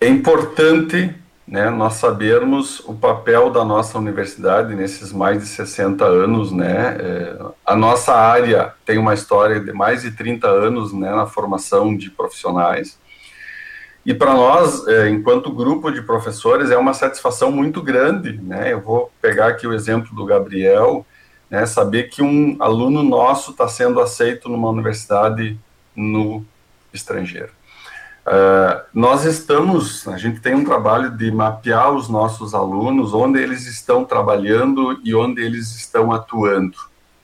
é 0.00 0.08
importante 0.08 1.14
né, 1.46 1.68
nós 1.68 1.94
sabermos 1.94 2.80
o 2.80 2.94
papel 2.94 3.50
da 3.50 3.64
nossa 3.64 3.98
universidade 3.98 4.74
nesses 4.74 5.12
mais 5.12 5.40
de 5.42 5.46
60 5.48 6.04
anos, 6.04 6.52
né, 6.52 6.96
é, 7.00 7.38
a 7.66 7.74
nossa 7.74 8.14
área 8.14 8.72
tem 8.86 8.98
uma 8.98 9.14
história 9.14 9.58
de 9.58 9.72
mais 9.72 10.02
de 10.02 10.12
30 10.12 10.46
anos, 10.46 10.92
né, 10.92 11.10
na 11.12 11.26
formação 11.26 11.96
de 11.96 12.08
profissionais, 12.08 12.96
e 14.06 14.14
para 14.14 14.32
nós, 14.32 14.86
é, 14.86 15.10
enquanto 15.10 15.52
grupo 15.52 15.90
de 15.90 16.00
professores, 16.02 16.70
é 16.70 16.78
uma 16.78 16.94
satisfação 16.94 17.50
muito 17.50 17.82
grande, 17.82 18.40
né, 18.40 18.72
eu 18.72 18.80
vou 18.80 19.12
pegar 19.20 19.48
aqui 19.48 19.66
o 19.66 19.74
exemplo 19.74 20.14
do 20.14 20.24
Gabriel, 20.24 21.04
né, 21.50 21.66
saber 21.66 22.04
que 22.04 22.22
um 22.22 22.56
aluno 22.60 23.02
nosso 23.02 23.50
está 23.50 23.66
sendo 23.66 24.00
aceito 24.00 24.48
numa 24.48 24.70
universidade 24.70 25.58
no 25.96 26.44
estrangeiro. 26.94 27.59
Uh, 28.26 28.82
nós 28.92 29.24
estamos, 29.24 30.06
a 30.06 30.18
gente 30.18 30.40
tem 30.40 30.54
um 30.54 30.64
trabalho 30.64 31.10
de 31.10 31.30
mapear 31.32 31.90
os 31.90 32.08
nossos 32.08 32.54
alunos, 32.54 33.14
onde 33.14 33.40
eles 33.40 33.66
estão 33.66 34.04
trabalhando 34.04 35.00
e 35.02 35.14
onde 35.14 35.42
eles 35.42 35.74
estão 35.74 36.12
atuando, 36.12 36.76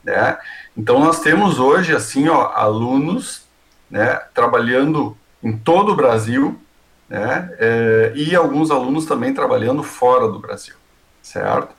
né? 0.03 0.37
Então 0.75 0.99
nós 0.99 1.21
temos 1.21 1.59
hoje, 1.59 1.95
assim, 1.95 2.27
ó, 2.27 2.51
alunos, 2.53 3.45
né, 3.89 4.15
trabalhando 4.33 5.15
em 5.41 5.55
todo 5.55 5.93
o 5.93 5.95
Brasil, 5.95 6.59
né, 7.07 7.49
é, 7.57 8.11
e 8.15 8.35
alguns 8.35 8.69
alunos 8.69 9.05
também 9.05 9.33
trabalhando 9.33 9.81
fora 9.81 10.27
do 10.27 10.39
Brasil, 10.39 10.75
certo? 11.21 11.73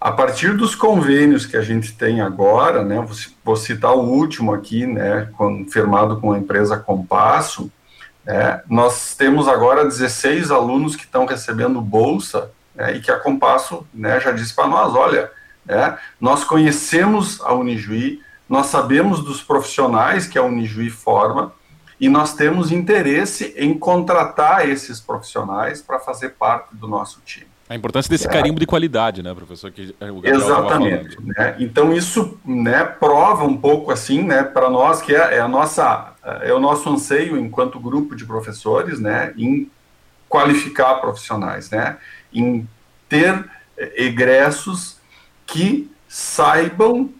A 0.00 0.12
partir 0.12 0.54
dos 0.54 0.74
convênios 0.74 1.46
que 1.46 1.56
a 1.56 1.62
gente 1.62 1.96
tem 1.96 2.20
agora, 2.20 2.84
né, 2.84 3.02
vou, 3.42 3.56
citar 3.56 3.94
o 3.94 4.02
último 4.02 4.52
aqui, 4.52 4.86
né, 4.86 5.30
firmado 5.70 6.20
com 6.20 6.32
a 6.32 6.38
empresa 6.38 6.76
Compasso, 6.76 7.72
é, 8.26 8.62
nós 8.68 9.14
temos 9.14 9.48
agora 9.48 9.84
16 9.84 10.50
alunos 10.50 10.96
que 10.96 11.04
estão 11.04 11.26
recebendo 11.26 11.80
bolsa 11.80 12.50
né, 12.74 12.96
e 12.96 13.00
que 13.00 13.10
a 13.10 13.18
Compasso 13.18 13.86
né, 13.92 14.18
já 14.20 14.32
disse 14.32 14.54
para 14.54 14.66
nós, 14.66 14.94
olha, 14.94 15.30
né, 15.64 15.98
nós 16.20 16.42
conhecemos 16.44 17.40
a 17.42 17.52
Unijuí, 17.52 18.20
nós 18.48 18.66
sabemos 18.66 19.22
dos 19.22 19.42
profissionais 19.42 20.26
que 20.26 20.38
a 20.38 20.42
Unijuí 20.42 20.90
forma 20.90 21.52
e 22.00 22.08
nós 22.08 22.34
temos 22.34 22.72
interesse 22.72 23.54
em 23.56 23.78
contratar 23.78 24.68
esses 24.68 25.00
profissionais 25.00 25.80
para 25.80 25.98
fazer 25.98 26.30
parte 26.30 26.74
do 26.74 26.88
nosso 26.88 27.20
time. 27.24 27.46
A 27.68 27.74
importância 27.74 28.10
desse 28.10 28.26
é. 28.26 28.30
carimbo 28.30 28.60
de 28.60 28.66
qualidade, 28.66 29.22
né, 29.22 29.34
professor? 29.34 29.70
Que 29.70 29.94
Exatamente. 30.22 31.16
Né? 31.22 31.56
Então 31.58 31.94
isso 31.94 32.38
né, 32.44 32.84
prova 32.84 33.44
um 33.44 33.56
pouco 33.56 33.90
assim, 33.90 34.22
né, 34.22 34.42
para 34.42 34.68
nós 34.68 35.00
que 35.00 35.14
é, 35.14 35.36
é, 35.36 35.40
a 35.40 35.48
nossa 35.48 36.13
é 36.42 36.52
o 36.52 36.60
nosso 36.60 36.88
anseio 36.88 37.36
enquanto 37.36 37.80
grupo 37.80 38.14
de 38.14 38.24
professores, 38.24 38.98
né, 38.98 39.32
em 39.36 39.70
qualificar 40.28 40.94
profissionais, 40.96 41.70
né, 41.70 41.98
em 42.32 42.68
ter 43.08 43.44
egressos 43.96 44.98
que 45.46 45.90
saibam 46.08 47.10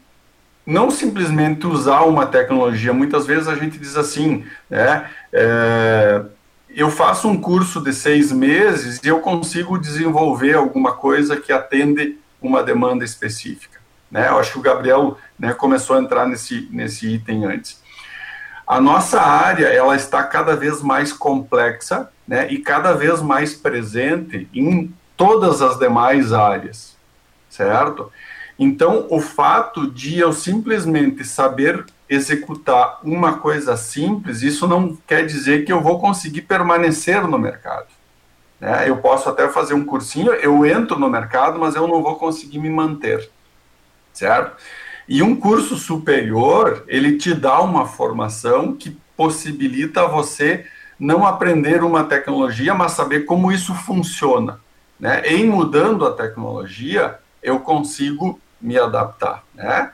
não 0.67 0.91
simplesmente 0.91 1.67
usar 1.67 2.03
uma 2.03 2.27
tecnologia. 2.27 2.93
Muitas 2.93 3.27
vezes 3.27 3.49
a 3.49 3.55
gente 3.55 3.79
diz 3.79 3.97
assim, 3.97 4.45
né, 4.71 5.11
é, 5.33 6.25
eu 6.71 6.91
faço 6.91 7.29
um 7.29 7.41
curso 7.41 7.81
de 7.81 7.93
seis 7.93 8.33
meses 8.33 9.01
e 9.03 9.09
eu 9.09 9.21
consigo 9.21 9.79
desenvolver 9.79 10.55
alguma 10.55 10.93
coisa 10.93 11.37
que 11.37 11.53
atende 11.53 12.19
uma 12.41 12.63
demanda 12.63 13.05
específica. 13.05 13.79
Né? 14.11 14.29
Eu 14.29 14.39
acho 14.39 14.53
que 14.53 14.59
o 14.59 14.63
Gabriel 14.63 15.19
né, 15.39 15.53
começou 15.53 15.97
a 15.97 16.01
entrar 16.01 16.27
nesse, 16.27 16.69
nesse 16.71 17.07
item 17.07 17.45
antes. 17.45 17.83
A 18.67 18.81
nossa 18.81 19.21
área 19.21 19.67
ela 19.67 19.95
está 19.95 20.23
cada 20.23 20.57
vez 20.57 20.81
mais 20.81 21.13
complexa 21.13 22.09
né, 22.27 22.51
e 22.51 22.59
cada 22.59 22.93
vez 22.95 23.21
mais 23.21 23.55
presente 23.55 24.49
em 24.55 24.93
todas 25.17 25.61
as 25.61 25.79
demais 25.79 26.33
áreas, 26.33 26.97
certo? 27.49 28.11
Então, 28.59 29.07
o 29.11 29.21
fato 29.21 29.91
de 29.91 30.19
eu 30.19 30.33
simplesmente 30.33 31.25
saber 31.25 31.85
executar 32.09 33.01
uma 33.03 33.39
coisa 33.39 33.77
simples, 33.77 34.43
isso 34.43 34.67
não 34.67 34.97
quer 35.07 35.27
dizer 35.27 35.65
que 35.65 35.73
eu 35.73 35.81
vou 35.81 36.01
conseguir 36.01 36.43
permanecer 36.43 37.27
no 37.27 37.39
mercado. 37.39 37.89
Né? 38.61 38.89
Eu 38.89 38.99
posso 38.99 39.29
até 39.29 39.49
fazer 39.49 39.75
um 39.75 39.85
cursinho, 39.85 40.33
eu 40.35 40.65
entro 40.65 40.99
no 40.99 41.11
mercado, 41.11 41.59
mas 41.59 41.75
eu 41.75 41.87
não 41.87 42.03
vou 42.03 42.17
conseguir 42.17 42.59
me 42.59 42.71
manter, 42.71 43.29
certo? 44.13 44.57
E 45.09 45.23
um 45.23 45.37
curso 45.37 45.77
superior, 45.77 46.85
ele 46.89 47.17
te 47.19 47.35
dá 47.35 47.61
uma 47.61 47.87
formação 47.87 48.75
que 48.75 48.97
possibilita 49.17 50.07
você 50.09 50.67
não 50.99 51.27
aprender 51.27 51.83
uma 51.83 52.05
tecnologia, 52.05 52.75
mas 52.75 52.93
saber 52.93 53.21
como 53.21 53.53
isso 53.53 53.75
funciona. 53.75 54.61
Né? 54.99 55.23
Em 55.27 55.47
mudando 55.47 56.07
a 56.07 56.13
tecnologia, 56.13 57.19
eu 57.43 57.61
consigo 57.61 58.41
me 58.61 58.79
adaptar. 58.79 59.45
Né? 59.55 59.91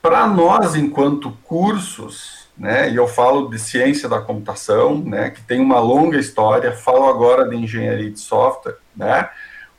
Para 0.00 0.26
nós, 0.26 0.76
enquanto 0.76 1.32
cursos, 1.44 2.48
né, 2.56 2.90
e 2.90 2.96
eu 2.96 3.08
falo 3.08 3.48
de 3.48 3.58
ciência 3.58 4.08
da 4.08 4.20
computação, 4.20 4.98
né, 4.98 5.30
que 5.30 5.42
tem 5.42 5.60
uma 5.60 5.80
longa 5.80 6.18
história, 6.18 6.72
falo 6.72 7.06
agora 7.06 7.48
de 7.48 7.56
engenharia 7.56 8.10
de 8.10 8.20
software, 8.20 8.76
né, 8.94 9.30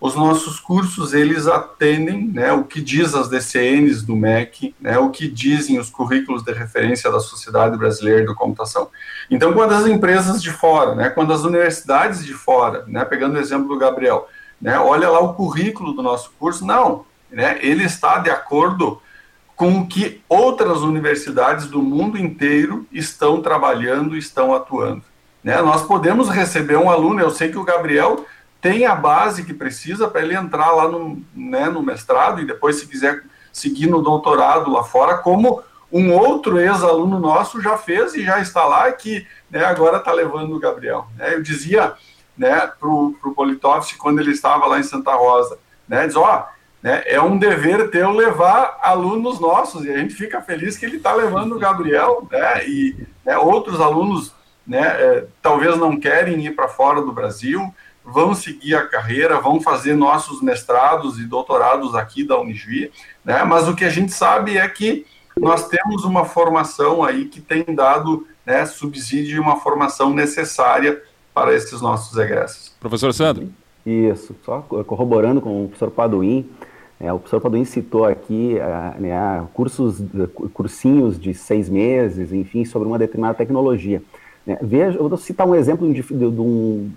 os 0.01 0.15
nossos 0.15 0.59
cursos 0.59 1.13
eles 1.13 1.45
atendem 1.45 2.25
né, 2.25 2.51
o 2.51 2.63
que 2.63 2.81
diz 2.81 3.13
as 3.13 3.29
DCNs 3.29 4.01
do 4.01 4.15
MEC, 4.15 4.73
né, 4.81 4.97
o 4.97 5.11
que 5.11 5.27
dizem 5.27 5.77
os 5.77 5.91
currículos 5.91 6.41
de 6.41 6.51
referência 6.51 7.11
da 7.11 7.19
Sociedade 7.19 7.77
Brasileira 7.77 8.25
de 8.25 8.33
Computação. 8.33 8.89
Então, 9.29 9.53
quando 9.53 9.73
as 9.73 9.85
empresas 9.85 10.41
de 10.41 10.49
fora, 10.49 10.95
né, 10.95 11.11
quando 11.11 11.31
as 11.31 11.43
universidades 11.43 12.25
de 12.25 12.33
fora, 12.33 12.83
né, 12.87 13.05
pegando 13.05 13.35
o 13.35 13.39
exemplo 13.39 13.67
do 13.67 13.77
Gabriel, 13.77 14.27
né, 14.59 14.79
olha 14.79 15.07
lá 15.07 15.19
o 15.19 15.35
currículo 15.35 15.93
do 15.93 16.01
nosso 16.01 16.31
curso, 16.39 16.65
não, 16.65 17.05
né, 17.31 17.59
ele 17.61 17.83
está 17.83 18.17
de 18.17 18.31
acordo 18.31 18.99
com 19.55 19.81
o 19.81 19.87
que 19.87 20.19
outras 20.27 20.79
universidades 20.81 21.67
do 21.67 21.79
mundo 21.79 22.17
inteiro 22.17 22.87
estão 22.91 23.39
trabalhando, 23.39 24.17
estão 24.17 24.55
atuando. 24.55 25.03
Né? 25.43 25.61
Nós 25.61 25.83
podemos 25.83 26.27
receber 26.27 26.77
um 26.77 26.89
aluno, 26.89 27.19
eu 27.19 27.29
sei 27.29 27.51
que 27.51 27.57
o 27.59 27.63
Gabriel 27.63 28.25
tem 28.61 28.85
a 28.85 28.95
base 28.95 29.43
que 29.43 29.53
precisa 29.53 30.07
para 30.07 30.21
ele 30.21 30.35
entrar 30.35 30.71
lá 30.71 30.87
no, 30.87 31.21
né, 31.35 31.67
no 31.67 31.81
mestrado 31.81 32.39
e 32.39 32.45
depois, 32.45 32.77
se 32.77 32.87
quiser 32.87 33.23
seguir 33.51 33.87
no 33.87 34.01
doutorado 34.01 34.71
lá 34.71 34.83
fora, 34.83 35.17
como 35.17 35.61
um 35.91 36.13
outro 36.13 36.59
ex-aluno 36.59 37.19
nosso 37.19 37.59
já 37.59 37.75
fez 37.75 38.13
e 38.13 38.23
já 38.23 38.39
está 38.39 38.63
lá, 38.65 38.89
que 38.91 39.27
né, 39.49 39.65
agora 39.65 39.97
está 39.97 40.11
levando 40.11 40.55
o 40.55 40.59
Gabriel. 40.59 41.07
Né? 41.17 41.33
Eu 41.33 41.41
dizia 41.41 41.93
né, 42.37 42.71
para 42.79 42.87
o 42.87 43.33
Politovski, 43.35 43.97
quando 43.97 44.19
ele 44.19 44.31
estava 44.31 44.67
lá 44.67 44.79
em 44.79 44.83
Santa 44.83 45.13
Rosa, 45.13 45.57
né, 45.87 46.05
diz, 46.07 46.15
ó, 46.15 46.47
né, 46.81 47.03
é 47.05 47.21
um 47.21 47.37
dever 47.37 47.89
teu 47.89 48.11
levar 48.11 48.79
alunos 48.81 49.39
nossos, 49.39 49.85
e 49.85 49.91
a 49.91 49.97
gente 49.97 50.13
fica 50.13 50.41
feliz 50.41 50.77
que 50.77 50.85
ele 50.85 50.97
está 50.97 51.13
levando 51.13 51.55
o 51.55 51.59
Gabriel, 51.59 52.27
né, 52.31 52.65
e 52.67 52.95
né, 53.25 53.37
outros 53.37 53.81
alunos 53.81 54.33
né, 54.65 54.81
é, 54.81 55.25
talvez 55.41 55.77
não 55.77 55.99
querem 55.99 56.45
ir 56.45 56.55
para 56.55 56.67
fora 56.67 57.01
do 57.01 57.11
Brasil, 57.11 57.73
vão 58.03 58.33
seguir 58.33 58.75
a 58.75 58.87
carreira, 58.87 59.39
vão 59.39 59.61
fazer 59.61 59.95
nossos 59.95 60.41
mestrados 60.41 61.19
e 61.19 61.23
doutorados 61.23 61.95
aqui 61.95 62.23
da 62.23 62.39
Unijuí, 62.39 62.91
né? 63.23 63.43
Mas 63.43 63.67
o 63.67 63.75
que 63.75 63.85
a 63.85 63.89
gente 63.89 64.11
sabe 64.11 64.57
é 64.57 64.67
que 64.67 65.05
nós 65.37 65.67
temos 65.67 66.03
uma 66.03 66.25
formação 66.25 67.03
aí 67.03 67.25
que 67.25 67.39
tem 67.39 67.63
dado 67.63 68.27
né, 68.45 68.65
subsídio 68.65 69.37
e 69.37 69.39
uma 69.39 69.57
formação 69.59 70.13
necessária 70.13 71.01
para 71.33 71.55
esses 71.55 71.81
nossos 71.81 72.17
egressos. 72.17 72.73
Professor 72.79 73.13
Sandro. 73.13 73.49
Isso, 73.85 74.35
só 74.43 74.61
corroborando 74.61 75.41
com 75.41 75.65
o 75.65 75.67
professor 75.67 75.89
Paduim, 75.89 76.47
é, 76.99 77.11
o 77.11 77.17
professor 77.17 77.41
Paduim 77.41 77.65
citou 77.65 78.05
aqui 78.05 78.57
uh, 78.57 79.01
né, 79.01 79.47
cursos, 79.55 79.99
cursinhos 80.53 81.19
de 81.19 81.33
seis 81.33 81.67
meses, 81.67 82.31
enfim, 82.31 82.63
sobre 82.63 82.87
uma 82.87 82.99
determinada 82.99 83.33
tecnologia. 83.33 84.03
Né? 84.45 84.57
Veja, 84.61 84.97
eu 84.97 85.07
vou 85.07 85.17
citar 85.17 85.47
um 85.47 85.55
exemplo 85.55 85.91
de, 85.93 86.01
de, 86.01 86.13
de 86.13 86.41
um, 86.41 86.91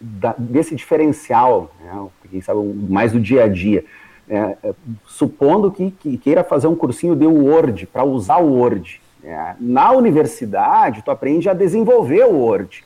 da, 0.00 0.34
desse 0.38 0.74
diferencial, 0.74 1.70
né? 1.80 2.06
quem 2.30 2.40
sabe 2.40 2.60
mais 2.88 3.12
do 3.12 3.20
dia 3.20 3.44
a 3.44 3.48
dia. 3.48 3.84
Né? 4.26 4.56
É, 4.62 4.74
supondo 5.06 5.70
que, 5.70 5.90
que, 5.90 6.16
queira 6.18 6.42
fazer 6.42 6.66
um 6.66 6.74
cursinho 6.74 7.14
de 7.14 7.26
Word, 7.26 7.86
para 7.86 8.04
usar 8.04 8.38
o 8.38 8.54
Word. 8.54 9.00
Né? 9.22 9.56
Na 9.60 9.92
universidade, 9.92 11.02
tu 11.02 11.10
aprende 11.10 11.48
a 11.48 11.54
desenvolver 11.54 12.24
o 12.24 12.36
Word. 12.36 12.84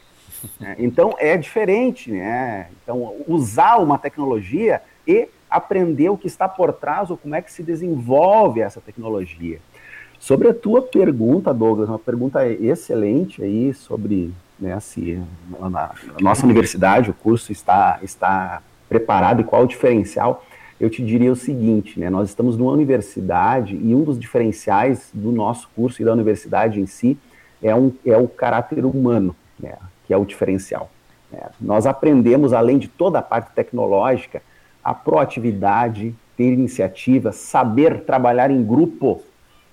Né? 0.58 0.76
Então, 0.78 1.14
é 1.18 1.36
diferente. 1.36 2.11
Né? 2.11 2.68
Então, 2.82 3.14
usar 3.26 3.76
uma 3.78 3.98
tecnologia 3.98 4.82
e 5.06 5.28
aprender 5.48 6.08
o 6.08 6.16
que 6.16 6.26
está 6.26 6.48
por 6.48 6.72
trás 6.72 7.11
ou 7.11 7.16
como 7.16 7.34
é 7.34 7.42
que 7.42 7.52
se 7.52 7.62
desenvolve 7.62 8.61
essa 8.61 8.80
tecnologia. 8.80 9.61
Sobre 10.20 10.48
a 10.48 10.54
tua 10.54 10.82
pergunta, 10.82 11.52
Douglas, 11.52 11.88
uma 11.88 11.98
pergunta 11.98 12.46
excelente 12.46 13.42
aí 13.42 13.72
sobre 13.72 14.30
né, 14.58 14.78
se 14.78 15.18
na, 15.58 15.94
nossa 16.20 16.44
universidade 16.44 17.10
o 17.10 17.14
curso 17.14 17.50
está, 17.50 17.98
está 18.02 18.62
preparado 18.86 19.40
e 19.40 19.44
qual 19.44 19.62
o 19.64 19.66
diferencial. 19.66 20.44
Eu 20.78 20.90
te 20.90 21.02
diria 21.02 21.32
o 21.32 21.36
seguinte, 21.36 21.98
né, 21.98 22.10
nós 22.10 22.28
estamos 22.28 22.54
numa 22.58 22.70
universidade 22.70 23.74
e 23.74 23.94
um 23.94 24.04
dos 24.04 24.18
diferenciais 24.18 25.10
do 25.14 25.32
nosso 25.32 25.70
curso 25.74 26.02
e 26.02 26.04
da 26.04 26.12
universidade 26.12 26.80
em 26.80 26.86
si 26.86 27.18
é, 27.62 27.74
um, 27.74 27.90
é 28.04 28.16
o 28.16 28.28
caráter 28.28 28.84
humano, 28.84 29.34
né, 29.58 29.74
que 30.06 30.12
é 30.12 30.16
o 30.18 30.26
diferencial. 30.26 30.90
Né. 31.32 31.40
Nós 31.58 31.86
aprendemos, 31.86 32.52
além 32.52 32.78
de 32.78 32.88
toda 32.88 33.20
a 33.20 33.22
parte 33.22 33.52
tecnológica, 33.54 34.42
a 34.84 34.92
proatividade, 34.92 36.14
ter 36.36 36.52
iniciativa, 36.52 37.32
saber 37.32 38.00
trabalhar 38.02 38.50
em 38.50 38.62
grupo, 38.62 39.22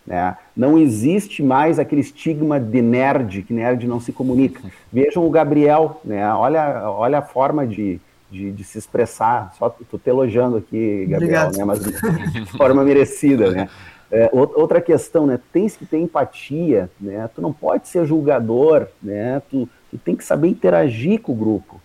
né? 0.08 0.38
Não 0.56 0.78
existe 0.78 1.44
mais 1.44 1.78
aquele 1.78 2.00
estigma 2.00 2.58
de 2.58 2.82
nerd, 2.82 3.44
que 3.44 3.54
nerd 3.54 3.86
não 3.86 4.00
se 4.00 4.14
comunica. 4.14 4.64
Vejam 4.92 5.26
o 5.26 5.30
Gabriel, 5.30 6.00
né? 6.04 6.34
olha, 6.34 6.90
olha 6.90 7.18
a 7.20 7.22
forma 7.22 7.68
de, 7.68 8.00
de, 8.32 8.52
de 8.54 8.64
se 8.64 8.78
expressar. 8.78 9.54
Só 9.60 9.76
estou 9.82 10.00
te 10.00 10.10
elogiando 10.10 10.56
aqui, 10.56 11.06
Gabriel, 11.10 11.52
né? 11.52 11.66
mas 11.66 11.84
de 11.84 12.46
forma 12.58 12.86
merecida. 12.86 13.52
Né? 13.52 13.70
É, 14.10 14.30
outra 14.32 14.80
questão, 14.80 15.28
né? 15.28 15.38
tens 15.52 15.76
que 15.76 15.86
ter 15.86 16.00
empatia, 16.00 16.90
né? 17.00 17.30
tu 17.36 17.42
não 17.42 17.52
pode 17.52 17.90
ser 17.90 18.06
julgador, 18.06 18.88
né? 19.04 19.42
tu, 19.52 19.68
tu 19.92 19.98
tem 19.98 20.16
que 20.16 20.24
saber 20.24 20.48
interagir 20.48 21.20
com 21.20 21.34
o 21.34 21.36
grupo, 21.36 21.82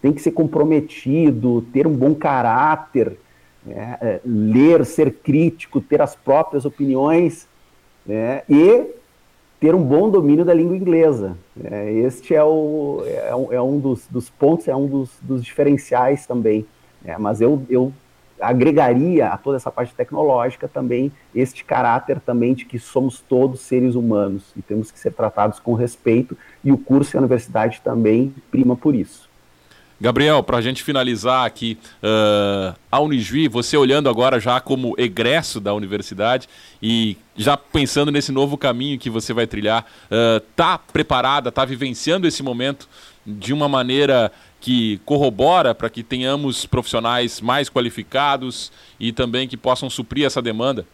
tem 0.00 0.12
que 0.12 0.22
ser 0.22 0.30
comprometido, 0.30 1.62
ter 1.72 1.88
um 1.88 1.92
bom 1.92 2.14
caráter, 2.14 3.18
né? 3.66 3.96
É, 4.00 4.20
ler, 4.24 4.84
ser 4.84 5.10
crítico, 5.10 5.80
ter 5.80 6.02
as 6.02 6.14
próprias 6.14 6.66
opiniões 6.66 7.48
né, 8.06 8.42
e 8.48 8.94
ter 9.60 9.74
um 9.74 9.82
bom 9.82 10.10
domínio 10.10 10.44
da 10.44 10.52
língua 10.52 10.76
inglesa. 10.76 11.36
Né, 11.56 11.92
este 11.92 12.34
é, 12.34 12.44
o, 12.44 13.02
é, 13.06 13.34
um, 13.34 13.52
é 13.52 13.62
um 13.62 13.78
dos, 13.78 14.06
dos, 14.06 14.28
pontos, 14.28 14.68
é 14.68 14.76
um 14.76 14.86
dos, 14.86 15.10
dos 15.22 15.44
diferenciais 15.44 16.26
também. 16.26 16.66
Né, 17.02 17.16
mas 17.18 17.40
eu, 17.40 17.62
eu 17.68 17.92
agregaria 18.40 19.28
a 19.28 19.36
toda 19.36 19.56
essa 19.56 19.70
parte 19.70 19.94
tecnológica 19.94 20.68
também 20.68 21.12
este 21.34 21.64
caráter 21.64 22.20
também 22.20 22.54
de 22.54 22.64
que 22.64 22.78
somos 22.78 23.20
todos 23.20 23.60
seres 23.60 23.94
humanos 23.94 24.52
e 24.56 24.62
temos 24.62 24.90
que 24.90 24.98
ser 24.98 25.12
tratados 25.12 25.58
com 25.60 25.74
respeito 25.74 26.36
e 26.62 26.72
o 26.72 26.78
curso 26.78 27.14
e 27.14 27.16
a 27.16 27.20
universidade 27.20 27.80
também 27.82 28.34
prima 28.50 28.76
por 28.76 28.94
isso. 28.94 29.23
Gabriel, 30.00 30.42
para 30.42 30.58
a 30.58 30.60
gente 30.60 30.82
finalizar 30.82 31.46
aqui, 31.46 31.78
uh, 32.02 32.74
a 32.90 33.00
Unijuí, 33.00 33.48
você 33.48 33.76
olhando 33.76 34.08
agora 34.08 34.40
já 34.40 34.60
como 34.60 34.94
egresso 34.98 35.60
da 35.60 35.72
universidade 35.72 36.48
e 36.82 37.16
já 37.36 37.56
pensando 37.56 38.10
nesse 38.10 38.32
novo 38.32 38.58
caminho 38.58 38.98
que 38.98 39.08
você 39.08 39.32
vai 39.32 39.46
trilhar, 39.46 39.86
está 40.50 40.76
uh, 40.76 40.92
preparada, 40.92 41.48
está 41.48 41.64
vivenciando 41.64 42.26
esse 42.26 42.42
momento 42.42 42.88
de 43.26 43.52
uma 43.52 43.68
maneira 43.68 44.30
que 44.60 44.98
corrobora 45.04 45.74
para 45.74 45.90
que 45.90 46.02
tenhamos 46.02 46.66
profissionais 46.66 47.40
mais 47.40 47.68
qualificados 47.68 48.72
e 48.98 49.12
também 49.12 49.46
que 49.46 49.56
possam 49.56 49.90
suprir 49.90 50.24
essa 50.26 50.40
demanda? 50.40 50.86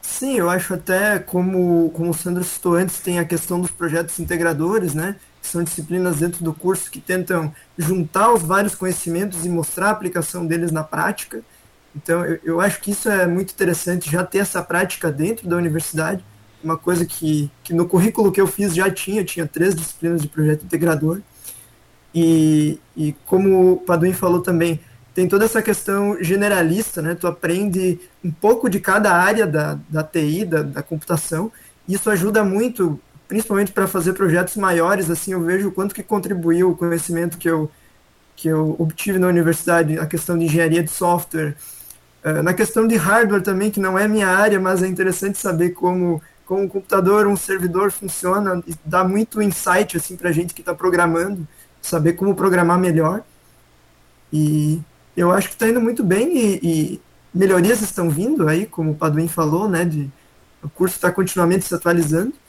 Sim, 0.00 0.36
eu 0.36 0.50
acho 0.50 0.74
até, 0.74 1.18
como, 1.18 1.90
como 1.90 2.10
o 2.10 2.14
Sandro 2.14 2.42
citou 2.42 2.74
antes, 2.74 3.00
tem 3.00 3.18
a 3.18 3.24
questão 3.24 3.60
dos 3.60 3.70
projetos 3.70 4.18
integradores, 4.18 4.94
né? 4.94 5.16
São 5.48 5.62
disciplinas 5.62 6.16
dentro 6.16 6.44
do 6.44 6.54
curso 6.54 6.90
que 6.90 7.00
tentam 7.00 7.54
juntar 7.76 8.32
os 8.32 8.42
vários 8.42 8.74
conhecimentos 8.74 9.44
e 9.44 9.48
mostrar 9.48 9.88
a 9.88 9.90
aplicação 9.90 10.46
deles 10.46 10.70
na 10.70 10.84
prática. 10.84 11.42
Então, 11.94 12.24
eu, 12.24 12.40
eu 12.44 12.60
acho 12.60 12.80
que 12.80 12.90
isso 12.90 13.08
é 13.08 13.26
muito 13.26 13.52
interessante, 13.52 14.10
já 14.10 14.24
ter 14.24 14.38
essa 14.38 14.62
prática 14.62 15.10
dentro 15.10 15.48
da 15.48 15.56
universidade, 15.56 16.24
uma 16.62 16.78
coisa 16.78 17.04
que, 17.04 17.50
que 17.64 17.74
no 17.74 17.86
currículo 17.86 18.30
que 18.30 18.40
eu 18.40 18.46
fiz 18.46 18.74
já 18.74 18.90
tinha, 18.90 19.24
tinha 19.24 19.46
três 19.46 19.74
disciplinas 19.74 20.22
de 20.22 20.28
projeto 20.28 20.64
integrador. 20.64 21.20
E, 22.14 22.78
e 22.96 23.12
como 23.26 23.72
o 23.72 23.76
Paduim 23.78 24.12
falou 24.12 24.40
também, 24.40 24.80
tem 25.14 25.28
toda 25.28 25.44
essa 25.44 25.60
questão 25.60 26.16
generalista, 26.22 27.02
né? 27.02 27.14
Tu 27.14 27.26
aprende 27.26 28.00
um 28.24 28.30
pouco 28.30 28.68
de 28.70 28.80
cada 28.80 29.12
área 29.12 29.46
da, 29.46 29.78
da 29.88 30.02
TI, 30.02 30.44
da, 30.44 30.62
da 30.62 30.82
computação, 30.82 31.50
e 31.86 31.94
isso 31.94 32.08
ajuda 32.08 32.44
muito 32.44 32.98
principalmente 33.32 33.72
para 33.72 33.88
fazer 33.88 34.12
projetos 34.12 34.56
maiores, 34.56 35.08
assim, 35.08 35.32
eu 35.32 35.42
vejo 35.42 35.68
o 35.68 35.72
quanto 35.72 35.94
que 35.94 36.02
contribuiu 36.02 36.70
o 36.70 36.76
conhecimento 36.76 37.38
que 37.38 37.48
eu, 37.48 37.70
que 38.36 38.46
eu 38.46 38.76
obtive 38.78 39.18
na 39.18 39.26
universidade, 39.26 39.98
a 39.98 40.04
questão 40.04 40.38
de 40.38 40.44
engenharia 40.44 40.82
de 40.82 40.90
software, 40.90 41.56
uh, 42.22 42.42
na 42.42 42.52
questão 42.52 42.86
de 42.86 42.94
hardware 42.94 43.40
também, 43.40 43.70
que 43.70 43.80
não 43.80 43.98
é 43.98 44.06
minha 44.06 44.28
área, 44.28 44.60
mas 44.60 44.82
é 44.82 44.86
interessante 44.86 45.38
saber 45.38 45.70
como, 45.70 46.20
como 46.44 46.60
um 46.60 46.68
computador, 46.68 47.26
um 47.26 47.34
servidor 47.34 47.90
funciona, 47.90 48.62
e 48.66 48.74
dá 48.84 49.02
muito 49.02 49.40
insight, 49.40 49.96
assim, 49.96 50.14
para 50.14 50.28
a 50.28 50.32
gente 50.32 50.52
que 50.52 50.60
está 50.60 50.74
programando, 50.74 51.48
saber 51.80 52.12
como 52.12 52.34
programar 52.34 52.78
melhor, 52.78 53.22
e 54.30 54.78
eu 55.16 55.32
acho 55.32 55.48
que 55.48 55.54
está 55.54 55.66
indo 55.66 55.80
muito 55.80 56.04
bem, 56.04 56.36
e, 56.36 56.60
e 56.62 57.00
melhorias 57.32 57.80
estão 57.80 58.10
vindo 58.10 58.46
aí, 58.46 58.66
como 58.66 58.90
o 58.90 58.94
Paduim 58.94 59.26
falou, 59.26 59.70
né, 59.70 59.86
de, 59.86 60.10
o 60.62 60.68
curso 60.68 60.96
está 60.96 61.10
continuamente 61.10 61.64
se 61.64 61.74
atualizando, 61.74 62.41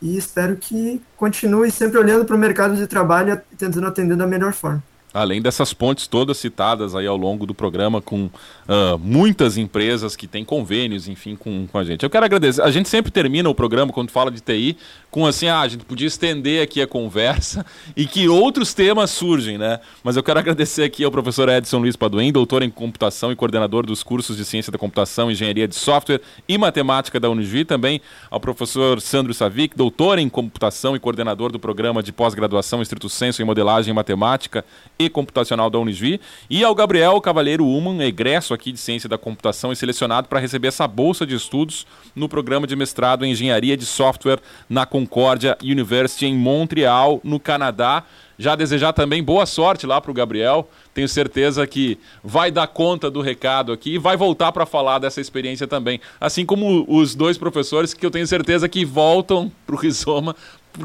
e 0.00 0.16
espero 0.16 0.56
que 0.56 1.00
continue 1.16 1.70
sempre 1.70 1.98
olhando 1.98 2.24
para 2.24 2.36
o 2.36 2.38
mercado 2.38 2.76
de 2.76 2.86
trabalho 2.86 3.40
e 3.52 3.56
tentando 3.56 3.86
atender 3.86 4.16
da 4.16 4.26
melhor 4.26 4.52
forma. 4.52 4.82
Além 5.16 5.40
dessas 5.40 5.72
pontes 5.72 6.06
todas 6.06 6.36
citadas 6.36 6.94
aí 6.94 7.06
ao 7.06 7.16
longo 7.16 7.46
do 7.46 7.54
programa 7.54 8.02
com 8.02 8.24
uh, 8.26 8.98
muitas 9.00 9.56
empresas 9.56 10.14
que 10.14 10.26
têm 10.26 10.44
convênios, 10.44 11.08
enfim, 11.08 11.34
com, 11.34 11.66
com 11.66 11.78
a 11.78 11.84
gente. 11.84 12.02
Eu 12.02 12.10
quero 12.10 12.24
agradecer. 12.24 12.62
A 12.62 12.70
gente 12.70 12.88
sempre 12.88 13.10
termina 13.10 13.48
o 13.48 13.54
programa, 13.54 13.92
quando 13.92 14.10
fala 14.10 14.30
de 14.30 14.40
TI, 14.40 14.76
com 15.10 15.24
assim, 15.24 15.48
ah, 15.48 15.60
a 15.60 15.68
gente 15.68 15.84
podia 15.84 16.06
estender 16.06 16.62
aqui 16.62 16.82
a 16.82 16.86
conversa 16.86 17.64
e 17.96 18.06
que 18.06 18.28
outros 18.28 18.74
temas 18.74 19.10
surgem, 19.10 19.56
né? 19.56 19.80
Mas 20.04 20.14
eu 20.14 20.22
quero 20.22 20.38
agradecer 20.38 20.82
aqui 20.82 21.02
ao 21.04 21.10
professor 21.10 21.48
Edson 21.48 21.78
Luiz 21.78 21.96
Paduim, 21.96 22.30
doutor 22.30 22.62
em 22.62 22.68
computação 22.68 23.32
e 23.32 23.36
coordenador 23.36 23.86
dos 23.86 24.02
cursos 24.02 24.36
de 24.36 24.44
ciência 24.44 24.70
da 24.70 24.76
computação, 24.76 25.30
engenharia 25.30 25.66
de 25.66 25.74
software 25.74 26.20
e 26.46 26.58
matemática 26.58 27.18
da 27.18 27.30
Unijuí, 27.30 27.64
também 27.64 28.00
ao 28.30 28.38
professor 28.38 29.00
Sandro 29.00 29.32
Savic, 29.32 29.74
doutor 29.74 30.18
em 30.18 30.28
computação 30.28 30.94
e 30.94 31.00
coordenador 31.00 31.50
do 31.50 31.58
programa 31.58 32.02
de 32.02 32.12
pós-graduação 32.12 32.82
Estrito 32.82 33.08
Senso 33.08 33.40
em 33.40 33.44
modelagem 33.44 33.94
matemática 33.94 34.64
e 34.98 35.05
computacional 35.08 35.70
da 35.70 35.78
Unisvi, 35.78 36.20
e 36.48 36.64
ao 36.64 36.74
Gabriel 36.74 37.20
Cavalheiro 37.20 37.66
Uman, 37.66 38.02
egresso 38.02 38.54
aqui 38.54 38.72
de 38.72 38.78
Ciência 38.78 39.08
da 39.08 39.18
Computação 39.18 39.72
e 39.72 39.76
selecionado 39.76 40.28
para 40.28 40.40
receber 40.40 40.68
essa 40.68 40.86
bolsa 40.86 41.26
de 41.26 41.34
estudos 41.34 41.86
no 42.14 42.28
programa 42.28 42.66
de 42.66 42.76
mestrado 42.76 43.24
em 43.24 43.32
Engenharia 43.32 43.76
de 43.76 43.86
Software 43.86 44.40
na 44.68 44.86
Concordia 44.86 45.56
University 45.62 46.26
em 46.26 46.34
Montreal, 46.36 47.20
no 47.22 47.38
Canadá. 47.40 48.04
Já 48.38 48.54
desejar 48.54 48.92
também 48.92 49.22
boa 49.22 49.46
sorte 49.46 49.86
lá 49.86 49.98
para 49.98 50.10
o 50.10 50.14
Gabriel. 50.14 50.68
Tenho 50.92 51.08
certeza 51.08 51.66
que 51.66 51.98
vai 52.22 52.50
dar 52.50 52.66
conta 52.66 53.10
do 53.10 53.22
recado 53.22 53.72
aqui 53.72 53.94
e 53.94 53.98
vai 53.98 54.14
voltar 54.14 54.52
para 54.52 54.66
falar 54.66 54.98
dessa 54.98 55.22
experiência 55.22 55.66
também. 55.66 56.00
Assim 56.20 56.44
como 56.44 56.84
os 56.86 57.14
dois 57.14 57.38
professores 57.38 57.94
que 57.94 58.04
eu 58.04 58.10
tenho 58.10 58.26
certeza 58.26 58.68
que 58.68 58.84
voltam 58.84 59.50
para 59.66 59.74
o 59.74 59.78
Rizoma 59.78 60.36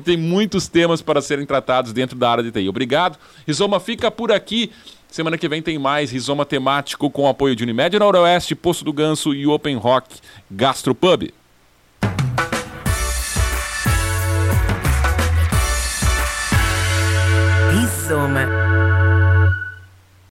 tem 0.03 0.15
muitos 0.15 0.67
temas 0.67 1.01
para 1.01 1.21
serem 1.21 1.45
tratados 1.45 1.91
dentro 1.91 2.17
da 2.17 2.31
área 2.31 2.43
de 2.43 2.51
TI. 2.51 2.69
Obrigado. 2.69 3.17
Rizoma 3.45 3.79
fica 3.79 4.09
por 4.09 4.31
aqui. 4.31 4.71
Semana 5.09 5.37
que 5.37 5.49
vem 5.49 5.61
tem 5.61 5.77
mais 5.77 6.09
Rizoma 6.09 6.45
temático 6.45 7.09
com 7.09 7.27
apoio 7.27 7.55
de 7.55 7.63
Unimed 7.63 7.99
Noroeste, 7.99 8.55
Poço 8.55 8.85
do 8.85 8.93
Ganso 8.93 9.33
e 9.33 9.45
Open 9.45 9.75
Rock 9.75 10.19
Gastropub. 10.49 11.33
Rizoma. 17.71 18.60